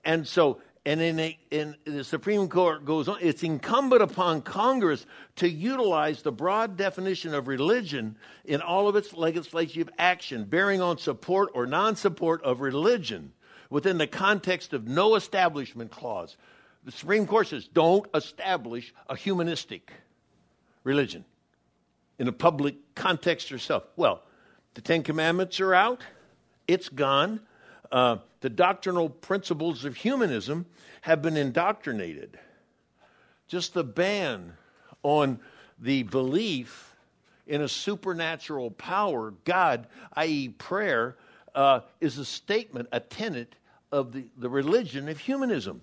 And 0.03 0.27
so 0.27 0.59
and 0.87 1.01
in, 1.01 1.19
a, 1.19 1.37
in, 1.51 1.75
the 1.85 2.03
Supreme 2.03 2.49
Court 2.49 2.83
goes 2.83 3.07
on, 3.07 3.19
it's 3.21 3.43
incumbent 3.43 4.01
upon 4.01 4.41
Congress 4.41 5.05
to 5.35 5.47
utilize 5.47 6.23
the 6.23 6.31
broad 6.31 6.75
definition 6.75 7.35
of 7.35 7.47
religion 7.47 8.15
in 8.45 8.59
all 8.59 8.87
of 8.87 8.95
its 8.95 9.13
legislative 9.13 9.87
action, 9.99 10.45
bearing 10.45 10.81
on 10.81 10.97
support 10.97 11.49
or 11.53 11.67
non 11.67 11.95
support 11.95 12.41
of 12.43 12.59
religion 12.59 13.33
within 13.69 13.99
the 13.99 14.07
context 14.07 14.73
of 14.73 14.87
no 14.87 15.13
establishment 15.13 15.91
clause. 15.91 16.37
The 16.83 16.91
Supreme 16.91 17.27
Court 17.27 17.47
says 17.47 17.67
don't 17.67 18.05
establish 18.13 18.93
a 19.09 19.15
humanistic 19.15 19.91
religion 20.83 21.25
in 22.17 22.27
a 22.27 22.31
public 22.31 22.75
context 22.95 23.51
yourself. 23.51 23.83
Well, 23.95 24.23
the 24.73 24.81
Ten 24.81 25.03
Commandments 25.03 25.59
are 25.59 25.73
out, 25.73 26.01
it's 26.67 26.89
gone. 26.89 27.41
Uh, 27.91 28.17
the 28.41 28.49
doctrinal 28.49 29.09
principles 29.09 29.83
of 29.83 29.95
humanism 29.95 30.65
have 31.01 31.21
been 31.21 31.35
indoctrinated. 31.35 32.39
Just 33.47 33.73
the 33.73 33.83
ban 33.83 34.53
on 35.01 35.39
the 35.79 36.03
belief 36.03 36.95
in 37.47 37.61
a 37.61 37.67
supernatural 37.67 38.69
power, 38.71 39.33
God, 39.43 39.87
i.e., 40.13 40.49
prayer, 40.49 41.17
uh, 41.55 41.81
is 41.99 42.19
a 42.19 42.25
statement, 42.25 42.87
a 42.91 42.99
tenet 42.99 43.55
of 43.91 44.11
the, 44.11 44.25
the 44.37 44.49
religion 44.49 45.09
of 45.09 45.17
humanism. 45.17 45.81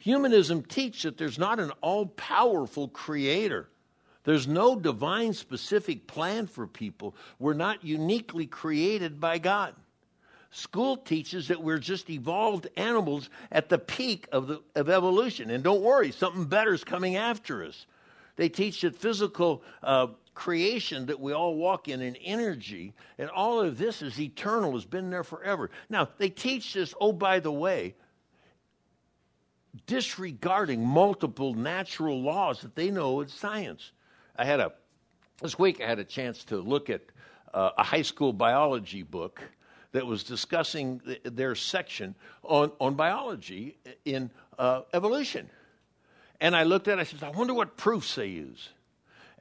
Humanism 0.00 0.62
teaches 0.62 1.02
that 1.02 1.18
there's 1.18 1.38
not 1.38 1.60
an 1.60 1.70
all 1.82 2.06
powerful 2.06 2.88
creator. 2.88 3.68
There's 4.24 4.48
no 4.48 4.74
divine 4.74 5.34
specific 5.34 6.06
plan 6.06 6.46
for 6.46 6.66
people. 6.66 7.14
We're 7.38 7.52
not 7.52 7.84
uniquely 7.84 8.46
created 8.46 9.20
by 9.20 9.38
God. 9.38 9.74
School 10.50 10.96
teaches 10.96 11.48
that 11.48 11.62
we're 11.62 11.78
just 11.78 12.08
evolved 12.10 12.66
animals 12.76 13.28
at 13.52 13.68
the 13.68 13.78
peak 13.78 14.26
of, 14.32 14.48
the, 14.48 14.62
of 14.74 14.88
evolution. 14.88 15.50
And 15.50 15.62
don't 15.62 15.82
worry, 15.82 16.12
something 16.12 16.46
better 16.46 16.72
is 16.72 16.82
coming 16.82 17.16
after 17.16 17.64
us. 17.64 17.86
They 18.36 18.48
teach 18.48 18.80
that 18.80 18.96
physical 18.96 19.62
uh, 19.82 20.08
creation 20.34 21.06
that 21.06 21.20
we 21.20 21.32
all 21.34 21.56
walk 21.56 21.88
in 21.88 22.00
in 22.00 22.16
energy, 22.16 22.94
and 23.18 23.28
all 23.28 23.60
of 23.60 23.76
this 23.76 24.00
is 24.00 24.18
eternal, 24.18 24.72
has 24.72 24.86
been 24.86 25.10
there 25.10 25.24
forever. 25.24 25.70
Now, 25.90 26.08
they 26.16 26.30
teach 26.30 26.72
this, 26.72 26.94
oh, 26.98 27.12
by 27.12 27.40
the 27.40 27.52
way, 27.52 27.94
disregarding 29.86 30.84
multiple 30.84 31.54
natural 31.54 32.20
laws 32.20 32.60
that 32.62 32.74
they 32.74 32.90
know 32.90 33.20
is 33.20 33.32
science. 33.32 33.92
I 34.36 34.44
had 34.44 34.60
a, 34.60 34.72
this 35.40 35.58
week 35.58 35.80
I 35.80 35.86
had 35.86 35.98
a 35.98 36.04
chance 36.04 36.44
to 36.44 36.56
look 36.56 36.90
at 36.90 37.02
uh, 37.52 37.70
a 37.76 37.82
high 37.82 38.02
school 38.02 38.32
biology 38.32 39.02
book 39.02 39.42
that 39.92 40.06
was 40.06 40.22
discussing 40.22 41.00
their 41.24 41.54
section 41.54 42.14
on, 42.42 42.70
on 42.80 42.94
biology 42.94 43.76
in 44.04 44.30
uh, 44.58 44.82
evolution. 44.92 45.50
And 46.40 46.56
I 46.56 46.62
looked 46.62 46.88
at 46.88 46.98
it, 46.98 47.00
I 47.00 47.04
said, 47.04 47.22
I 47.22 47.30
wonder 47.30 47.54
what 47.54 47.76
proofs 47.76 48.14
they 48.14 48.28
use. 48.28 48.70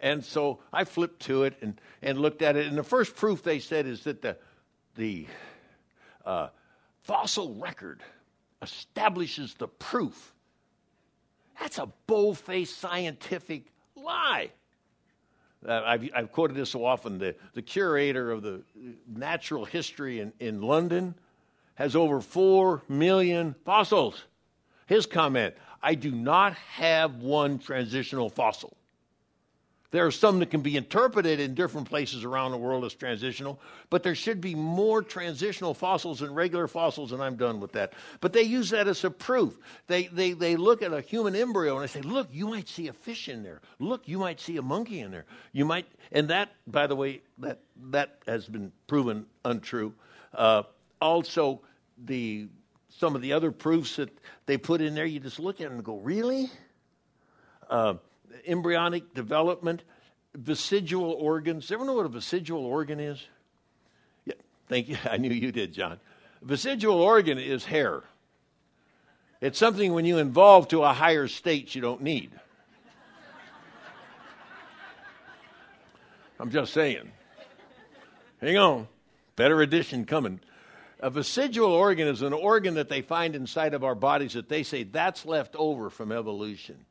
And 0.01 0.23
so 0.23 0.59
I 0.71 0.85
flipped 0.85 1.21
to 1.23 1.43
it 1.43 1.55
and, 1.61 1.79
and 2.01 2.17
looked 2.17 2.41
at 2.41 2.55
it. 2.55 2.67
And 2.67 2.77
the 2.77 2.83
first 2.83 3.15
proof 3.15 3.43
they 3.43 3.59
said 3.59 3.85
is 3.85 4.03
that 4.05 4.21
the, 4.21 4.37
the 4.95 5.27
uh, 6.25 6.47
fossil 7.01 7.55
record 7.55 8.01
establishes 8.61 9.53
the 9.55 9.67
proof. 9.67 10.33
That's 11.59 11.77
a 11.77 11.89
bold 12.07 12.37
faced 12.37 12.77
scientific 12.77 13.63
lie. 13.95 14.51
Uh, 15.67 15.81
I've, 15.85 16.09
I've, 16.15 16.31
quoted 16.31 16.55
this 16.55 16.69
so 16.69 16.85
often. 16.85 17.17
The, 17.17 17.35
the 17.53 17.61
curator 17.61 18.31
of 18.31 18.41
the 18.41 18.61
natural 19.07 19.65
history 19.65 20.21
in, 20.21 20.31
in 20.39 20.61
London 20.61 21.15
has 21.75 21.95
over 21.95 22.21
4 22.21 22.81
million 22.87 23.55
fossils. 23.65 24.23
His 24.85 25.05
comment 25.05 25.53
I 25.81 25.95
do 25.95 26.11
not 26.11 26.53
have 26.55 27.15
one 27.15 27.59
transitional 27.59 28.29
fossil. 28.29 28.75
There 29.91 30.05
are 30.05 30.11
some 30.11 30.37
that 30.39 30.51
can 30.51 30.61
be 30.61 30.77
interpreted 30.77 31.39
in 31.39 31.55
different 31.55 31.89
places 31.89 32.23
around 32.23 32.51
the 32.51 32.57
world 32.57 32.85
as 32.85 32.93
transitional, 32.93 33.59
but 33.89 34.03
there 34.03 34.13
should 34.13 34.39
be 34.39 34.53
more 34.53 35.01
transitional 35.01 35.73
fossils 35.73 36.19
than 36.19 36.33
regular 36.33 36.67
fossils, 36.67 37.11
and 37.11 37.23
I'm 37.23 37.37
done 37.37 37.59
with 37.59 37.71
that. 37.71 37.93
But 38.21 38.31
they 38.31 38.43
use 38.43 38.69
that 38.69 38.87
as 38.87 39.03
a 39.03 39.09
proof. 39.09 39.57
They, 39.87 40.05
they, 40.07 40.33
they 40.33 40.57
look 40.57 40.83
at 40.83 40.93
a 40.93 41.01
human 41.01 41.35
embryo 41.35 41.75
and 41.75 41.83
they 41.83 41.91
say, 41.91 42.01
look, 42.01 42.27
you 42.31 42.47
might 42.47 42.67
see 42.67 42.87
a 42.87 42.93
fish 42.93 43.29
in 43.29 43.41
there. 43.41 43.61
Look, 43.79 44.07
you 44.07 44.19
might 44.19 44.39
see 44.39 44.57
a 44.57 44.61
monkey 44.61 44.99
in 44.99 45.09
there. 45.09 45.25
You 45.53 45.65
might, 45.65 45.87
and 46.11 46.27
that, 46.29 46.51
by 46.67 46.85
the 46.85 46.95
way, 46.95 47.21
that, 47.39 47.59
that 47.89 48.19
has 48.27 48.45
been 48.45 48.71
proven 48.85 49.25
untrue. 49.43 49.93
Uh, 50.35 50.63
also, 51.01 51.61
the, 51.97 52.47
some 52.89 53.15
of 53.15 53.23
the 53.23 53.33
other 53.33 53.51
proofs 53.51 53.95
that 53.95 54.15
they 54.45 54.57
put 54.59 54.81
in 54.81 54.93
there, 54.93 55.05
you 55.05 55.19
just 55.19 55.39
look 55.39 55.61
at 55.61 55.63
them 55.63 55.77
and 55.77 55.83
go, 55.83 55.97
really? 55.97 56.51
Uh, 57.67 57.95
embryonic 58.45 59.13
development, 59.13 59.83
vestigial 60.35 61.11
organs. 61.11 61.71
Everyone 61.71 61.87
know 61.87 61.93
what 61.93 62.05
a 62.05 62.09
vestigial 62.09 62.65
organ 62.65 62.99
is? 62.99 63.25
Yeah, 64.25 64.33
thank 64.67 64.89
you. 64.89 64.97
I 65.09 65.17
knew 65.17 65.31
you 65.31 65.51
did, 65.51 65.73
John. 65.73 65.99
A 66.41 66.45
vestigial 66.45 66.99
organ 66.99 67.37
is 67.37 67.65
hair. 67.65 68.03
It's 69.41 69.57
something 69.57 69.93
when 69.93 70.05
you 70.05 70.17
evolve 70.17 70.67
to 70.69 70.83
a 70.83 70.93
higher 70.93 71.27
state 71.27 71.73
you 71.73 71.81
don't 71.81 72.01
need. 72.01 72.31
I'm 76.39 76.51
just 76.51 76.73
saying. 76.73 77.11
Hang 78.41 78.57
on. 78.57 78.87
Better 79.35 79.61
edition 79.61 80.05
coming. 80.05 80.39
A 81.01 81.09
vestigial 81.09 81.71
organ 81.71 82.07
is 82.07 82.21
an 82.21 82.33
organ 82.33 82.73
that 82.75 82.89
they 82.89 83.01
find 83.01 83.35
inside 83.35 83.73
of 83.73 83.83
our 83.83 83.95
bodies 83.95 84.33
that 84.33 84.49
they 84.49 84.63
say 84.63 84.83
that's 84.83 85.25
left 85.25 85.55
over 85.55 85.89
from 85.89 86.11
evolution. 86.11 86.85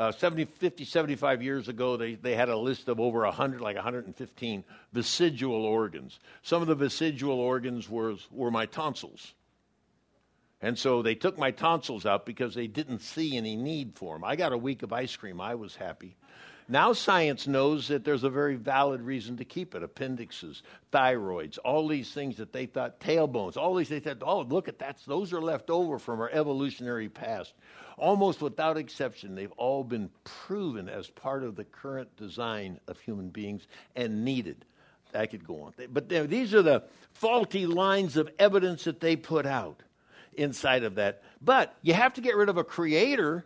Uh, 0.00 0.10
70, 0.12 0.46
50, 0.46 0.86
75 0.86 1.42
years 1.42 1.68
ago, 1.68 1.98
they, 1.98 2.14
they 2.14 2.34
had 2.34 2.48
a 2.48 2.56
list 2.56 2.88
of 2.88 2.98
over 2.98 3.20
100, 3.20 3.60
like 3.60 3.76
115 3.76 4.64
vestigial 4.94 5.52
organs. 5.66 6.18
Some 6.40 6.62
of 6.62 6.68
the 6.68 6.74
vestigial 6.74 7.38
organs 7.38 7.86
were, 7.86 8.14
were 8.30 8.50
my 8.50 8.64
tonsils. 8.64 9.34
And 10.62 10.78
so 10.78 11.02
they 11.02 11.14
took 11.14 11.36
my 11.36 11.50
tonsils 11.50 12.06
out 12.06 12.24
because 12.24 12.54
they 12.54 12.66
didn't 12.66 13.00
see 13.00 13.36
any 13.36 13.56
need 13.56 13.92
for 13.94 14.14
them. 14.14 14.24
I 14.24 14.36
got 14.36 14.54
a 14.54 14.56
week 14.56 14.82
of 14.82 14.90
ice 14.90 15.14
cream. 15.14 15.38
I 15.38 15.54
was 15.54 15.76
happy. 15.76 16.16
Now 16.70 16.92
science 16.92 17.48
knows 17.48 17.88
that 17.88 18.04
there's 18.04 18.22
a 18.22 18.30
very 18.30 18.54
valid 18.54 19.02
reason 19.02 19.38
to 19.38 19.44
keep 19.44 19.74
it. 19.74 19.82
Appendixes, 19.82 20.62
thyroids, 20.92 21.58
all 21.64 21.88
these 21.88 22.12
things 22.12 22.36
that 22.36 22.52
they 22.52 22.66
thought, 22.66 23.00
tailbones, 23.00 23.56
all 23.56 23.74
these 23.74 23.88
they 23.88 24.00
said, 24.00 24.22
oh, 24.24 24.42
look 24.42 24.68
at 24.68 24.78
that. 24.78 24.98
Those 25.04 25.32
are 25.32 25.40
left 25.40 25.68
over 25.68 25.98
from 25.98 26.20
our 26.20 26.30
evolutionary 26.30 27.08
past. 27.08 27.54
Almost 27.98 28.40
without 28.40 28.76
exception, 28.78 29.34
they've 29.34 29.50
all 29.56 29.82
been 29.82 30.10
proven 30.22 30.88
as 30.88 31.10
part 31.10 31.42
of 31.42 31.56
the 31.56 31.64
current 31.64 32.16
design 32.16 32.78
of 32.86 33.00
human 33.00 33.30
beings 33.30 33.66
and 33.96 34.24
needed. 34.24 34.64
I 35.12 35.26
could 35.26 35.44
go 35.44 35.62
on. 35.62 35.72
But 35.92 36.08
these 36.08 36.54
are 36.54 36.62
the 36.62 36.84
faulty 37.14 37.66
lines 37.66 38.16
of 38.16 38.30
evidence 38.38 38.84
that 38.84 39.00
they 39.00 39.16
put 39.16 39.44
out 39.44 39.82
inside 40.34 40.84
of 40.84 40.94
that. 40.94 41.24
But 41.42 41.74
you 41.82 41.94
have 41.94 42.14
to 42.14 42.20
get 42.20 42.36
rid 42.36 42.48
of 42.48 42.58
a 42.58 42.64
creator 42.64 43.44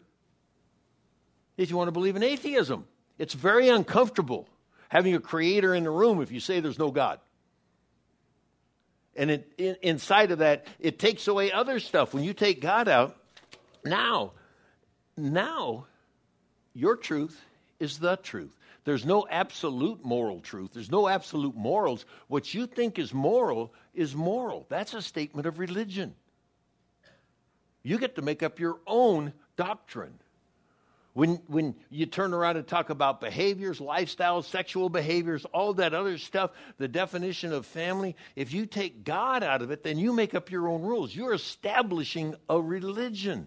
if 1.57 1.71
you 1.71 1.77
want 1.79 1.89
to 1.89 1.93
believe 1.93 2.17
in 2.17 2.23
atheism. 2.23 2.85
It's 3.19 3.35
very 3.35 3.69
uncomfortable 3.69 4.49
having 4.89 5.15
a 5.15 5.21
creator 5.21 5.75
in 5.75 5.85
the 5.85 5.91
room 5.91 6.21
if 6.21 6.31
you 6.31 6.41
say 6.41 6.61
there's 6.61 6.79
no 6.79 6.91
God. 6.91 7.21
And 9.17 9.31
it, 9.31 9.53
in, 9.59 9.77
inside 9.83 10.31
of 10.31 10.39
that, 10.39 10.67
it 10.81 10.99
takes 10.99 11.29
away 11.29 11.53
other 11.53 11.79
stuff. 11.79 12.15
When 12.15 12.25
you 12.25 12.33
take 12.33 12.61
God 12.61 12.89
out, 12.89 13.17
now, 13.85 14.33
now, 15.17 15.87
your 16.73 16.97
truth 16.97 17.41
is 17.79 17.99
the 17.99 18.17
truth. 18.17 18.51
There's 18.85 19.07
no 19.07 19.27
absolute 19.31 20.05
moral 20.05 20.41
truth. 20.41 20.73
There's 20.75 20.91
no 20.91 21.09
absolute 21.09 21.55
morals. 21.55 22.05
What 22.29 22.53
you 22.53 22.67
think 22.67 22.99
is 22.99 23.15
moral 23.15 23.73
is 23.95 24.15
moral. 24.15 24.67
That's 24.69 24.93
a 24.95 25.01
statement 25.01 25.47
of 25.47 25.59
religion. 25.59 26.15
You 27.83 27.99
get 27.99 28.17
to 28.17 28.23
make 28.23 28.43
up 28.43 28.59
your 28.59 28.79
own 28.87 29.33
doctrine. 29.57 30.19
When, 31.15 31.41
when 31.47 31.77
you 31.91 32.07
turn 32.07 32.35
around 32.35 32.57
and 32.57 32.67
talk 32.67 32.91
about 32.91 33.21
behaviors, 33.21 33.79
lifestyles, 33.79 34.45
sexual 34.45 34.89
behaviors, 34.89 35.45
all 35.47 35.75
that 35.75 35.95
other 35.95 36.19
stuff, 36.19 36.51
the 36.77 36.89
definition 36.89 37.53
of 37.53 37.67
family, 37.67 38.17
if 38.35 38.53
you 38.53 38.67
take 38.67 39.05
God 39.05 39.45
out 39.45 39.63
of 39.63 39.71
it, 39.71 39.85
then 39.85 39.97
you 39.97 40.13
make 40.13 40.35
up 40.35 40.51
your 40.51 40.69
own 40.69 40.83
rules. 40.83 41.15
You're 41.15 41.33
establishing 41.33 42.35
a 42.49 42.61
religion. 42.61 43.47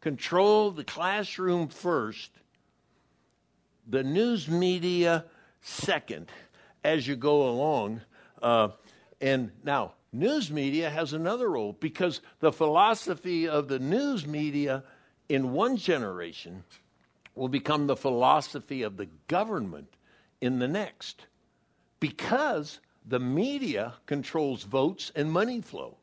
Control 0.00 0.70
the 0.70 0.82
classroom 0.82 1.68
first, 1.68 2.30
the 3.86 4.02
news 4.02 4.48
media 4.48 5.26
second 5.60 6.30
as 6.82 7.06
you 7.06 7.14
go 7.14 7.46
along. 7.50 8.00
Uh, 8.40 8.68
and 9.20 9.50
now, 9.62 9.92
news 10.14 10.50
media 10.50 10.88
has 10.88 11.12
another 11.12 11.50
role 11.50 11.76
because 11.78 12.22
the 12.38 12.52
philosophy 12.52 13.46
of 13.46 13.68
the 13.68 13.78
news 13.78 14.26
media 14.26 14.82
in 15.30 15.52
one 15.52 15.76
generation 15.76 16.64
will 17.36 17.48
become 17.48 17.86
the 17.86 17.96
philosophy 17.96 18.82
of 18.82 18.96
the 18.96 19.06
government 19.28 19.94
in 20.40 20.58
the 20.58 20.66
next 20.66 21.26
because 22.00 22.80
the 23.06 23.20
media 23.20 23.94
controls 24.06 24.64
votes 24.64 25.12
and 25.14 25.30
money 25.30 25.60
flow. 25.60 25.96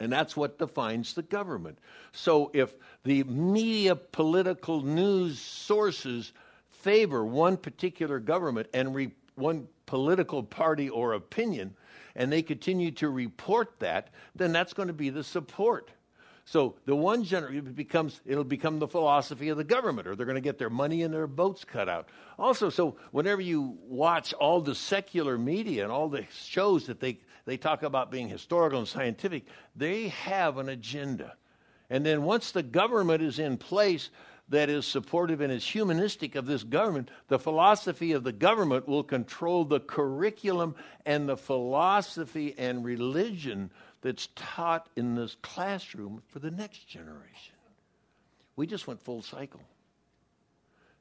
And 0.00 0.12
that's 0.12 0.36
what 0.36 0.58
defines 0.58 1.14
the 1.14 1.22
government. 1.22 1.78
So 2.12 2.50
if 2.52 2.74
the 3.04 3.22
media 3.24 3.94
political 3.94 4.82
news 4.82 5.38
sources 5.38 6.32
favor 6.70 7.24
one 7.24 7.56
particular 7.56 8.18
government 8.18 8.68
and 8.74 8.94
re- 8.94 9.14
one 9.36 9.68
political 9.86 10.42
party 10.42 10.88
or 10.88 11.12
opinion, 11.12 11.74
and 12.16 12.32
they 12.32 12.42
continue 12.42 12.90
to 12.92 13.08
report 13.08 13.78
that, 13.78 14.08
then 14.34 14.50
that's 14.52 14.72
going 14.72 14.88
to 14.88 14.94
be 14.94 15.10
the 15.10 15.24
support. 15.24 15.90
So 16.50 16.76
the 16.86 16.96
one 16.96 17.24
generation 17.24 17.74
becomes 17.74 18.22
it'll 18.24 18.42
become 18.42 18.78
the 18.78 18.88
philosophy 18.88 19.50
of 19.50 19.58
the 19.58 19.64
government, 19.64 20.08
or 20.08 20.16
they're 20.16 20.24
going 20.24 20.36
to 20.36 20.40
get 20.40 20.56
their 20.56 20.70
money 20.70 21.02
and 21.02 21.12
their 21.12 21.26
boats 21.26 21.62
cut 21.62 21.90
out. 21.90 22.08
Also, 22.38 22.70
so 22.70 22.96
whenever 23.10 23.42
you 23.42 23.76
watch 23.86 24.32
all 24.32 24.62
the 24.62 24.74
secular 24.74 25.36
media 25.36 25.82
and 25.82 25.92
all 25.92 26.08
the 26.08 26.24
shows 26.32 26.86
that 26.86 27.00
they 27.00 27.18
they 27.44 27.58
talk 27.58 27.82
about 27.82 28.10
being 28.10 28.30
historical 28.30 28.78
and 28.78 28.88
scientific, 28.88 29.44
they 29.76 30.08
have 30.08 30.56
an 30.56 30.70
agenda. 30.70 31.34
And 31.90 32.04
then 32.04 32.22
once 32.22 32.50
the 32.50 32.62
government 32.62 33.22
is 33.22 33.38
in 33.38 33.58
place 33.58 34.08
that 34.48 34.70
is 34.70 34.86
supportive 34.86 35.42
and 35.42 35.52
is 35.52 35.66
humanistic 35.66 36.34
of 36.34 36.46
this 36.46 36.64
government, 36.64 37.10
the 37.28 37.38
philosophy 37.38 38.12
of 38.12 38.24
the 38.24 38.32
government 38.32 38.88
will 38.88 39.04
control 39.04 39.66
the 39.66 39.80
curriculum 39.80 40.74
and 41.04 41.28
the 41.28 41.36
philosophy 41.36 42.54
and 42.56 42.86
religion 42.86 43.70
that's 44.00 44.28
taught 44.36 44.88
in 44.96 45.14
this 45.14 45.36
classroom 45.42 46.22
for 46.28 46.38
the 46.38 46.50
next 46.50 46.86
generation. 46.88 47.54
We 48.56 48.66
just 48.66 48.86
went 48.86 49.02
full 49.02 49.22
cycle. 49.22 49.60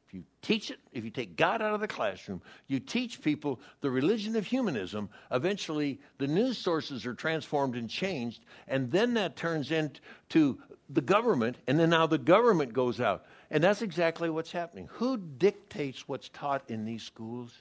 If 0.08 0.14
you 0.14 0.24
teach 0.42 0.72
it, 0.72 0.80
if 0.94 1.04
you 1.04 1.10
take 1.10 1.36
God 1.36 1.62
out 1.62 1.74
of 1.74 1.82
the 1.82 1.88
classroom, 1.88 2.42
you 2.68 2.80
teach 2.80 3.22
people 3.22 3.60
the 3.82 3.92
religion 3.92 4.38
of 4.38 4.46
humanism, 4.46 5.10
eventually 5.32 6.00
the 6.18 6.28
news 6.28 6.58
sources 6.58 7.06
are 7.06 7.14
transformed 7.14 7.76
and 7.76 7.90
changed, 7.90 8.46
and 8.70 8.90
then 8.90 9.16
that 9.16 9.36
turns 9.36 9.70
into 9.72 10.58
the 10.90 11.02
government, 11.02 11.58
and 11.68 11.78
then 11.78 11.90
now 11.90 12.08
the 12.08 12.18
government 12.18 12.72
goes 12.72 13.02
out. 13.02 13.26
And 13.52 13.62
that's 13.62 13.82
exactly 13.82 14.30
what's 14.30 14.52
happening. 14.52 14.88
Who 14.94 15.18
dictates 15.18 16.08
what's 16.08 16.30
taught 16.30 16.64
in 16.70 16.86
these 16.86 17.04
schools? 17.04 17.54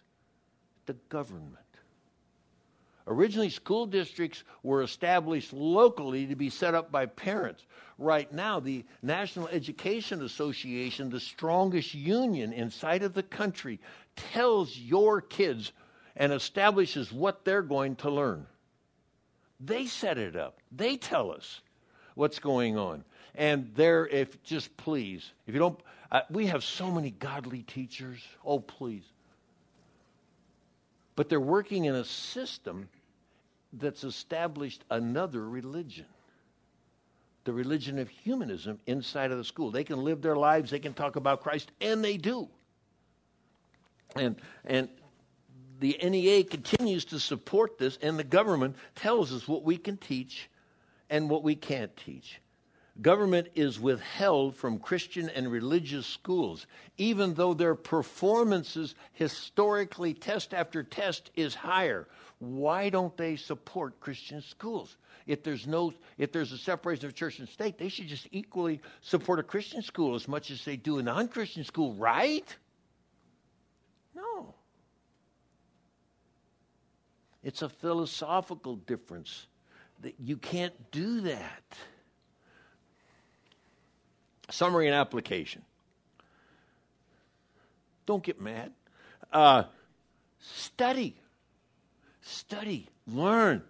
The 0.87 0.95
government. 1.09 1.66
Originally, 3.09 3.51
school 3.51 3.87
districts 3.87 4.43
were 4.65 4.83
established 4.83 5.53
locally 5.53 6.27
to 6.27 6.35
be 6.35 6.51
set 6.51 6.75
up 6.75 6.91
by 6.91 7.07
parents. 7.07 7.65
Right 7.99 8.31
now, 8.33 8.59
the 8.59 8.85
National 9.01 9.47
Education 9.49 10.23
Association, 10.23 11.11
the 11.11 11.21
strongest 11.21 11.95
union 11.95 12.53
inside 12.53 13.05
of 13.05 13.15
the 13.15 13.23
country, 13.23 13.79
tells 14.17 14.77
your 14.77 15.21
kids 15.21 15.73
and 16.17 16.33
establishes 16.33 17.13
what 17.13 17.45
they're 17.45 17.63
going 17.63 17.95
to 17.97 18.11
learn. 18.11 18.47
They 19.61 19.87
set 19.87 20.19
it 20.19 20.35
up, 20.35 20.59
they 20.73 20.97
tell 20.97 21.31
us 21.31 21.61
what's 22.15 22.41
going 22.41 22.77
on. 22.77 23.05
And 23.37 23.71
there, 23.75 24.07
if 24.07 24.43
just 24.43 24.77
please, 24.77 25.31
if 25.47 25.55
you 25.55 25.61
don't, 25.61 25.79
uh, 26.11 26.23
we 26.31 26.47
have 26.47 26.65
so 26.65 26.91
many 26.91 27.11
godly 27.11 27.63
teachers. 27.63 28.19
Oh, 28.45 28.59
please. 28.61 29.05
But 31.17 31.29
they're 31.29 31.41
working 31.41 31.85
in 31.85 31.95
a 31.95 32.05
system 32.05 32.89
that's 33.73 34.05
established 34.05 34.85
another 34.91 35.49
religion 35.49 36.07
the 37.47 37.53
religion 37.53 37.99
of 38.01 38.09
humanism 38.09 38.79
inside 38.87 39.31
of 39.31 39.39
the 39.39 39.45
school. 39.45 39.71
They 39.71 39.85
can 39.85 40.03
live 40.03 40.21
their 40.21 40.37
lives, 40.37 40.71
they 40.71 40.81
can 40.81 40.93
talk 40.93 41.17
about 41.17 41.43
Christ, 41.43 41.71
and 41.81 42.05
they 42.05 42.17
do. 42.19 42.49
And, 44.17 44.37
and 44.65 44.89
the 45.79 45.97
NEA 46.03 46.45
continues 46.45 47.05
to 47.07 47.21
support 47.21 47.79
this, 47.79 47.99
and 48.03 48.19
the 48.19 48.25
government 48.25 48.77
tells 48.97 49.33
us 49.33 49.47
what 49.47 49.63
we 49.63 49.77
can 49.77 49.97
teach 49.97 50.51
and 51.09 51.31
what 51.31 51.43
we 51.43 51.55
can't 51.55 51.97
teach. 51.97 52.41
Government 53.03 53.49
is 53.55 53.79
withheld 53.79 54.57
from 54.57 54.79
Christian 54.79 55.29
and 55.29 55.51
religious 55.53 56.07
schools, 56.07 56.67
even 56.97 57.35
though 57.35 57.53
their 57.53 57.75
performances 57.75 58.95
historically, 59.13 60.15
test 60.15 60.55
after 60.55 60.83
test, 60.83 61.31
is 61.37 61.55
higher 61.55 62.09
why 62.39 62.91
don't 62.91 63.17
they 63.17 63.37
support 63.37 63.99
Christian 64.01 64.43
schools? 64.43 64.97
If 65.27 65.43
there's 65.43 65.67
no, 65.67 65.93
if 66.19 66.33
there's 66.33 66.53
a 66.53 66.59
separation 66.59 67.07
of 67.07 67.15
church 67.15 67.39
and 67.39 67.49
state, 67.49 67.79
they 67.79 67.89
should 67.89 68.09
just 68.09 68.29
equally 68.31 68.81
support 69.01 69.39
a 69.39 69.43
Christian 69.43 69.83
school 69.83 70.15
as 70.15 70.29
much 70.29 70.51
as 70.51 70.65
they 70.65 70.77
do 70.77 70.99
a 70.99 71.03
non-Christian 71.03 71.65
school, 71.65 71.95
right? 71.95 72.57
No. 74.15 74.55
It's 77.43 77.63
a 77.63 77.69
philosophical 77.69 78.77
difference. 78.77 79.47
That 80.03 80.15
you 80.21 80.37
can't 80.37 80.75
do 80.91 81.23
that. 81.23 81.65
Summary 84.51 84.87
and 84.87 84.95
application. 84.95 85.63
Don't 88.07 88.23
get 88.23 88.41
mad. 88.41 88.73
Uh, 89.33 89.65
study. 90.39 91.21
Study, 92.29 92.89
learn, 93.07 93.63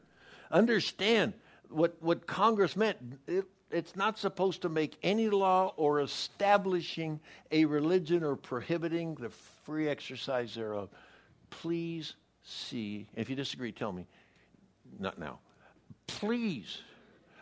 understand 0.51 1.35
what, 1.69 1.95
what 2.01 2.27
Congress 2.27 2.75
meant. 2.75 2.97
It, 3.27 3.45
it's 3.71 3.95
not 3.95 4.19
supposed 4.19 4.63
to 4.63 4.71
make 4.71 4.97
any 5.03 5.29
law 5.29 5.75
or 5.77 6.01
establishing 6.01 7.21
a 7.51 7.67
religion 7.67 8.25
or 8.25 8.35
prohibiting 8.35 9.15
the 9.17 9.29
free 9.67 9.89
exercise 9.89 10.55
thereof. 10.55 10.89
Please 11.51 12.15
see, 12.43 13.09
if 13.15 13.29
you 13.29 13.37
disagree, 13.37 13.73
tell 13.73 13.93
me. 13.93 14.07
Not 14.99 15.19
now. 15.19 15.41
Please 16.07 16.79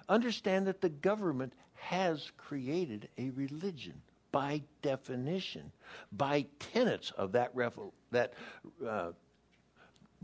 understand 0.09 0.67
that 0.67 0.81
the 0.81 0.89
government 0.89 1.53
has 1.89 2.33
created 2.39 3.09
a 3.19 3.31
religion 3.31 3.95
by 4.33 4.63
definition, 4.83 5.71
by 6.11 6.47
tenets 6.59 7.13
of 7.13 7.33
that, 7.33 7.53
that 8.11 8.33
uh, 8.87 9.11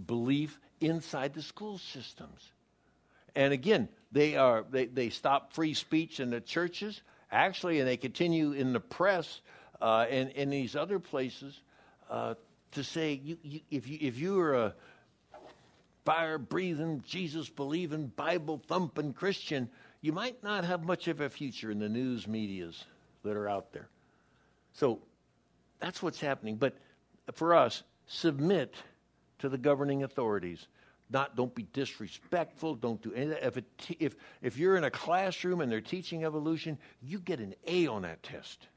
belief 0.06 0.58
inside 0.80 1.34
the 1.34 1.42
school 1.42 1.78
systems. 1.78 2.52
And 3.36 3.52
again, 3.52 3.88
they 4.10 4.36
are 4.36 4.64
they, 4.68 4.86
they 4.86 5.10
stop 5.10 5.52
free 5.52 5.74
speech 5.74 6.18
in 6.18 6.30
the 6.30 6.40
churches, 6.40 7.02
actually, 7.30 7.78
and 7.78 7.86
they 7.86 7.96
continue 7.96 8.52
in 8.52 8.72
the 8.72 8.80
press 8.80 9.40
uh, 9.80 10.06
and 10.10 10.30
in 10.30 10.50
these 10.50 10.74
other 10.74 10.98
places 10.98 11.60
uh, 12.10 12.34
to 12.72 12.82
say 12.82 13.20
you, 13.22 13.36
you, 13.42 13.60
if 13.70 13.86
you 13.86 13.98
if 14.00 14.18
you 14.18 14.40
are 14.40 14.54
a 14.54 14.74
fire 16.04 16.38
breathing, 16.38 17.04
Jesus 17.06 17.48
believing, 17.48 18.08
Bible 18.08 18.60
thumping 18.66 19.12
Christian, 19.12 19.68
you 20.00 20.12
might 20.12 20.42
not 20.42 20.64
have 20.64 20.84
much 20.84 21.08
of 21.08 21.20
a 21.20 21.28
future 21.28 21.70
in 21.70 21.78
the 21.78 21.88
news 21.88 22.26
medias 22.26 22.84
that 23.22 23.36
are 23.36 23.48
out 23.48 23.72
there. 23.72 23.88
So 24.72 25.00
that's 25.78 26.02
what's 26.02 26.20
happening. 26.20 26.56
But 26.56 26.76
for 27.32 27.54
us, 27.54 27.82
submit 28.06 28.74
to 29.38 29.48
the 29.48 29.58
governing 29.58 30.02
authorities. 30.04 30.68
Not, 31.10 31.36
don't 31.36 31.54
be 31.54 31.66
disrespectful. 31.72 32.76
Don't 32.76 33.02
do 33.02 33.12
anything. 33.12 33.38
If, 33.42 33.58
if, 33.98 34.16
if 34.42 34.56
you're 34.56 34.76
in 34.76 34.84
a 34.84 34.90
classroom 34.90 35.60
and 35.60 35.70
they're 35.70 35.80
teaching 35.80 36.24
evolution, 36.24 36.78
you 37.02 37.18
get 37.18 37.40
an 37.40 37.54
A 37.66 37.86
on 37.88 38.02
that 38.02 38.22
test. 38.22 38.68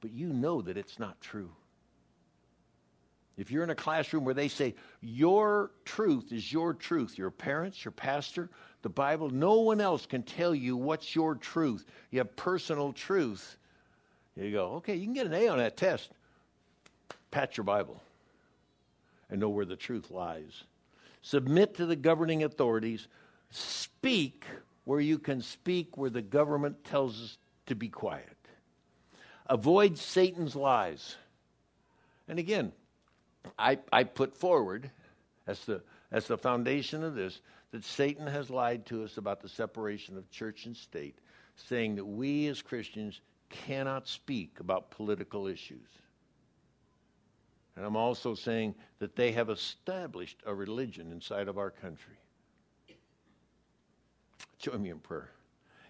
But 0.00 0.12
you 0.12 0.28
know 0.28 0.62
that 0.62 0.76
it's 0.76 0.98
not 0.98 1.20
true. 1.20 1.50
If 3.40 3.50
you're 3.50 3.64
in 3.64 3.70
a 3.70 3.74
classroom 3.74 4.24
where 4.24 4.34
they 4.34 4.48
say 4.48 4.74
your 5.00 5.70
truth 5.84 6.32
is 6.32 6.52
your 6.52 6.74
truth, 6.74 7.16
your 7.16 7.30
parents, 7.30 7.84
your 7.84 7.92
pastor, 7.92 8.50
the 8.82 8.88
Bible, 8.88 9.30
no 9.30 9.60
one 9.60 9.80
else 9.80 10.06
can 10.06 10.22
tell 10.22 10.54
you 10.54 10.76
what's 10.76 11.14
your 11.14 11.34
truth. 11.34 11.84
You 12.10 12.18
have 12.18 12.36
personal 12.36 12.92
truth. 12.92 13.56
You 14.36 14.50
go, 14.52 14.66
okay, 14.74 14.94
you 14.94 15.04
can 15.04 15.14
get 15.14 15.26
an 15.26 15.34
A 15.34 15.48
on 15.48 15.58
that 15.58 15.76
test. 15.76 16.10
Pat 17.30 17.56
your 17.56 17.64
Bible 17.64 18.02
and 19.30 19.40
know 19.40 19.48
where 19.48 19.64
the 19.64 19.76
truth 19.76 20.10
lies. 20.10 20.64
Submit 21.22 21.76
to 21.76 21.86
the 21.86 21.96
governing 21.96 22.42
authorities. 22.42 23.08
Speak 23.50 24.44
where 24.84 25.00
you 25.00 25.18
can 25.18 25.40
speak, 25.40 25.96
where 25.96 26.10
the 26.10 26.22
government 26.22 26.84
tells 26.84 27.22
us 27.22 27.38
to 27.66 27.74
be 27.74 27.88
quiet. 27.88 28.36
Avoid 29.46 29.98
Satan's 29.98 30.56
lies. 30.56 31.16
And 32.28 32.38
again, 32.38 32.72
I, 33.58 33.78
I 33.92 34.04
put 34.04 34.36
forward 34.36 34.90
as 35.46 35.64
the, 35.64 35.82
as 36.12 36.26
the 36.26 36.38
foundation 36.38 37.02
of 37.02 37.14
this 37.14 37.40
that 37.72 37.84
Satan 37.84 38.26
has 38.26 38.50
lied 38.50 38.86
to 38.86 39.04
us 39.04 39.16
about 39.16 39.40
the 39.40 39.48
separation 39.48 40.16
of 40.16 40.30
church 40.30 40.66
and 40.66 40.76
state, 40.76 41.18
saying 41.56 41.96
that 41.96 42.04
we 42.04 42.46
as 42.48 42.62
Christians 42.62 43.20
cannot 43.48 44.08
speak 44.08 44.58
about 44.60 44.90
political 44.90 45.46
issues. 45.46 45.88
And 47.76 47.86
I'm 47.86 47.96
also 47.96 48.34
saying 48.34 48.74
that 48.98 49.16
they 49.16 49.32
have 49.32 49.50
established 49.50 50.42
a 50.44 50.54
religion 50.54 51.12
inside 51.12 51.48
of 51.48 51.58
our 51.58 51.70
country. 51.70 52.16
Join 54.58 54.82
me 54.82 54.90
in 54.90 54.98
prayer. 54.98 55.30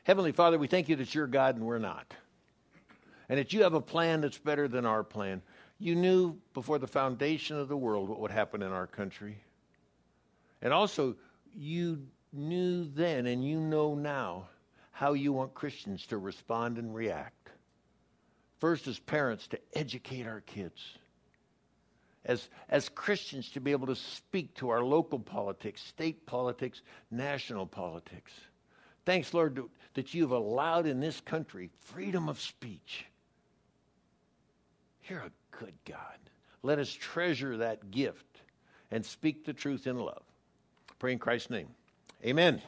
Heavenly 0.04 0.32
Father, 0.32 0.58
we 0.58 0.66
thank 0.66 0.88
you 0.88 0.96
that 0.96 1.14
you're 1.14 1.26
God 1.26 1.56
and 1.56 1.64
we're 1.64 1.78
not. 1.78 2.14
And 3.28 3.38
that 3.38 3.52
you 3.52 3.62
have 3.62 3.74
a 3.74 3.80
plan 3.80 4.20
that's 4.20 4.38
better 4.38 4.68
than 4.68 4.86
our 4.86 5.02
plan. 5.02 5.42
You 5.80 5.94
knew 5.94 6.36
before 6.52 6.78
the 6.78 6.86
foundation 6.86 7.56
of 7.56 7.68
the 7.68 7.76
world 7.76 8.10
what 8.10 8.20
would 8.20 8.30
happen 8.30 8.62
in 8.62 8.70
our 8.70 8.86
country. 8.86 9.38
And 10.60 10.74
also, 10.74 11.16
you 11.56 12.06
knew 12.32 12.84
then 12.84 13.26
and 13.26 13.42
you 13.42 13.58
know 13.58 13.94
now 13.94 14.48
how 14.92 15.14
you 15.14 15.32
want 15.32 15.54
Christians 15.54 16.06
to 16.08 16.18
respond 16.18 16.76
and 16.76 16.94
react. 16.94 17.48
First, 18.58 18.86
as 18.86 18.98
parents, 18.98 19.46
to 19.48 19.58
educate 19.72 20.26
our 20.26 20.42
kids. 20.42 20.82
As, 22.26 22.50
as 22.68 22.90
Christians, 22.90 23.48
to 23.52 23.60
be 23.60 23.72
able 23.72 23.86
to 23.86 23.96
speak 23.96 24.54
to 24.56 24.68
our 24.68 24.84
local 24.84 25.18
politics, 25.18 25.80
state 25.80 26.26
politics, 26.26 26.82
national 27.10 27.64
politics. 27.64 28.32
Thanks, 29.06 29.32
Lord, 29.32 29.62
that 29.94 30.12
you've 30.12 30.32
allowed 30.32 30.86
in 30.86 31.00
this 31.00 31.22
country 31.22 31.70
freedom 31.80 32.28
of 32.28 32.38
speech. 32.38 33.06
You're 35.08 35.20
a 35.20 35.30
good 35.60 35.74
God. 35.84 36.18
Let 36.62 36.78
us 36.78 36.90
treasure 36.90 37.58
that 37.58 37.90
gift 37.90 38.40
and 38.90 39.04
speak 39.04 39.44
the 39.44 39.52
truth 39.52 39.86
in 39.86 39.98
love. 39.98 40.22
Pray 40.98 41.12
in 41.12 41.18
Christ's 41.18 41.50
name. 41.50 41.68
Amen. 42.24 42.60